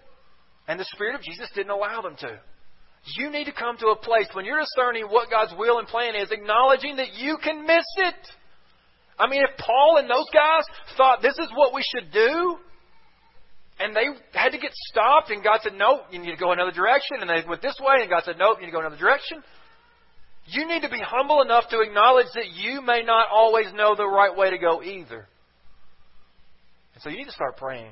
and 0.67 0.79
the 0.79 0.85
Spirit 0.93 1.15
of 1.15 1.21
Jesus 1.21 1.49
didn't 1.55 1.71
allow 1.71 2.01
them 2.01 2.15
to. 2.19 2.39
You 3.15 3.29
need 3.29 3.45
to 3.45 3.53
come 3.53 3.77
to 3.77 3.87
a 3.87 3.95
place 3.95 4.27
when 4.33 4.45
you're 4.45 4.59
discerning 4.59 5.05
what 5.05 5.29
God's 5.29 5.53
will 5.57 5.79
and 5.79 5.87
plan 5.87 6.15
is, 6.15 6.31
acknowledging 6.31 6.97
that 6.97 7.13
you 7.13 7.37
can 7.41 7.65
miss 7.65 7.85
it. 7.97 8.15
I 9.19 9.27
mean, 9.27 9.41
if 9.41 9.57
Paul 9.57 9.97
and 9.97 10.09
those 10.09 10.27
guys 10.33 10.63
thought 10.95 11.21
this 11.21 11.37
is 11.39 11.49
what 11.55 11.73
we 11.73 11.83
should 11.83 12.11
do, 12.11 12.57
and 13.79 13.95
they 13.95 14.05
had 14.33 14.51
to 14.51 14.57
get 14.57 14.71
stopped, 14.73 15.29
and 15.29 15.43
God 15.43 15.59
said, 15.61 15.73
nope, 15.75 16.01
you 16.11 16.19
need 16.19 16.31
to 16.31 16.37
go 16.37 16.51
another 16.51 16.71
direction, 16.71 17.17
and 17.21 17.29
they 17.29 17.47
went 17.47 17.61
this 17.61 17.77
way, 17.79 18.01
and 18.01 18.09
God 18.09 18.23
said, 18.25 18.35
nope, 18.37 18.57
you 18.59 18.65
need 18.65 18.71
to 18.71 18.77
go 18.77 18.79
another 18.79 18.97
direction. 18.97 19.43
You 20.45 20.67
need 20.67 20.81
to 20.81 20.89
be 20.89 21.01
humble 21.01 21.41
enough 21.41 21.65
to 21.69 21.81
acknowledge 21.81 22.27
that 22.35 22.51
you 22.53 22.81
may 22.81 23.03
not 23.03 23.27
always 23.31 23.67
know 23.73 23.95
the 23.95 24.07
right 24.07 24.35
way 24.35 24.49
to 24.49 24.57
go 24.57 24.81
either. 24.81 25.27
And 26.93 27.03
so 27.03 27.09
you 27.09 27.17
need 27.17 27.25
to 27.25 27.31
start 27.31 27.57
praying, 27.57 27.91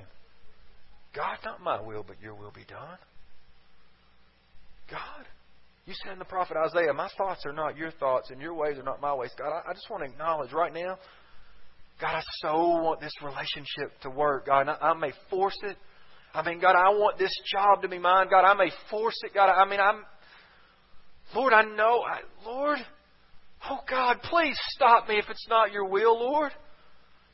God, 1.14 1.38
not 1.44 1.62
my 1.62 1.82
will, 1.82 2.04
but 2.08 2.22
your 2.22 2.34
will 2.34 2.52
be 2.52 2.64
done. 2.68 2.98
God, 4.90 5.26
you 5.86 5.94
said 6.04 6.14
in 6.14 6.20
the 6.20 6.26
prophet 6.26 6.58
Isaiah, 6.58 6.94
My 6.94 7.10
thoughts 7.18 7.46
are 7.46 7.54
not 7.54 7.78
your 7.78 7.92
thoughts, 7.92 8.32
and 8.32 8.42
your 8.42 8.56
ways 8.56 8.78
are 8.78 8.84
not 8.84 9.02
my 9.02 9.14
ways. 9.14 9.32
God, 9.38 9.50
I, 9.50 9.70
I 9.70 9.74
just 9.74 9.90
want 9.90 10.04
to 10.04 10.10
acknowledge 10.10 10.52
right 10.52 10.74
now, 10.74 10.98
God, 12.02 12.16
I 12.16 12.22
so 12.42 12.58
want 12.82 13.00
this 13.00 13.14
relationship 13.24 14.00
to 14.02 14.10
work. 14.10 14.48
God, 14.48 14.68
I, 14.68 14.90
I 14.90 14.94
may 14.96 15.12
force 15.30 15.58
it. 15.64 15.78
I 16.34 16.44
mean, 16.44 16.60
God, 16.60 16.76
I 16.76 16.90
want 16.90 17.18
this 17.18 17.32
job 17.52 17.84
to 17.84 17.88
be 17.88 18.00
mine. 18.00 18.28
God, 18.30 18.44
I 18.44 18.54
may 18.56 18.72
force 18.90 19.16
it. 19.24 19.34
God, 19.34 19.50
I 19.50 19.70
mean, 19.70 19.80
I'm. 19.80 20.04
Lord, 21.36 21.54
I 21.54 21.64
know. 21.64 22.02
I, 22.02 22.20
Lord, 22.46 22.80
oh 23.70 23.80
God, 23.90 24.18
please 24.24 24.58
stop 24.70 25.08
me 25.08 25.18
if 25.18 25.26
it's 25.30 25.48
not 25.50 25.72
your 25.72 25.86
will, 25.86 26.20
Lord. 26.20 26.52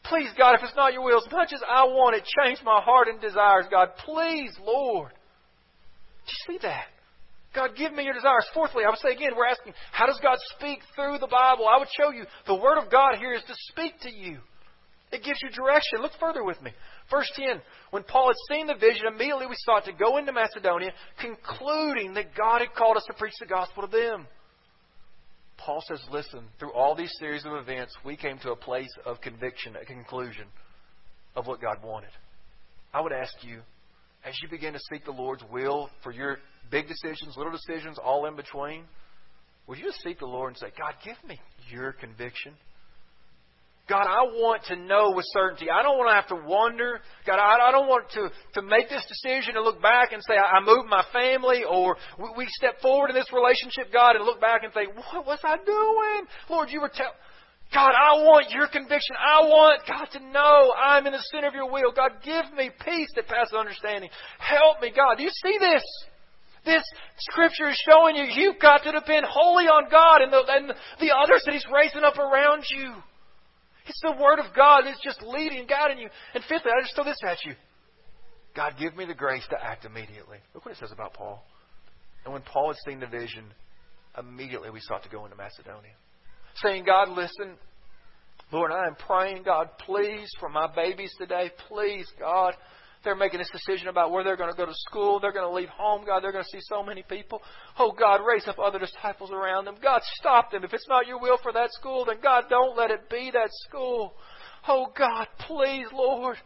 Please, 0.03 0.29
God, 0.37 0.55
if 0.55 0.61
it's 0.63 0.75
not 0.75 0.93
your 0.93 1.03
will, 1.03 1.19
as 1.19 1.31
much 1.31 1.53
as 1.53 1.61
I 1.67 1.83
want 1.85 2.15
it, 2.15 2.25
change 2.43 2.59
my 2.63 2.81
heart 2.81 3.07
and 3.07 3.21
desires, 3.21 3.65
God. 3.71 3.89
Please, 4.05 4.51
Lord. 4.61 5.11
Do 5.11 6.31
you 6.31 6.53
see 6.53 6.67
that? 6.67 6.85
God, 7.53 7.71
give 7.75 7.91
me 7.93 8.03
your 8.03 8.13
desires. 8.13 8.45
Fourthly, 8.53 8.83
I 8.85 8.89
would 8.89 8.99
say 8.99 9.11
again, 9.11 9.31
we're 9.35 9.47
asking, 9.47 9.73
how 9.91 10.05
does 10.05 10.19
God 10.21 10.37
speak 10.57 10.79
through 10.95 11.17
the 11.19 11.27
Bible? 11.27 11.67
I 11.67 11.77
would 11.79 11.89
show 11.99 12.11
you 12.11 12.23
the 12.47 12.55
Word 12.55 12.77
of 12.77 12.89
God 12.89 13.17
here 13.19 13.33
is 13.33 13.43
to 13.43 13.53
speak 13.71 13.99
to 14.01 14.11
you. 14.11 14.39
It 15.11 15.23
gives 15.23 15.39
you 15.43 15.49
direction. 15.49 16.01
Look 16.01 16.13
further 16.19 16.43
with 16.43 16.61
me. 16.61 16.71
Verse 17.09 17.29
10. 17.35 17.61
When 17.89 18.03
Paul 18.03 18.29
had 18.29 18.55
seen 18.55 18.67
the 18.67 18.75
vision, 18.75 19.07
immediately 19.07 19.47
we 19.47 19.55
sought 19.57 19.83
to 19.85 19.91
go 19.91 20.17
into 20.17 20.31
Macedonia, 20.31 20.91
concluding 21.19 22.13
that 22.13 22.33
God 22.35 22.61
had 22.61 22.73
called 22.73 22.95
us 22.95 23.03
to 23.07 23.13
preach 23.13 23.33
the 23.41 23.47
gospel 23.47 23.85
to 23.85 23.91
them. 23.91 24.25
Paul 25.57 25.83
says, 25.87 26.01
listen, 26.09 26.45
through 26.57 26.71
all 26.71 26.95
these 26.95 27.11
series 27.19 27.45
of 27.45 27.53
events, 27.53 27.93
we 28.05 28.15
came 28.15 28.39
to 28.39 28.51
a 28.51 28.55
place 28.55 28.89
of 29.05 29.19
conviction, 29.19 29.75
a 29.75 29.85
conclusion 29.85 30.45
of 31.35 31.45
what 31.45 31.61
God 31.61 31.83
wanted. 31.83 32.09
I 32.93 33.01
would 33.01 33.11
ask 33.11 33.33
you, 33.41 33.61
as 34.23 34.33
you 34.41 34.49
begin 34.49 34.73
to 34.73 34.79
seek 34.91 35.03
the 35.03 35.11
Lord's 35.11 35.43
will 35.51 35.89
for 36.03 36.11
your 36.11 36.37
big 36.71 36.87
decisions, 36.87 37.35
little 37.37 37.51
decisions, 37.51 37.97
all 38.03 38.25
in 38.25 38.35
between, 38.35 38.85
would 39.67 39.77
you 39.77 39.85
just 39.85 40.01
seek 40.01 40.19
the 40.19 40.25
Lord 40.25 40.49
and 40.49 40.57
say, 40.57 40.67
God, 40.77 40.95
give 41.05 41.17
me 41.27 41.39
your 41.69 41.91
conviction? 41.91 42.53
God, 43.89 44.07
I 44.07 44.23
want 44.39 44.63
to 44.71 44.75
know 44.75 45.11
with 45.11 45.25
certainty. 45.33 45.67
I 45.67 45.83
don't 45.83 45.97
want 45.97 46.09
to 46.09 46.15
have 46.15 46.31
to 46.31 46.47
wonder. 46.47 47.01
God, 47.27 47.39
I, 47.39 47.69
I 47.69 47.71
don't 47.71 47.87
want 47.87 48.09
to, 48.11 48.31
to 48.55 48.61
make 48.61 48.87
this 48.87 49.03
decision 49.03 49.57
and 49.57 49.65
look 49.65 49.81
back 49.81 50.13
and 50.13 50.21
say, 50.23 50.35
I, 50.37 50.59
I 50.59 50.63
moved 50.63 50.87
my 50.87 51.03
family, 51.11 51.63
or 51.67 51.97
we, 52.17 52.45
we 52.45 52.45
step 52.55 52.79
forward 52.79 53.09
in 53.09 53.15
this 53.15 53.27
relationship, 53.33 53.91
God, 53.91 54.15
and 54.15 54.23
look 54.23 54.39
back 54.39 54.63
and 54.63 54.71
think, 54.71 54.95
what 54.95 55.25
was 55.25 55.39
I 55.43 55.57
doing? 55.65 56.23
Lord, 56.49 56.69
you 56.69 56.79
were 56.79 56.91
telling. 56.93 57.19
God, 57.73 57.91
I 57.95 58.23
want 58.23 58.51
your 58.51 58.67
conviction. 58.67 59.15
I 59.15 59.47
want 59.47 59.81
God 59.87 60.07
to 60.13 60.19
know 60.19 60.73
I'm 60.75 61.07
in 61.07 61.13
the 61.13 61.23
center 61.31 61.47
of 61.47 61.53
your 61.53 61.71
will. 61.71 61.91
God, 61.95 62.11
give 62.23 62.43
me 62.55 62.69
peace 62.83 63.07
that 63.15 63.27
passes 63.27 63.53
understanding. 63.53 64.09
Help 64.39 64.81
me, 64.81 64.91
God. 64.95 65.15
Do 65.17 65.23
you 65.23 65.31
see 65.43 65.57
this? 65.57 65.83
This 66.63 66.83
scripture 67.17 67.69
is 67.69 67.83
showing 67.89 68.15
you 68.15 68.23
you've 68.23 68.59
got 68.59 68.83
to 68.83 68.91
depend 68.91 69.25
wholly 69.27 69.65
on 69.65 69.89
God 69.89 70.21
and 70.21 70.31
the, 70.31 70.43
and 70.47 70.69
the 70.99 71.15
others 71.15 71.41
that 71.45 71.53
He's 71.53 71.65
raising 71.73 72.03
up 72.03 72.17
around 72.17 72.63
you. 72.69 72.93
It's 73.87 74.01
the 74.03 74.11
Word 74.11 74.39
of 74.39 74.53
God 74.55 74.83
that's 74.85 75.01
just 75.03 75.21
leading, 75.23 75.65
guiding 75.67 75.97
you. 75.97 76.09
And 76.35 76.43
fifthly, 76.43 76.71
I 76.71 76.81
just 76.81 76.93
throw 76.95 77.03
this 77.03 77.17
at 77.25 77.43
you. 77.45 77.53
God, 78.55 78.73
give 78.79 78.95
me 78.95 79.05
the 79.05 79.13
grace 79.13 79.45
to 79.49 79.63
act 79.63 79.85
immediately. 79.85 80.37
Look 80.53 80.65
what 80.65 80.73
it 80.73 80.77
says 80.77 80.91
about 80.91 81.13
Paul. 81.13 81.43
And 82.25 82.33
when 82.33 82.43
Paul 82.43 82.67
had 82.67 82.77
seen 82.85 82.99
the 82.99 83.07
vision, 83.07 83.45
immediately 84.17 84.69
we 84.69 84.79
sought 84.81 85.03
to 85.03 85.09
go 85.09 85.25
into 85.25 85.37
Macedonia. 85.37 85.93
Saying, 86.55 86.83
God, 86.85 87.09
listen, 87.09 87.55
Lord, 88.51 88.71
I 88.71 88.85
am 88.85 88.95
praying, 88.95 89.43
God, 89.43 89.69
please, 89.79 90.29
for 90.39 90.49
my 90.49 90.67
babies 90.75 91.13
today. 91.17 91.49
Please, 91.69 92.05
God, 92.19 92.53
they're 93.03 93.15
making 93.15 93.39
this 93.39 93.49
decision 93.51 93.87
about 93.87 94.11
where 94.11 94.23
they're 94.23 94.37
going 94.37 94.51
to 94.51 94.57
go 94.57 94.65
to 94.65 94.73
school. 94.73 95.19
They're 95.19 95.31
going 95.31 95.47
to 95.47 95.55
leave 95.55 95.69
home. 95.69 96.05
God, 96.05 96.23
they're 96.23 96.31
going 96.31 96.43
to 96.43 96.49
see 96.49 96.61
so 96.61 96.83
many 96.83 97.03
people. 97.07 97.41
Oh, 97.79 97.91
God, 97.91 98.21
raise 98.25 98.47
up 98.47 98.59
other 98.59 98.79
disciples 98.79 99.31
around 99.31 99.65
them. 99.65 99.75
God, 99.81 100.01
stop 100.19 100.51
them. 100.51 100.63
If 100.63 100.73
it's 100.73 100.87
not 100.87 101.07
your 101.07 101.19
will 101.19 101.37
for 101.41 101.51
that 101.53 101.71
school, 101.73 102.05
then 102.05 102.17
God, 102.21 102.45
don't 102.49 102.77
let 102.77 102.91
it 102.91 103.09
be 103.09 103.31
that 103.33 103.49
school. 103.67 104.13
Oh, 104.67 104.87
God, 104.95 105.27
please, 105.47 105.87
Lord, 105.91 106.37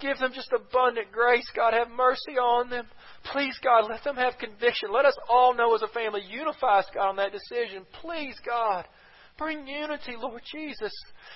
give 0.00 0.18
them 0.18 0.32
just 0.34 0.52
abundant 0.52 1.10
grace. 1.10 1.50
God, 1.56 1.72
have 1.72 1.88
mercy 1.88 2.32
on 2.32 2.68
them. 2.68 2.86
Please, 3.32 3.58
God, 3.64 3.88
let 3.88 4.04
them 4.04 4.16
have 4.16 4.34
conviction. 4.38 4.92
Let 4.92 5.06
us 5.06 5.16
all 5.30 5.54
know 5.54 5.74
as 5.74 5.82
a 5.82 5.88
family, 5.88 6.20
unify 6.28 6.80
us, 6.80 6.86
God, 6.94 7.08
on 7.08 7.16
that 7.16 7.32
decision. 7.32 7.86
Please, 8.02 8.36
God. 8.44 8.84
Bring 9.42 9.66
unity, 9.66 10.14
Lord 10.20 10.42
Jesus. 10.52 10.92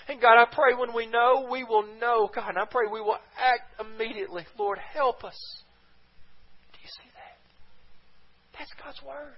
And 0.08 0.20
God, 0.20 0.40
I 0.40 0.44
pray 0.52 0.74
when 0.78 0.94
we 0.94 1.06
know, 1.06 1.48
we 1.50 1.64
will 1.64 1.84
know. 2.00 2.30
God, 2.32 2.50
and 2.50 2.58
I 2.58 2.64
pray 2.64 2.84
we 2.90 3.00
will 3.00 3.18
act 3.36 3.80
immediately. 3.80 4.44
Lord, 4.56 4.78
help 4.78 5.24
us. 5.24 5.36
Do 6.72 6.78
you 6.80 6.88
see 6.88 7.10
that? 7.14 8.58
That's 8.58 8.70
God's 8.82 9.02
Word. 9.02 9.34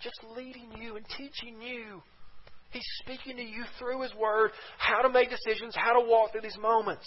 Just 0.00 0.18
leading 0.34 0.70
you 0.80 0.96
and 0.96 1.04
teaching 1.18 1.60
you. 1.60 2.00
He's 2.70 2.86
speaking 3.02 3.36
to 3.36 3.42
you 3.42 3.64
through 3.78 4.02
His 4.02 4.14
Word 4.14 4.52
how 4.78 5.02
to 5.02 5.10
make 5.10 5.28
decisions, 5.28 5.74
how 5.76 6.00
to 6.00 6.08
walk 6.08 6.32
through 6.32 6.42
these 6.42 6.58
moments. 6.58 7.06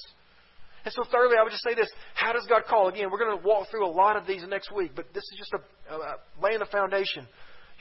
And 0.85 0.93
so, 0.93 1.03
thirdly, 1.11 1.37
I 1.39 1.43
would 1.43 1.51
just 1.51 1.63
say 1.63 1.73
this 1.73 1.89
How 2.13 2.33
does 2.33 2.45
God 2.47 2.63
call? 2.69 2.89
Again, 2.89 3.09
we're 3.11 3.19
going 3.19 3.39
to 3.39 3.47
walk 3.47 3.69
through 3.71 3.87
a 3.87 3.89
lot 3.89 4.17
of 4.17 4.27
these 4.27 4.43
next 4.47 4.71
week, 4.71 4.91
but 4.95 5.05
this 5.15 5.23
is 5.23 5.37
just 5.39 5.53
a, 5.53 5.93
a 5.95 6.15
laying 6.43 6.59
the 6.59 6.65
foundation. 6.65 7.25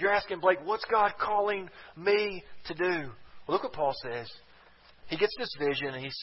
You're 0.01 0.13
asking, 0.13 0.41
Blake, 0.41 0.59
what's 0.65 0.85
God 0.91 1.13
calling 1.21 1.69
me 1.97 2.43
to 2.67 2.75
do? 2.75 3.11
Well, 3.47 3.57
look 3.57 3.63
what 3.63 3.73
Paul 3.73 3.95
says. 4.03 4.31
He 5.09 5.17
gets 5.17 5.33
this 5.39 5.51
vision 5.59 5.89
and 5.95 6.03
he's, 6.03 6.17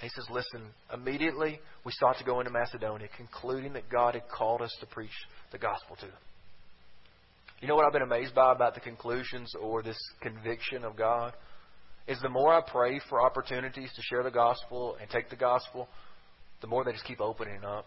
he 0.00 0.08
says, 0.08 0.26
Listen, 0.30 0.68
immediately 0.92 1.60
we 1.84 1.92
sought 1.92 2.18
to 2.18 2.24
go 2.24 2.40
into 2.40 2.52
Macedonia, 2.52 3.08
concluding 3.16 3.72
that 3.72 3.88
God 3.90 4.14
had 4.14 4.28
called 4.28 4.62
us 4.62 4.74
to 4.80 4.86
preach 4.86 5.10
the 5.50 5.58
gospel 5.58 5.96
to 5.96 6.06
them. 6.06 6.14
You 7.60 7.66
know 7.66 7.74
what 7.74 7.86
I've 7.86 7.92
been 7.92 8.02
amazed 8.02 8.34
by 8.34 8.52
about 8.52 8.74
the 8.74 8.80
conclusions 8.80 9.52
or 9.60 9.82
this 9.82 9.98
conviction 10.20 10.84
of 10.84 10.96
God? 10.96 11.32
Is 12.06 12.18
the 12.22 12.28
more 12.28 12.54
I 12.54 12.60
pray 12.60 13.00
for 13.08 13.20
opportunities 13.20 13.90
to 13.94 14.02
share 14.02 14.22
the 14.22 14.30
gospel 14.30 14.96
and 15.00 15.10
take 15.10 15.28
the 15.28 15.36
gospel, 15.36 15.88
the 16.60 16.66
more 16.66 16.84
they 16.84 16.92
just 16.92 17.04
keep 17.04 17.20
opening 17.20 17.64
up. 17.64 17.86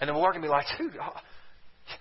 And 0.00 0.08
the 0.08 0.14
more 0.14 0.30
I 0.30 0.32
can 0.32 0.42
be 0.42 0.48
like, 0.48 0.64
dude, 0.78 0.96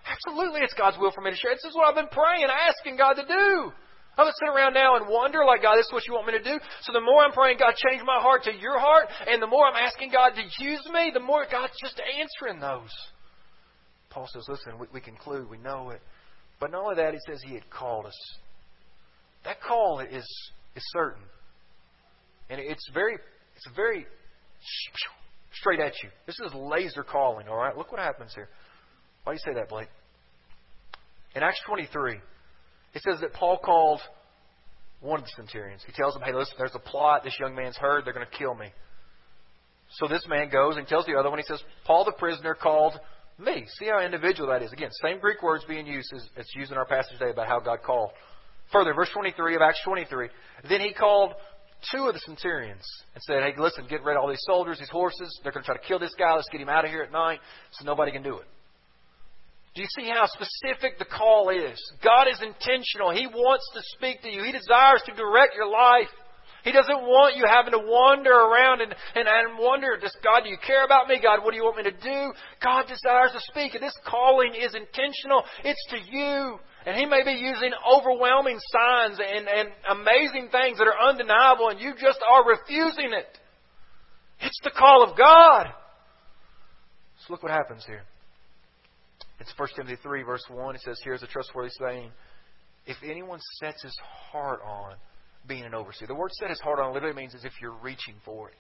Absolutely, 0.06 0.62
it's 0.62 0.74
God's 0.74 0.98
will 0.98 1.12
for 1.12 1.22
me 1.22 1.32
to 1.32 1.38
share. 1.38 1.52
This 1.52 1.66
is 1.66 1.76
what 1.76 1.90
I've 1.90 1.96
been 1.96 2.12
praying, 2.12 2.48
asking 2.50 2.98
God 2.98 3.14
to 3.14 3.26
do. 3.26 3.72
I'm 4.18 4.26
not 4.26 4.36
sit 4.36 4.50
around 4.50 4.74
now 4.74 4.98
and 4.98 5.08
wonder, 5.08 5.46
like, 5.46 5.62
God, 5.62 5.78
this 5.78 5.86
is 5.86 5.94
what 5.94 6.06
you 6.06 6.14
want 6.14 6.28
me 6.28 6.34
to 6.34 6.44
do. 6.44 6.60
So 6.82 6.92
the 6.92 7.00
more 7.00 7.24
I'm 7.24 7.32
praying, 7.32 7.58
God, 7.58 7.74
change 7.76 8.04
my 8.06 8.20
heart 8.20 8.44
to 8.44 8.54
your 8.54 8.78
heart, 8.78 9.08
and 9.28 9.42
the 9.42 9.48
more 9.48 9.66
I'm 9.66 9.80
asking 9.80 10.12
God 10.12 10.32
to 10.36 10.64
use 10.64 10.86
me, 10.92 11.12
the 11.14 11.22
more 11.22 11.46
God's 11.50 11.74
just 11.82 12.02
answering 12.02 12.60
those. 12.60 12.92
Paul 14.10 14.28
says, 14.34 14.44
listen, 14.50 14.78
we, 14.78 14.88
we 14.92 15.00
conclude, 15.00 15.50
we 15.50 15.58
know 15.58 15.92
it. 15.92 16.02
But 16.60 16.72
not 16.72 16.84
only 16.84 16.96
that, 16.96 17.14
he 17.14 17.20
says 17.28 17.42
he 17.48 17.54
had 17.54 17.70
called 17.70 18.08
us. 18.08 18.18
That 19.46 19.62
call 19.62 20.02
is, 20.02 20.28
is 20.76 20.84
certain. 20.92 21.24
And 22.50 22.60
it's 22.60 22.90
very, 22.94 23.14
it's 23.14 23.76
very 23.76 24.06
straight 25.54 25.80
at 25.80 25.94
you. 26.04 26.10
This 26.26 26.36
is 26.46 26.54
laser 26.54 27.04
calling, 27.04 27.48
all 27.48 27.56
right? 27.56 27.78
Look 27.78 27.92
what 27.92 28.02
happens 28.02 28.34
here. 28.36 28.50
Why 29.24 29.34
do 29.34 29.40
you 29.44 29.54
say 29.54 29.60
that, 29.60 29.70
Blake? 29.70 29.88
In 31.36 31.44
Acts 31.44 31.62
23, 31.68 32.16
it 32.94 33.02
says 33.02 33.20
that 33.22 33.34
Paul 33.34 33.60
called 33.64 34.00
one 35.02 35.20
of 35.20 35.26
the 35.26 35.32
centurions. 35.36 35.84
He 35.86 35.94
tells 35.94 36.16
him, 36.16 36.22
hey, 36.24 36.34
listen, 36.34 36.56
there's 36.58 36.76
a 36.76 36.80
plot. 36.80 37.24
This 37.24 37.38
young 37.40 37.56
man's 37.56 37.78
heard. 37.78 38.06
They're 38.06 38.14
going 38.14 38.26
to 38.30 38.38
kill 38.38 38.56
me. 38.56 38.68
So 39.92 40.08
this 40.08 40.26
man 40.28 40.50
goes 40.50 40.78
and 40.78 40.88
tells 40.88 41.06
the 41.06 41.16
other 41.16 41.30
one, 41.30 41.40
he 41.40 41.46
says, 41.46 41.62
Paul 41.86 42.06
the 42.06 42.12
prisoner 42.12 42.54
called 42.54 42.94
me. 43.40 43.66
See 43.80 43.86
how 43.86 44.04
individual 44.04 44.50
that 44.50 44.62
is. 44.62 44.72
Again, 44.72 44.90
same 45.04 45.20
Greek 45.20 45.42
words 45.42 45.64
being 45.68 45.88
used 45.88 46.14
as 46.14 46.24
it's 46.36 46.54
used 46.56 46.72
in 46.72 46.78
our 46.78 46.86
passage 46.86 47.18
today 47.18 47.32
about 47.32 47.48
how 47.48 47.60
God 47.60 47.80
called. 47.84 48.12
Further, 48.72 48.94
verse 48.94 49.10
23 49.14 49.56
of 49.56 49.62
Acts 49.62 49.82
23. 49.84 50.30
Then 50.68 50.82
he 50.82 50.94
called 50.94 51.34
two 51.92 52.06
of 52.06 52.14
the 52.14 52.20
centurions 52.20 52.86
and 53.16 53.24
said, 53.24 53.42
Hey, 53.42 53.54
listen, 53.58 53.86
get 53.90 54.04
rid 54.04 54.16
of 54.16 54.22
all 54.22 54.30
these 54.30 54.44
soldiers, 54.44 54.78
these 54.78 54.90
horses. 54.90 55.40
They're 55.42 55.52
going 55.52 55.64
to 55.64 55.68
try 55.68 55.78
to 55.78 55.88
kill 55.88 55.98
this 55.98 56.14
guy. 56.20 56.36
Let's 56.36 56.50
get 56.52 56.62
him 56.62 56.70
out 56.70 56.86
of 56.86 56.92
here 56.92 57.02
at 57.02 57.12
night 57.12 57.40
so 57.72 57.86
nobody 57.86 58.12
can 58.12 58.22
do 58.22 58.38
it. 58.38 58.46
Do 59.76 59.82
you 59.82 59.88
see 59.98 60.10
how 60.10 60.26
specific 60.26 60.98
the 60.98 61.06
call 61.06 61.50
is? 61.50 61.80
God 62.04 62.28
is 62.28 62.42
intentional. 62.42 63.12
He 63.12 63.28
wants 63.28 63.70
to 63.74 63.82
speak 63.96 64.22
to 64.24 64.30
you. 64.30 64.44
He 64.44 64.52
desires 64.52 65.02
to 65.06 65.14
direct 65.14 65.56
your 65.56 65.70
life. 65.70 66.10
He 66.64 66.72
doesn't 66.74 67.08
want 67.08 67.38
you 67.38 67.46
having 67.48 67.72
to 67.72 67.80
wander 67.80 68.34
around 68.34 68.82
and, 68.82 68.94
and, 69.16 69.28
and 69.28 69.58
wonder, 69.58 69.96
does 69.96 70.16
God, 70.24 70.44
do 70.44 70.50
you 70.50 70.58
care 70.66 70.84
about 70.84 71.08
me? 71.08 71.20
God, 71.22 71.44
what 71.44 71.52
do 71.52 71.58
you 71.58 71.64
want 71.64 71.78
me 71.78 71.84
to 71.84 71.96
do? 71.96 72.34
God 72.62 72.84
desires 72.84 73.32
to 73.32 73.40
speak. 73.48 73.76
And 73.76 73.84
this 73.84 73.96
calling 74.06 74.54
is 74.56 74.76
intentional. 74.76 75.44
It's 75.64 75.86
to 75.92 75.98
you. 76.12 76.60
And 76.86 76.98
He 76.98 77.06
may 77.06 77.24
be 77.24 77.32
using 77.32 77.72
overwhelming 77.88 78.60
signs 78.74 79.20
and, 79.24 79.48
and 79.48 79.70
amazing 79.90 80.50
things 80.52 80.80
that 80.80 80.88
are 80.88 81.10
undeniable, 81.10 81.70
and 81.70 81.80
you 81.80 81.94
just 81.94 82.20
are 82.28 82.44
refusing 82.48 83.14
it. 83.14 83.38
It's 84.42 84.60
the 84.64 84.72
call 84.72 85.04
of 85.04 85.18
God. 85.18 85.68
So 87.20 87.34
look 87.34 87.44
what 87.44 87.52
happens 87.52 87.86
here. 87.86 88.04
It's 89.40 89.54
1 89.58 89.70
Timothy 89.76 89.98
3, 90.02 90.24
verse 90.24 90.44
1. 90.50 90.76
It 90.76 90.82
says, 90.82 91.00
Here's 91.04 91.24
a 91.24 91.28
trustworthy 91.28 91.72
saying 91.80 92.12
If 92.86 92.98
anyone 93.04 93.40
sets 93.60 93.82
his 93.84 93.98
heart 94.32 94.60
on 94.66 94.96
being 95.48 95.64
an 95.64 95.74
overseer, 95.74 96.08
the 96.08 96.16
word 96.16 96.32
set 96.34 96.50
his 96.50 96.60
heart 96.60 96.80
on 96.80 96.94
literally 96.94 97.16
means 97.16 97.36
as 97.36 97.46
if 97.46 97.54
you're 97.62 97.78
reaching 97.82 98.16
for 98.26 98.50
it. 98.50 98.56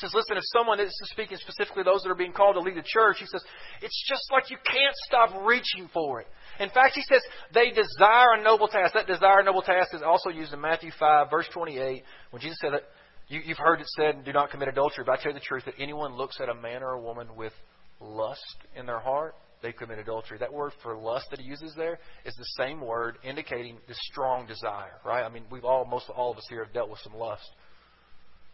It 0.00 0.08
says, 0.08 0.14
listen, 0.14 0.38
if 0.38 0.44
someone, 0.56 0.78
this 0.78 0.88
is 0.88 1.10
speaking 1.10 1.36
specifically 1.36 1.82
those 1.82 2.02
that 2.02 2.10
are 2.10 2.14
being 2.14 2.32
called 2.32 2.54
to 2.54 2.60
lead 2.60 2.76
the 2.76 2.86
church, 2.86 3.18
he 3.20 3.26
says, 3.26 3.44
it's 3.82 4.04
just 4.08 4.22
like 4.32 4.48
you 4.48 4.56
can't 4.64 4.96
stop 5.04 5.44
reaching 5.44 5.90
for 5.92 6.22
it. 6.22 6.26
In 6.58 6.70
fact, 6.70 6.94
he 6.94 7.02
says, 7.02 7.20
they 7.52 7.68
desire 7.68 8.32
a 8.38 8.42
noble 8.42 8.66
task. 8.66 8.94
That 8.94 9.06
desire 9.06 9.40
a 9.40 9.44
noble 9.44 9.60
task 9.60 9.92
is 9.92 10.00
also 10.00 10.30
used 10.30 10.54
in 10.54 10.60
Matthew 10.60 10.90
5, 10.98 11.28
verse 11.30 11.46
28, 11.52 12.02
when 12.30 12.40
Jesus 12.40 12.56
said 12.62 12.72
that, 12.72 12.84
you, 13.28 13.40
you've 13.44 13.58
heard 13.58 13.80
it 13.80 13.86
said, 13.88 14.24
do 14.24 14.32
not 14.32 14.50
commit 14.50 14.68
adultery. 14.68 15.04
But 15.04 15.18
I 15.18 15.22
tell 15.22 15.32
you 15.32 15.38
the 15.38 15.44
truth, 15.44 15.64
that 15.66 15.74
anyone 15.78 16.16
looks 16.16 16.40
at 16.40 16.48
a 16.48 16.54
man 16.54 16.82
or 16.82 16.92
a 16.92 17.00
woman 17.00 17.36
with 17.36 17.52
lust 18.00 18.56
in 18.74 18.86
their 18.86 19.00
heart, 19.00 19.34
they 19.62 19.72
commit 19.72 19.98
adultery. 19.98 20.38
That 20.38 20.52
word 20.52 20.72
for 20.82 20.96
lust 20.96 21.26
that 21.30 21.40
he 21.40 21.46
uses 21.46 21.74
there 21.76 21.98
is 22.24 22.34
the 22.34 22.44
same 22.58 22.80
word 22.80 23.18
indicating 23.22 23.78
the 23.88 23.94
strong 24.10 24.46
desire, 24.46 24.98
right? 25.04 25.22
I 25.22 25.28
mean, 25.28 25.44
we've 25.50 25.64
all, 25.64 25.84
most 25.84 26.08
all 26.08 26.30
of 26.30 26.38
us 26.38 26.46
here 26.48 26.64
have 26.64 26.72
dealt 26.72 26.90
with 26.90 27.00
some 27.00 27.14
lust. 27.14 27.48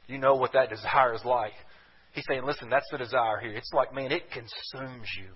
You 0.06 0.18
know 0.18 0.34
what 0.34 0.52
that 0.52 0.70
desire 0.76 1.14
is 1.14 1.24
like. 1.24 1.52
He's 2.12 2.24
saying, 2.28 2.44
listen, 2.44 2.70
that's 2.70 2.88
the 2.90 2.98
desire 2.98 3.38
here. 3.40 3.52
It's 3.52 3.70
like, 3.74 3.94
man, 3.94 4.10
it 4.10 4.24
consumes 4.30 5.08
you. 5.18 5.28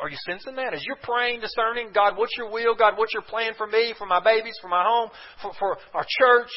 Are 0.00 0.08
you 0.08 0.16
sensing 0.26 0.56
that? 0.56 0.74
As 0.74 0.84
you're 0.84 0.96
praying, 1.02 1.40
discerning, 1.40 1.90
God, 1.94 2.16
what's 2.16 2.36
your 2.36 2.50
will? 2.50 2.74
God, 2.74 2.94
what's 2.96 3.12
your 3.12 3.22
plan 3.22 3.52
for 3.56 3.66
me, 3.66 3.94
for 3.96 4.06
my 4.06 4.20
babies, 4.20 4.54
for 4.60 4.68
my 4.68 4.84
home, 4.84 5.10
for, 5.40 5.52
for 5.58 5.78
our 5.94 6.04
church? 6.08 6.50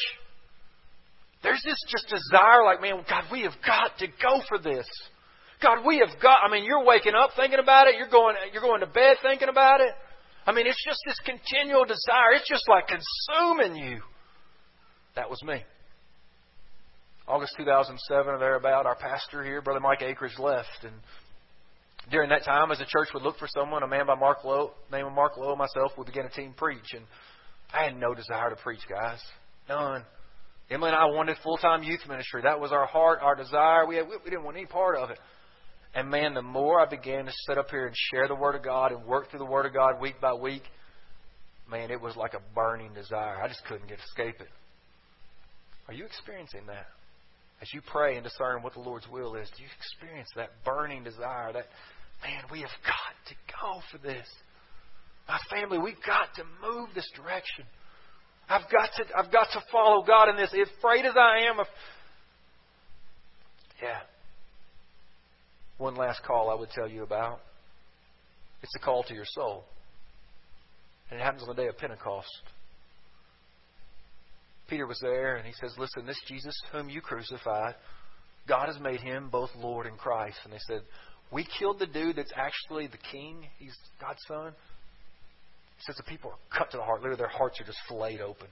There's 1.42 1.62
this 1.64 1.78
just 1.88 2.08
desire 2.08 2.64
like, 2.64 2.80
man, 2.80 3.04
God, 3.08 3.24
we 3.30 3.42
have 3.42 3.54
got 3.64 3.98
to 3.98 4.06
go 4.06 4.40
for 4.48 4.58
this. 4.58 4.86
God, 5.62 5.86
we 5.86 5.98
have 5.98 6.20
got, 6.20 6.38
I 6.44 6.50
mean, 6.50 6.64
you're 6.64 6.84
waking 6.84 7.14
up 7.14 7.30
thinking 7.36 7.58
about 7.58 7.88
it. 7.88 7.94
You're 7.96 8.10
going, 8.10 8.36
you're 8.52 8.62
going 8.62 8.80
to 8.80 8.86
bed 8.86 9.16
thinking 9.22 9.48
about 9.48 9.80
it. 9.80 9.92
I 10.46 10.52
mean, 10.52 10.66
it's 10.66 10.82
just 10.84 11.00
this 11.06 11.18
continual 11.24 11.84
desire. 11.84 12.32
It's 12.34 12.48
just 12.48 12.68
like 12.68 12.84
consuming 12.88 13.76
you. 13.76 14.00
That 15.16 15.30
was 15.30 15.42
me. 15.42 15.64
August 17.26 17.54
2007 17.56 18.32
or 18.32 18.38
thereabout, 18.38 18.86
our 18.86 18.94
pastor 18.94 19.42
here, 19.42 19.60
Brother 19.60 19.80
Mike 19.80 20.00
Akridge, 20.00 20.38
left. 20.38 20.84
And 20.84 20.94
during 22.10 22.28
that 22.28 22.44
time, 22.44 22.70
as 22.70 22.78
the 22.78 22.84
church 22.84 23.08
would 23.14 23.24
look 23.24 23.38
for 23.38 23.48
someone, 23.48 23.82
a 23.82 23.88
man 23.88 24.06
by 24.06 24.14
Mark 24.14 24.44
Lowe, 24.44 24.72
name 24.92 25.06
of 25.06 25.12
Mark 25.12 25.36
Lowe, 25.36 25.56
myself, 25.56 25.92
would 25.98 26.06
begin 26.06 26.26
a 26.26 26.30
team 26.30 26.54
preach. 26.56 26.92
And 26.94 27.04
I 27.74 27.84
had 27.84 27.96
no 27.96 28.14
desire 28.14 28.50
to 28.50 28.56
preach, 28.56 28.82
guys. 28.88 29.20
None. 29.68 30.04
Emily 30.70 30.90
and 30.90 30.96
I 30.96 31.06
wanted 31.06 31.36
full 31.42 31.56
time 31.56 31.82
youth 31.82 32.00
ministry. 32.08 32.42
That 32.42 32.60
was 32.60 32.70
our 32.70 32.86
heart, 32.86 33.18
our 33.22 33.34
desire. 33.34 33.86
We, 33.86 33.96
had, 33.96 34.06
we 34.06 34.30
didn't 34.30 34.44
want 34.44 34.56
any 34.56 34.66
part 34.66 34.96
of 34.96 35.10
it. 35.10 35.18
And 35.96 36.10
man, 36.10 36.34
the 36.34 36.42
more 36.42 36.78
I 36.78 36.84
began 36.84 37.24
to 37.24 37.32
sit 37.46 37.56
up 37.56 37.70
here 37.70 37.86
and 37.86 37.96
share 37.96 38.28
the 38.28 38.34
Word 38.34 38.54
of 38.54 38.62
God 38.62 38.92
and 38.92 39.06
work 39.06 39.30
through 39.30 39.38
the 39.38 39.46
Word 39.46 39.64
of 39.64 39.72
God 39.72 39.98
week 39.98 40.20
by 40.20 40.34
week, 40.34 40.62
man, 41.70 41.90
it 41.90 41.98
was 41.98 42.14
like 42.16 42.34
a 42.34 42.54
burning 42.54 42.92
desire. 42.92 43.42
I 43.42 43.48
just 43.48 43.64
couldn't 43.64 43.88
get 43.88 43.98
escape 43.98 44.38
it. 44.38 44.48
Are 45.88 45.94
you 45.94 46.04
experiencing 46.04 46.66
that? 46.66 46.86
As 47.62 47.72
you 47.72 47.80
pray 47.90 48.16
and 48.16 48.24
discern 48.24 48.62
what 48.62 48.74
the 48.74 48.80
Lord's 48.80 49.08
will 49.10 49.36
is, 49.36 49.48
do 49.56 49.62
you 49.62 49.68
experience 49.78 50.28
that 50.36 50.50
burning 50.66 51.02
desire, 51.02 51.54
that, 51.54 51.64
man, 52.22 52.42
we 52.52 52.60
have 52.60 52.76
got 52.84 53.16
to 53.28 53.34
go 53.58 53.80
for 53.90 53.96
this. 54.06 54.26
My 55.26 55.38
family, 55.50 55.78
we've 55.78 56.04
got 56.06 56.28
to 56.36 56.42
move 56.60 56.90
this 56.94 57.10
direction. 57.16 57.64
I've 58.50 58.70
got 58.70 58.90
to, 58.98 59.04
I've 59.16 59.32
got 59.32 59.48
to 59.54 59.62
follow 59.72 60.04
God 60.04 60.28
in 60.28 60.36
this. 60.36 60.52
Afraid 60.52 61.06
as 61.06 61.14
I 61.16 61.50
am 61.50 61.58
of, 61.58 61.66
yeah, 63.82 64.00
one 65.78 65.94
last 65.94 66.22
call 66.22 66.50
I 66.50 66.54
would 66.54 66.70
tell 66.70 66.88
you 66.88 67.02
about. 67.02 67.40
It's 68.62 68.72
the 68.72 68.78
call 68.78 69.02
to 69.04 69.14
your 69.14 69.26
soul. 69.26 69.64
And 71.10 71.20
it 71.20 71.22
happens 71.22 71.42
on 71.42 71.48
the 71.48 71.54
day 71.54 71.68
of 71.68 71.76
Pentecost. 71.78 72.28
Peter 74.68 74.86
was 74.86 74.98
there 75.00 75.36
and 75.36 75.46
he 75.46 75.52
says, 75.60 75.72
Listen, 75.78 76.06
this 76.06 76.20
Jesus 76.26 76.58
whom 76.72 76.88
you 76.88 77.00
crucified, 77.00 77.74
God 78.48 78.66
has 78.66 78.80
made 78.80 79.00
him 79.00 79.28
both 79.30 79.50
Lord 79.56 79.86
and 79.86 79.96
Christ. 79.96 80.38
And 80.44 80.52
they 80.52 80.58
said, 80.66 80.80
We 81.32 81.46
killed 81.58 81.78
the 81.78 81.86
dude 81.86 82.16
that's 82.16 82.32
actually 82.34 82.88
the 82.88 82.98
king. 83.12 83.46
He's 83.58 83.76
God's 84.00 84.22
son. 84.26 84.52
He 85.76 85.82
says 85.86 85.96
the 85.96 86.10
people 86.10 86.30
are 86.30 86.58
cut 86.58 86.70
to 86.70 86.78
the 86.78 86.82
heart. 86.82 87.00
Literally, 87.00 87.18
their 87.18 87.28
hearts 87.28 87.60
are 87.60 87.64
just 87.64 87.78
flayed 87.86 88.20
open. 88.20 88.48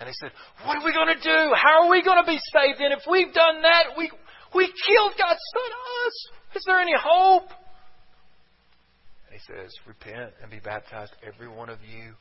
And 0.00 0.08
they 0.08 0.14
said, 0.20 0.30
What 0.64 0.78
are 0.78 0.84
we 0.84 0.92
going 0.92 1.14
to 1.14 1.22
do? 1.22 1.54
How 1.54 1.84
are 1.84 1.90
we 1.90 2.02
going 2.02 2.22
to 2.22 2.26
be 2.26 2.38
saved? 2.52 2.80
And 2.80 2.92
if 2.92 3.02
we've 3.08 3.32
done 3.34 3.62
that, 3.62 3.98
we, 3.98 4.10
we 4.54 4.66
killed 4.66 5.12
God's 5.18 5.40
son. 5.54 5.72
Us. 6.06 6.56
Is 6.56 6.62
there 6.66 6.80
any 6.80 6.94
hope? 6.96 7.50
And 9.26 9.32
he 9.32 9.40
says, 9.40 9.72
Repent 9.86 10.32
and 10.42 10.50
be 10.50 10.60
baptized, 10.60 11.12
every 11.26 11.48
one 11.48 11.68
of 11.68 11.78
you, 11.82 12.14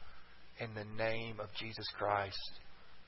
in 0.59 0.73
the 0.73 0.85
name 1.01 1.39
of 1.39 1.47
Jesus 1.59 1.85
Christ 1.97 2.59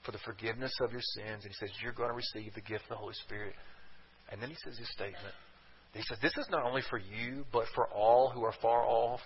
for 0.05 0.11
the 0.11 0.19
forgiveness 0.19 0.71
of 0.81 0.91
your 0.91 1.01
sins. 1.01 1.43
And 1.43 1.51
he 1.51 1.53
says, 1.59 1.69
You're 1.81 1.93
going 1.93 2.09
to 2.09 2.15
receive 2.15 2.53
the 2.53 2.61
gift 2.61 2.83
of 2.85 2.89
the 2.89 2.95
Holy 2.95 3.13
Spirit. 3.25 3.53
And 4.31 4.41
then 4.41 4.49
he 4.49 4.55
says 4.63 4.77
his 4.77 4.89
statement. 4.91 5.33
He 5.93 6.01
says, 6.03 6.17
This 6.21 6.37
is 6.37 6.47
not 6.49 6.63
only 6.63 6.81
for 6.89 6.99
you, 6.99 7.45
but 7.51 7.65
for 7.75 7.87
all 7.89 8.29
who 8.29 8.43
are 8.43 8.53
far 8.61 8.85
off, 8.85 9.19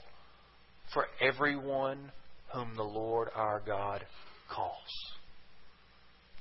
for 0.94 1.08
everyone 1.22 2.12
whom 2.54 2.74
the 2.76 2.84
Lord 2.84 3.30
our 3.36 3.62
God 3.66 4.06
calls. 4.50 5.12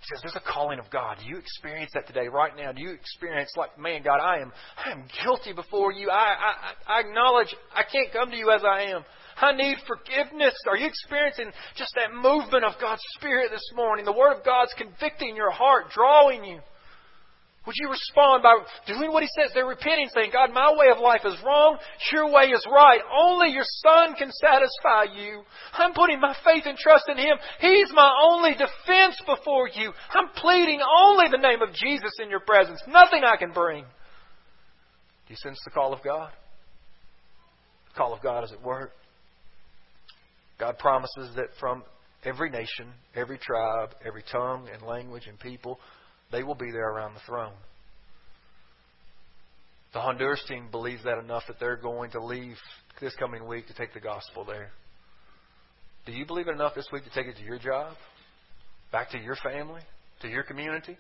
He 0.03 0.17
says, 0.17 0.23
There's 0.23 0.37
a 0.37 0.53
calling 0.53 0.81
of 0.81 0.91
God. 0.91 1.19
Do 1.21 1.29
you 1.29 1.39
experience 1.39 1.93
that 1.95 2.09
today, 2.09 2.27
right 2.27 2.51
now? 2.57 2.73
Do 2.73 2.83
you 2.83 2.91
experience, 2.91 3.53
like, 3.57 3.79
man, 3.79 4.03
God, 4.03 4.19
I 4.19 4.41
am, 4.41 4.53
I 4.77 4.91
am 4.91 5.05
guilty 5.23 5.53
before 5.53 5.93
you. 5.93 6.11
I, 6.11 6.35
I, 6.35 6.97
I 6.97 7.01
acknowledge 7.01 7.55
I 7.73 7.85
can't 7.85 8.13
come 8.13 8.31
to 8.31 8.37
you 8.37 8.51
as 8.51 8.63
I 8.65 8.91
am. 8.91 9.05
I 9.37 9.53
need 9.55 9.79
forgiveness. 9.87 10.55
Are 10.69 10.77
you 10.77 10.87
experiencing 10.87 11.53
just 11.77 11.95
that 11.95 12.13
movement 12.13 12.65
of 12.65 12.75
God's 12.81 13.03
Spirit 13.17 13.51
this 13.53 13.71
morning? 13.77 14.05
The 14.05 14.13
Word 14.13 14.37
of 14.37 14.45
God's 14.45 14.75
convicting 14.77 15.37
your 15.37 15.53
heart, 15.53 15.91
drawing 15.95 16.45
you. 16.45 16.59
Would 17.65 17.77
you 17.79 17.89
respond 17.89 18.43
by 18.43 18.59
doing 18.89 19.13
what 19.13 19.23
he 19.23 19.29
says? 19.39 19.53
They're 19.55 19.67
repenting, 19.67 20.09
saying, 20.13 20.31
God, 20.33 20.53
my 20.53 20.75
way 20.77 20.91
of 20.91 20.99
life 20.99 21.21
is 21.25 21.37
wrong. 21.47 21.79
Your 22.13 22.33
way 22.33 22.47
is 22.47 22.67
right. 22.69 23.01
Only 23.17 23.51
your 23.51 23.65
Son 23.65 24.15
can 24.17 24.33
satisfy 24.33 25.15
you. 25.15 25.43
I'm 25.75 25.95
putting 25.95 26.21
my 26.21 26.35
faith 26.45 26.65
and 26.67 26.77
trust 26.77 27.05
in 27.09 27.19
Him. 27.19 27.37
He's 27.61 27.89
my 27.95 28.13
only 28.25 28.53
defense 28.53 29.21
before 29.25 29.69
you. 29.69 29.93
I'm 30.11 30.31
pleading 30.35 30.81
only 30.83 31.27
the 31.31 31.39
name 31.39 31.63
of 31.63 31.73
Jesus 31.73 32.13
in 32.21 32.31
your 32.31 32.41
presence. 32.41 32.83
Nothing 32.89 33.23
I 33.25 33.37
can 33.37 33.53
bring. 33.53 33.85
Do 33.85 35.29
you 35.29 35.37
sense 35.37 35.59
the 35.65 35.71
call 35.71 35.93
of 35.93 36.03
God? 36.03 36.33
The 37.93 37.99
call 37.99 38.13
of 38.13 38.23
God 38.23 38.43
is 38.43 38.51
at 38.51 38.63
work. 38.63 38.91
God 40.59 40.79
promises 40.79 41.31
that 41.37 41.49
from 41.61 41.85
every 42.25 42.51
nation, 42.51 42.89
every 43.15 43.39
tribe, 43.39 43.95
every 44.05 44.25
tongue 44.31 44.69
and 44.73 44.83
language 44.83 45.27
and 45.29 45.39
people, 45.39 45.79
they 46.33 46.43
will 46.43 46.55
be 46.55 46.71
there 46.71 46.91
around 46.91 47.15
the 47.15 47.21
throne. 47.27 47.53
The 49.93 50.01
Honduras 50.01 50.43
team 50.49 50.69
believes 50.71 51.05
that 51.05 51.19
enough 51.19 51.43
that 51.49 51.61
they're 51.61 51.77
going 51.77 52.11
to 52.13 52.25
leave 52.25 52.57
this 53.01 53.15
coming 53.19 53.47
week 53.47 53.67
to 53.67 53.75
take 53.75 53.93
the 53.93 54.01
gospel 54.01 54.45
there. 54.45 54.71
Do 56.07 56.13
you 56.13 56.27
believe 56.27 56.49
it 56.49 56.55
enough 56.55 56.75
this 56.75 56.89
week 56.93 57.05
to 57.05 57.11
take 57.11 57.27
it 57.27 57.37
to 57.37 57.45
your 57.45 57.59
job? 57.59 57.95
Back 58.91 59.11
to 59.11 59.19
your 59.19 59.37
family? 59.37 59.83
To 60.23 60.29
your 60.29 60.43
community? 60.43 60.97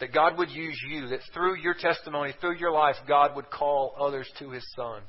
That 0.00 0.12
God 0.12 0.38
would 0.38 0.50
use 0.50 0.78
you, 0.90 1.08
that 1.08 1.20
through 1.32 1.56
your 1.56 1.74
testimony, 1.74 2.34
through 2.40 2.58
your 2.58 2.72
life, 2.72 2.96
God 3.08 3.34
would 3.36 3.50
call 3.50 3.94
others 3.98 4.30
to 4.38 4.50
His 4.50 4.64
Son. 4.76 5.02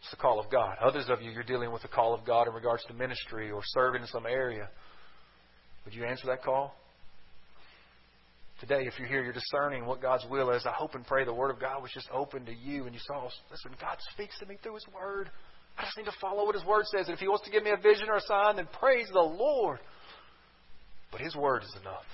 It's 0.00 0.10
the 0.10 0.16
call 0.16 0.38
of 0.38 0.50
God. 0.50 0.76
Others 0.80 1.06
of 1.08 1.22
you, 1.22 1.30
you're 1.30 1.42
dealing 1.42 1.72
with 1.72 1.82
the 1.82 1.88
call 1.88 2.14
of 2.14 2.24
God 2.24 2.46
in 2.46 2.54
regards 2.54 2.84
to 2.84 2.94
ministry 2.94 3.50
or 3.50 3.60
serving 3.64 4.02
in 4.02 4.08
some 4.08 4.26
area. 4.26 4.68
Would 5.84 5.94
you 5.94 6.04
answer 6.04 6.26
that 6.28 6.42
call? 6.42 6.74
Today, 8.60 8.86
if 8.86 8.98
you're 8.98 9.08
here, 9.08 9.22
you're 9.22 9.34
discerning 9.34 9.84
what 9.84 10.00
God's 10.00 10.24
will 10.30 10.50
is. 10.50 10.64
I 10.64 10.72
hope 10.72 10.94
and 10.94 11.06
pray 11.06 11.24
the 11.24 11.34
Word 11.34 11.50
of 11.50 11.60
God 11.60 11.82
was 11.82 11.90
just 11.92 12.08
open 12.10 12.46
to 12.46 12.54
you 12.54 12.86
and 12.86 12.94
you 12.94 13.00
saw, 13.06 13.24
listen, 13.50 13.72
God 13.80 13.98
speaks 14.12 14.38
to 14.38 14.46
me 14.46 14.56
through 14.62 14.74
His 14.74 14.86
Word. 14.94 15.30
I 15.78 15.84
just 15.84 15.96
need 15.98 16.04
to 16.04 16.16
follow 16.20 16.46
what 16.46 16.54
His 16.54 16.64
Word 16.64 16.86
says. 16.86 17.06
And 17.06 17.14
if 17.14 17.20
He 17.20 17.28
wants 17.28 17.44
to 17.44 17.50
give 17.50 17.62
me 17.62 17.70
a 17.70 17.76
vision 17.76 18.08
or 18.08 18.16
a 18.16 18.20
sign, 18.22 18.56
then 18.56 18.68
praise 18.80 19.08
the 19.12 19.20
Lord. 19.20 19.78
But 21.12 21.20
His 21.20 21.36
Word 21.36 21.64
is 21.64 21.76
enough. 21.82 22.06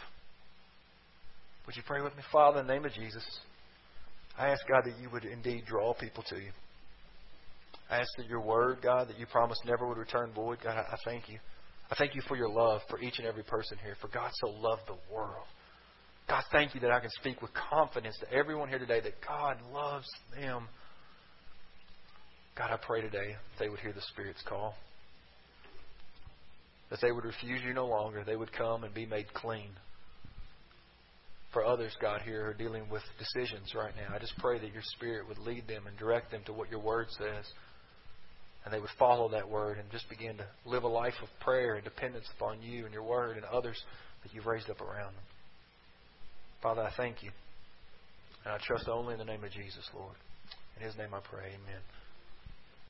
Would 1.67 1.77
you 1.77 1.83
pray 1.87 2.03
with 2.03 2.17
me, 2.17 2.23
Father, 2.33 2.61
in 2.61 2.67
the 2.67 2.73
name 2.73 2.85
of 2.85 2.93
Jesus? 2.93 3.25
I 4.37 4.49
ask, 4.49 4.63
God, 4.67 4.83
that 4.85 5.01
you 5.01 5.11
would 5.11 5.25
indeed 5.25 5.65
draw 5.67 5.95
people 5.95 6.25
to 6.29 6.37
you. 6.37 6.51
I 7.89 7.99
ask 7.99 8.09
that 8.17 8.27
your 8.27 8.41
word, 8.41 8.79
God, 8.83 9.09
that 9.09 9.19
you 9.19 9.27
promised 9.27 9.65
never 9.65 9.87
would 9.87 9.99
return 9.99 10.33
void. 10.35 10.59
God, 10.65 10.77
I 10.77 10.97
thank 11.05 11.29
you. 11.29 11.39
I 11.91 11.95
thank 11.95 12.15
you 12.15 12.23
for 12.27 12.37
your 12.37 12.49
love 12.49 12.81
for 12.89 12.99
each 13.01 13.19
and 13.19 13.29
every 13.29 13.43
person 13.43 13.77
here. 13.85 13.97
For 14.01 14.09
God 14.09 14.31
so 14.41 14.49
loved 14.49 14.83
the 14.87 14.97
world. 15.15 15.47
God, 16.33 16.45
thank 16.51 16.75
you 16.75 16.81
that 16.81 16.91
I 16.91 16.99
can 16.99 17.11
speak 17.21 17.43
with 17.43 17.51
confidence 17.53 18.17
to 18.21 18.33
everyone 18.33 18.71
here 18.71 18.79
today 18.79 19.01
that 19.01 19.21
God 19.21 19.59
loves 19.71 20.09
them. 20.35 20.67
God, 22.57 22.71
I 22.71 22.79
pray 22.79 23.03
today 23.03 23.33
that 23.33 23.63
they 23.63 23.69
would 23.69 23.81
hear 23.81 23.93
the 23.93 24.01
Spirit's 24.15 24.43
call. 24.49 24.75
That 26.89 27.01
they 27.03 27.13
would 27.13 27.27
refuse 27.27 27.61
you 27.63 27.75
no 27.75 27.87
longer. 27.87 28.25
They 28.25 28.37
would 28.37 28.51
come 28.51 28.83
and 28.83 28.95
be 28.95 29.05
made 29.05 29.27
clean. 29.35 29.69
For 31.53 31.67
others, 31.67 31.95
God, 32.01 32.23
here 32.23 32.45
who 32.45 32.51
are 32.53 32.55
dealing 32.55 32.89
with 32.89 33.03
decisions 33.19 33.75
right 33.75 33.93
now, 33.95 34.17
I 34.17 34.19
just 34.19 34.33
pray 34.39 34.59
that 34.59 34.73
your 34.73 34.83
Spirit 34.97 35.29
would 35.29 35.37
lead 35.37 35.69
them 35.69 35.87
and 35.87 35.99
direct 35.99 36.31
them 36.31 36.41
to 36.47 36.55
what 36.55 36.71
your 36.71 36.81
Word 36.81 37.09
says 37.19 37.45
and 38.65 38.73
they 38.73 38.79
would 38.79 38.91
follow 38.99 39.29
that 39.29 39.49
word 39.49 39.77
and 39.77 39.91
just 39.91 40.09
begin 40.09 40.37
to 40.37 40.47
live 40.65 40.85
a 40.85 40.89
life 40.89 41.15
of 41.21 41.29
prayer 41.41 41.75
and 41.75 41.83
dependence 41.83 42.27
upon 42.37 42.63
you 42.63 42.85
and 42.85 42.95
your 42.95 43.03
word 43.03 43.37
and 43.37 43.45
others 43.47 43.77
that 44.23 44.33
you've 44.33 44.47
raised 44.47 44.71
up 44.71 44.81
around 44.81 45.15
them. 45.15 45.25
Father, 46.63 46.83
I 46.83 46.93
thank 46.97 47.23
you. 47.23 47.31
And 48.45 48.55
I 48.55 48.59
trust 48.65 48.89
only 48.89 49.15
in 49.15 49.19
the 49.19 49.25
name 49.25 49.43
of 49.45 49.51
Jesus, 49.51 49.89
Lord. 49.95 50.15
In 50.77 50.87
his 50.87 50.97
name 50.97 51.13
I 51.13 51.21
pray. 51.21 51.49
Amen. 51.49 51.81